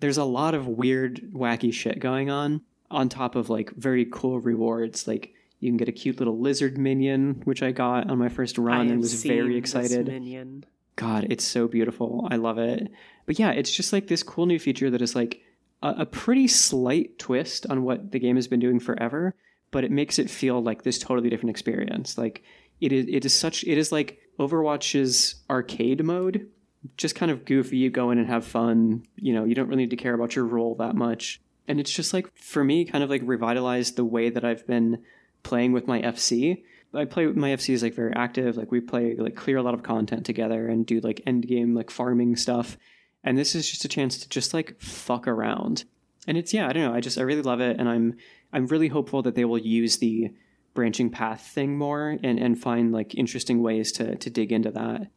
There's 0.00 0.18
a 0.18 0.24
lot 0.24 0.54
of 0.54 0.68
weird, 0.68 1.32
wacky 1.32 1.72
shit 1.72 1.98
going 1.98 2.30
on 2.30 2.60
on 2.90 3.08
top 3.08 3.34
of 3.34 3.50
like 3.50 3.70
very 3.70 4.06
cool 4.10 4.40
rewards. 4.40 5.08
Like 5.08 5.32
you 5.60 5.70
can 5.70 5.76
get 5.76 5.88
a 5.88 5.92
cute 5.92 6.18
little 6.18 6.38
lizard 6.38 6.78
minion, 6.78 7.42
which 7.44 7.62
I 7.62 7.72
got 7.72 8.10
on 8.10 8.18
my 8.18 8.28
first 8.28 8.58
run 8.58 8.88
and 8.88 9.00
was 9.00 9.22
very 9.24 9.56
excited. 9.56 10.06
minion. 10.06 10.64
God, 10.96 11.26
it's 11.30 11.44
so 11.44 11.66
beautiful. 11.66 12.28
I 12.30 12.36
love 12.36 12.58
it. 12.58 12.90
But 13.26 13.38
yeah, 13.38 13.50
it's 13.50 13.70
just 13.70 13.92
like 13.92 14.06
this 14.06 14.22
cool 14.22 14.46
new 14.46 14.58
feature 14.58 14.90
that 14.90 15.02
is 15.02 15.14
like 15.16 15.40
a, 15.82 15.94
a 15.98 16.06
pretty 16.06 16.46
slight 16.48 17.18
twist 17.18 17.66
on 17.68 17.82
what 17.82 18.12
the 18.12 18.18
game 18.18 18.36
has 18.36 18.48
been 18.48 18.60
doing 18.60 18.78
forever, 18.78 19.34
but 19.70 19.84
it 19.84 19.90
makes 19.90 20.18
it 20.18 20.30
feel 20.30 20.62
like 20.62 20.82
this 20.82 20.98
totally 20.98 21.30
different 21.30 21.50
experience. 21.50 22.16
Like 22.16 22.42
it 22.80 22.92
is 22.92 23.06
it 23.08 23.24
is 23.24 23.32
such 23.32 23.64
it 23.64 23.78
is 23.78 23.92
like 23.92 24.18
Overwatch's 24.38 25.36
arcade 25.48 26.04
mode, 26.04 26.48
just 26.96 27.14
kind 27.14 27.30
of 27.30 27.44
goofy. 27.44 27.78
You 27.78 27.90
go 27.90 28.10
in 28.10 28.18
and 28.18 28.28
have 28.28 28.44
fun. 28.44 29.06
You 29.16 29.34
know, 29.34 29.44
you 29.44 29.54
don't 29.54 29.68
really 29.68 29.82
need 29.82 29.90
to 29.90 29.96
care 29.96 30.14
about 30.14 30.36
your 30.36 30.44
role 30.44 30.74
that 30.76 30.94
much. 30.94 31.40
And 31.66 31.80
it's 31.80 31.92
just 31.92 32.12
like, 32.12 32.30
for 32.36 32.62
me, 32.62 32.84
kind 32.84 33.02
of 33.02 33.10
like 33.10 33.22
revitalized 33.24 33.96
the 33.96 34.04
way 34.04 34.28
that 34.30 34.44
I've 34.44 34.66
been 34.66 35.02
playing 35.42 35.72
with 35.72 35.86
my 35.86 36.02
FC. 36.02 36.62
I 36.94 37.04
play 37.04 37.26
my 37.26 37.50
FC 37.50 37.74
is 37.74 37.82
like 37.82 37.94
very 37.94 38.12
active. 38.14 38.56
Like 38.56 38.70
we 38.70 38.80
play 38.80 39.14
like 39.16 39.36
clear 39.36 39.56
a 39.56 39.62
lot 39.62 39.74
of 39.74 39.82
content 39.82 40.24
together 40.26 40.68
and 40.68 40.86
do 40.86 41.00
like 41.00 41.20
end 41.26 41.46
game 41.46 41.74
like 41.74 41.90
farming 41.90 42.36
stuff. 42.36 42.76
And 43.22 43.38
this 43.38 43.54
is 43.54 43.68
just 43.68 43.84
a 43.84 43.88
chance 43.88 44.18
to 44.18 44.28
just 44.28 44.54
like 44.54 44.80
fuck 44.80 45.26
around. 45.26 45.84
And 46.26 46.38
it's 46.38 46.54
yeah, 46.54 46.68
I 46.68 46.72
don't 46.72 46.84
know. 46.84 46.94
I 46.94 47.00
just 47.00 47.18
I 47.18 47.22
really 47.22 47.42
love 47.42 47.60
it, 47.60 47.78
and 47.78 47.88
I'm 47.88 48.16
I'm 48.52 48.66
really 48.66 48.88
hopeful 48.88 49.22
that 49.22 49.34
they 49.34 49.44
will 49.44 49.58
use 49.58 49.98
the 49.98 50.30
branching 50.74 51.10
path 51.10 51.42
thing 51.42 51.76
more 51.76 52.18
and 52.22 52.38
and 52.38 52.60
find 52.60 52.92
like 52.92 53.14
interesting 53.14 53.62
ways 53.62 53.92
to 53.92 54.16
to 54.16 54.30
dig 54.30 54.52
into 54.52 54.70
that. 54.70 55.08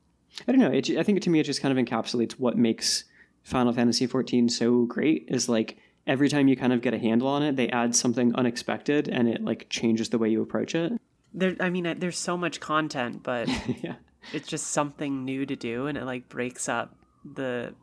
I 0.48 0.52
don't 0.52 0.60
know. 0.60 0.72
It, 0.72 0.90
I 0.98 1.04
think 1.04 1.22
to 1.22 1.30
me 1.30 1.40
it 1.40 1.46
just 1.46 1.62
kind 1.62 1.78
of 1.78 1.84
encapsulates 1.84 2.34
what 2.34 2.58
makes 2.58 3.06
Final 3.44 3.74
Fantasy 3.74 4.08
XIV 4.08 4.52
so 4.52 4.86
great. 4.86 5.26
Is 5.30 5.48
like 5.48 5.78
every 6.06 6.30
time 6.30 6.48
you 6.48 6.56
kind 6.56 6.74
of 6.74 6.82
get 6.82 6.94
a 6.94 7.00
handle 7.00 7.28
on 7.28 7.44
it, 7.44 7.56
they 7.56 7.70
add 7.70 7.96
something 7.96 8.36
unexpected, 8.36 9.08
and 9.08 9.28
it 9.28 9.44
like 9.44 9.68
changes 9.70 10.10
the 10.10 10.18
way 10.18 10.30
you 10.30 10.42
approach 10.42 10.76
it. 10.76 10.94
There, 11.38 11.56
I 11.60 11.70
mean, 11.70 12.00
there's 12.00 12.18
so 12.18 12.36
much 12.36 12.60
content, 12.60 13.22
but 13.22 13.48
yeah, 13.84 13.96
it's 14.34 14.48
just 14.48 14.68
something 14.68 15.24
new 15.24 15.46
to 15.46 15.56
do, 15.56 15.86
and 15.88 15.98
it 15.98 16.04
like 16.04 16.28
breaks 16.30 16.68
up 16.68 16.96
the 17.24 17.74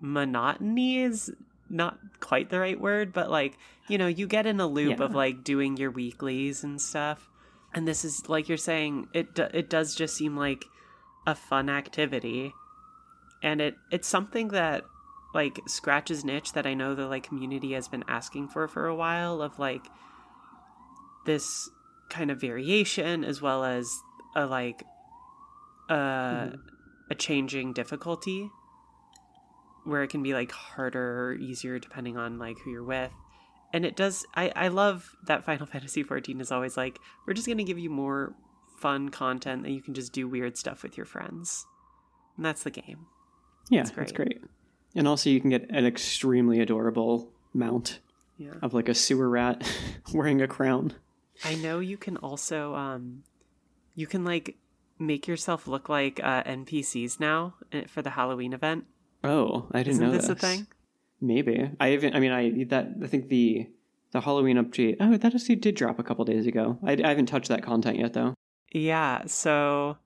monotony. 0.00 0.98
Is 1.00 1.30
not 1.70 1.98
quite 2.20 2.50
the 2.50 2.60
right 2.60 2.80
word, 2.80 3.12
but 3.12 3.30
like, 3.30 3.56
you 3.88 3.98
know, 3.98 4.06
you 4.06 4.26
get 4.26 4.46
in 4.46 4.60
a 4.60 4.66
loop 4.66 4.98
Yeah. 4.98 5.04
of 5.06 5.14
like 5.14 5.42
doing 5.44 5.76
your 5.76 5.90
weeklies 5.90 6.62
and 6.64 6.80
stuff. 6.80 7.28
And 7.74 7.86
this 7.86 8.04
is 8.04 8.28
like 8.28 8.48
you're 8.48 8.56
saying 8.58 9.08
it 9.12 9.34
do- 9.34 9.48
it 9.52 9.68
does 9.70 9.94
just 9.94 10.14
seem 10.16 10.36
like 10.36 10.64
a 11.26 11.34
fun 11.34 11.68
activity. 11.68 12.52
And 13.42 13.60
it 13.60 13.74
it's 13.90 14.08
something 14.08 14.48
that 14.48 14.84
like 15.34 15.60
scratches 15.66 16.22
an 16.24 16.30
itch 16.30 16.52
that 16.54 16.66
I 16.66 16.72
know 16.74 16.94
the 16.94 17.06
like 17.06 17.24
community 17.24 17.72
has 17.74 17.88
been 17.88 18.04
asking 18.08 18.48
for 18.48 18.66
for 18.68 18.86
a 18.86 18.94
while 18.94 19.42
of 19.42 19.58
like 19.58 19.86
this 21.26 21.68
kind 22.08 22.30
of 22.30 22.40
variation 22.40 23.24
as 23.24 23.40
well 23.42 23.64
as 23.64 24.00
a 24.34 24.46
like 24.46 24.82
uh 25.90 26.48
a 27.10 27.14
changing 27.14 27.72
difficulty 27.72 28.50
where 29.84 30.02
it 30.02 30.08
can 30.08 30.22
be 30.22 30.34
like 30.34 30.52
harder 30.52 31.28
or 31.28 31.34
easier 31.34 31.78
depending 31.78 32.16
on 32.16 32.38
like 32.38 32.58
who 32.64 32.70
you're 32.70 32.84
with 32.84 33.12
and 33.72 33.84
it 33.86 33.96
does 33.96 34.26
i 34.34 34.52
i 34.54 34.68
love 34.68 35.16
that 35.26 35.44
final 35.44 35.66
fantasy 35.74 36.02
14 36.02 36.40
is 36.40 36.52
always 36.52 36.76
like 36.76 36.98
we're 37.26 37.32
just 37.34 37.46
going 37.46 37.58
to 37.58 37.64
give 37.64 37.78
you 37.78 37.90
more 37.90 38.34
fun 38.78 39.08
content 39.08 39.62
that 39.64 39.70
you 39.70 39.80
can 39.82 39.94
just 39.94 40.12
do 40.12 40.28
weird 40.28 40.56
stuff 40.56 40.82
with 40.82 40.96
your 40.96 41.06
friends 41.06 41.66
and 42.36 42.44
that's 42.44 42.62
the 42.62 42.70
game 42.70 43.06
yeah, 43.70 43.82
It's 43.82 43.90
great. 43.90 44.14
great. 44.14 44.44
And 44.94 45.06
also, 45.06 45.28
you 45.28 45.42
can 45.42 45.50
get 45.50 45.68
an 45.68 45.84
extremely 45.84 46.60
adorable 46.60 47.30
mount 47.52 47.98
yeah 48.38 48.52
of 48.62 48.72
like 48.72 48.88
a 48.88 48.94
sewer 48.94 49.28
rat 49.28 49.70
wearing 50.14 50.40
a 50.40 50.48
crown. 50.48 50.94
I 51.44 51.54
know 51.54 51.78
you 51.78 51.96
can 51.96 52.16
also 52.18 52.74
um 52.74 53.22
you 53.94 54.06
can 54.06 54.24
like 54.24 54.56
make 54.98 55.28
yourself 55.28 55.66
look 55.66 55.88
like 55.88 56.20
uh 56.22 56.42
npcs 56.44 57.20
now 57.20 57.54
eh, 57.72 57.84
for 57.86 58.02
the 58.02 58.10
halloween 58.10 58.52
event 58.52 58.84
Oh, 59.24 59.66
I 59.72 59.78
didn't 59.78 59.94
isn't 59.94 60.06
know 60.06 60.12
this 60.12 60.28
a 60.28 60.36
thing 60.36 60.68
Maybe 61.20 61.70
I 61.80 61.92
even. 61.92 62.14
I 62.14 62.20
mean, 62.20 62.30
I 62.30 62.64
that 62.64 62.94
I 63.02 63.06
think 63.06 63.28
the 63.28 63.66
the 64.12 64.20
Halloween 64.20 64.56
update. 64.56 64.96
Oh, 65.00 65.16
that 65.16 65.34
actually 65.34 65.56
did 65.56 65.74
drop 65.74 65.98
a 65.98 66.02
couple 66.02 66.24
days 66.24 66.46
ago. 66.46 66.78
I, 66.84 66.92
I 66.92 67.08
haven't 67.08 67.26
touched 67.26 67.48
that 67.48 67.62
content 67.62 67.98
yet 67.98 68.12
though. 68.12 68.34
Yeah, 68.70 69.26
so 69.26 69.96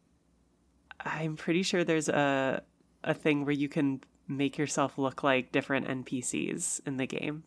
I'm 1.00 1.36
pretty 1.36 1.62
sure 1.62 1.84
there's 1.84 2.08
a 2.08 2.62
a 3.04 3.14
thing 3.14 3.44
where 3.44 3.52
you 3.52 3.68
can 3.68 4.02
make 4.26 4.56
yourself 4.56 4.96
look 4.96 5.22
like 5.22 5.52
different 5.52 5.86
NPCs 5.86 6.80
in 6.86 6.96
the 6.96 7.06
game. 7.06 7.44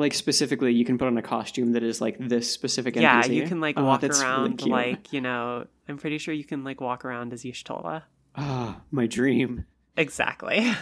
Like 0.00 0.14
specifically, 0.14 0.72
you 0.72 0.84
can 0.84 0.98
put 0.98 1.06
on 1.06 1.16
a 1.18 1.22
costume 1.22 1.72
that 1.72 1.82
is 1.82 2.00
like 2.00 2.16
this 2.18 2.50
specific. 2.50 2.94
NPC. 2.94 3.02
Yeah, 3.02 3.26
you 3.26 3.46
can 3.46 3.60
like 3.60 3.78
Oh, 3.78 3.84
walk 3.84 4.00
that's 4.00 4.18
really 4.20 4.30
around 4.30 4.66
like, 4.66 5.12
you 5.12 5.20
know, 5.20 5.66
I'm 5.88 5.98
pretty 5.98 6.18
sure 6.18 6.34
you 6.34 6.44
can 6.44 6.64
like 6.64 6.80
walk 6.80 7.04
around 7.04 7.32
as 7.32 7.44
Y'shtola. 7.44 8.02
ah, 8.34 8.80
my 8.90 9.06
dream. 9.06 9.64
Exactly. 9.96 10.72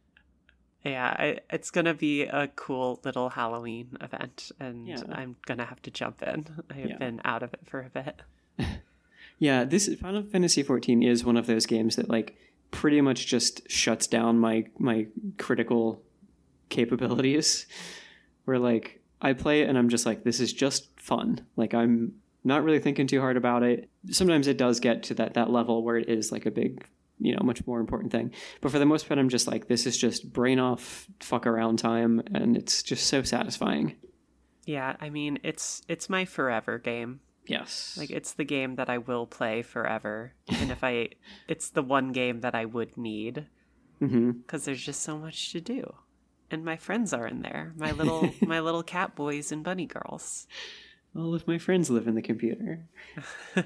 yeah, 0.84 1.14
I, 1.18 1.38
it's 1.50 1.70
going 1.70 1.84
to 1.84 1.94
be 1.94 2.22
a 2.22 2.48
cool 2.48 3.00
little 3.04 3.30
Halloween 3.30 3.96
event 4.00 4.50
and 4.58 4.86
Yeah. 4.86 5.02
I'm 5.10 5.36
going 5.46 5.58
to 5.58 5.64
have 5.64 5.82
to 5.82 5.90
jump 5.90 6.22
in. 6.22 6.46
I 6.70 6.74
have 6.74 6.90
Yeah. 6.90 6.96
been 6.98 7.20
out 7.24 7.42
of 7.42 7.52
it 7.54 7.60
for 7.66 7.80
a 7.80 7.90
bit. 7.90 8.22
Yeah, 9.42 9.64
this 9.64 9.88
Final 9.94 10.22
Fantasy 10.22 10.62
XIV 10.62 11.02
is 11.08 11.24
one 11.24 11.38
of 11.38 11.46
those 11.46 11.64
games 11.64 11.96
that 11.96 12.10
like 12.10 12.36
pretty 12.72 13.00
much 13.00 13.26
just 13.26 13.70
shuts 13.70 14.06
down 14.06 14.38
my 14.38 14.66
my 14.78 15.06
critical 15.38 16.02
capabilities. 16.68 17.64
Where 18.44 18.58
like 18.58 19.00
I 19.20 19.32
play 19.32 19.62
it 19.62 19.68
and 19.68 19.76
I'm 19.76 19.88
just 19.88 20.06
like 20.06 20.24
this 20.24 20.40
is 20.40 20.52
just 20.52 20.88
fun. 20.98 21.46
Like 21.56 21.74
I'm 21.74 22.14
not 22.44 22.64
really 22.64 22.78
thinking 22.78 23.06
too 23.06 23.20
hard 23.20 23.36
about 23.36 23.62
it. 23.62 23.90
Sometimes 24.10 24.46
it 24.46 24.56
does 24.56 24.80
get 24.80 25.02
to 25.04 25.14
that 25.14 25.34
that 25.34 25.50
level 25.50 25.82
where 25.84 25.96
it 25.96 26.08
is 26.08 26.32
like 26.32 26.46
a 26.46 26.50
big, 26.50 26.86
you 27.18 27.34
know, 27.34 27.42
much 27.42 27.66
more 27.66 27.80
important 27.80 28.12
thing. 28.12 28.32
But 28.60 28.72
for 28.72 28.78
the 28.78 28.86
most 28.86 29.06
part 29.08 29.18
I'm 29.18 29.28
just 29.28 29.46
like 29.46 29.68
this 29.68 29.86
is 29.86 29.96
just 29.96 30.32
brain 30.32 30.58
off 30.58 31.06
fuck 31.20 31.46
around 31.46 31.78
time 31.78 32.22
and 32.32 32.56
it's 32.56 32.82
just 32.82 33.06
so 33.06 33.22
satisfying. 33.22 33.96
Yeah, 34.64 34.96
I 35.00 35.10
mean, 35.10 35.38
it's 35.42 35.82
it's 35.88 36.08
my 36.08 36.24
forever 36.24 36.78
game. 36.78 37.20
Yes. 37.46 37.96
Like 37.98 38.10
it's 38.10 38.32
the 38.32 38.44
game 38.44 38.76
that 38.76 38.88
I 38.88 38.98
will 38.98 39.26
play 39.26 39.62
forever. 39.62 40.34
And 40.48 40.70
if 40.70 40.82
I 40.84 41.10
it's 41.48 41.70
the 41.70 41.82
one 41.82 42.12
game 42.12 42.40
that 42.40 42.54
I 42.54 42.64
would 42.64 42.96
need 42.96 43.46
mhm. 44.00 44.46
cuz 44.46 44.64
there's 44.64 44.82
just 44.82 45.02
so 45.02 45.18
much 45.18 45.52
to 45.52 45.60
do. 45.60 45.94
And 46.50 46.64
my 46.64 46.76
friends 46.76 47.12
are 47.12 47.26
in 47.26 47.42
there. 47.42 47.72
My 47.76 47.92
little 48.00 48.30
my 48.42 48.60
little 48.60 48.82
cat 48.82 49.14
boys 49.14 49.52
and 49.52 49.62
bunny 49.62 49.86
girls. 49.86 50.46
All 51.16 51.34
of 51.34 51.46
my 51.46 51.58
friends 51.58 51.90
live 51.90 52.06
in 52.08 52.14
the 52.14 52.22
computer. 52.22 52.86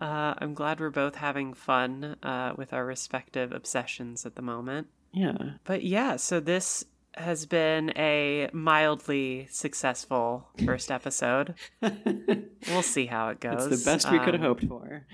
Uh, 0.00 0.32
I'm 0.38 0.54
glad 0.54 0.80
we're 0.80 0.88
both 0.88 1.16
having 1.16 1.52
fun 1.52 2.16
uh, 2.22 2.54
with 2.56 2.72
our 2.72 2.86
respective 2.86 3.52
obsessions 3.52 4.24
at 4.24 4.34
the 4.34 4.40
moment. 4.40 4.86
Yeah. 5.12 5.36
But 5.64 5.82
yeah, 5.84 6.16
so 6.16 6.40
this 6.40 6.86
has 7.16 7.44
been 7.44 7.92
a 7.96 8.48
mildly 8.54 9.46
successful 9.50 10.48
first 10.64 10.90
episode. 10.90 11.54
We'll 12.68 12.82
see 12.82 13.06
how 13.06 13.28
it 13.30 13.40
goes. 13.40 13.66
It's 13.66 13.84
the 13.84 13.90
best 13.90 14.10
we 14.10 14.18
could 14.18 14.34
have 14.34 14.42
Um, 14.42 14.48
hoped 14.48 14.64
for. 14.66 15.06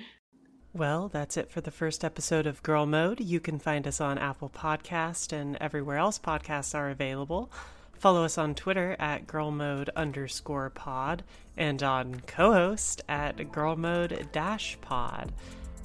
Well, 0.76 1.08
that's 1.08 1.38
it 1.38 1.50
for 1.50 1.62
the 1.62 1.70
first 1.70 2.04
episode 2.04 2.46
of 2.46 2.62
Girl 2.62 2.84
Mode. 2.84 3.18
You 3.20 3.40
can 3.40 3.58
find 3.58 3.88
us 3.88 3.98
on 3.98 4.18
Apple 4.18 4.50
Podcast 4.50 5.32
and 5.32 5.56
everywhere 5.58 5.96
else 5.96 6.18
podcasts 6.18 6.74
are 6.74 6.90
available. 6.90 7.50
Follow 7.94 8.24
us 8.24 8.36
on 8.36 8.54
Twitter 8.54 8.94
at 8.98 9.26
Girl 9.26 9.50
Mode 9.50 9.88
underscore 9.96 10.68
pod 10.68 11.22
and 11.56 11.82
on 11.82 12.20
Cohost 12.26 13.00
at 13.08 13.50
Girl 13.52 13.74
Mode 13.74 14.28
dash 14.32 14.76
pod. 14.82 15.32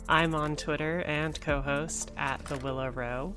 I'm 0.09 0.35
on 0.35 0.57
Twitter 0.57 1.03
and 1.03 1.39
Cohost 1.39 2.11
at 2.17 2.43
The 2.43 2.57
Willa 2.57 2.91
Rowe. 2.91 3.33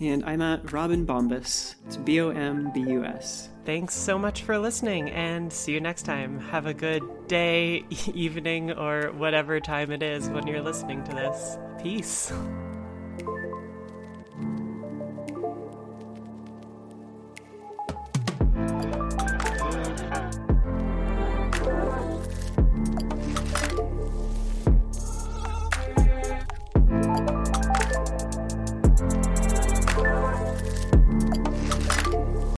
And 0.00 0.24
I'm 0.24 0.42
at 0.42 0.72
Robin 0.72 1.04
Bombus. 1.04 1.76
It's 1.86 1.96
B 1.96 2.20
O 2.20 2.30
M 2.30 2.70
B 2.74 2.80
U 2.80 3.04
S. 3.04 3.48
Thanks 3.64 3.94
so 3.94 4.18
much 4.18 4.42
for 4.42 4.58
listening 4.58 5.10
and 5.10 5.52
see 5.52 5.72
you 5.72 5.80
next 5.80 6.02
time. 6.02 6.38
Have 6.38 6.66
a 6.66 6.74
good 6.74 7.02
day, 7.28 7.84
evening, 8.14 8.72
or 8.72 9.12
whatever 9.12 9.58
time 9.58 9.90
it 9.90 10.02
is 10.02 10.28
when 10.28 10.46
you're 10.46 10.62
listening 10.62 11.02
to 11.04 11.12
this. 11.12 11.58
Peace. 11.82 12.32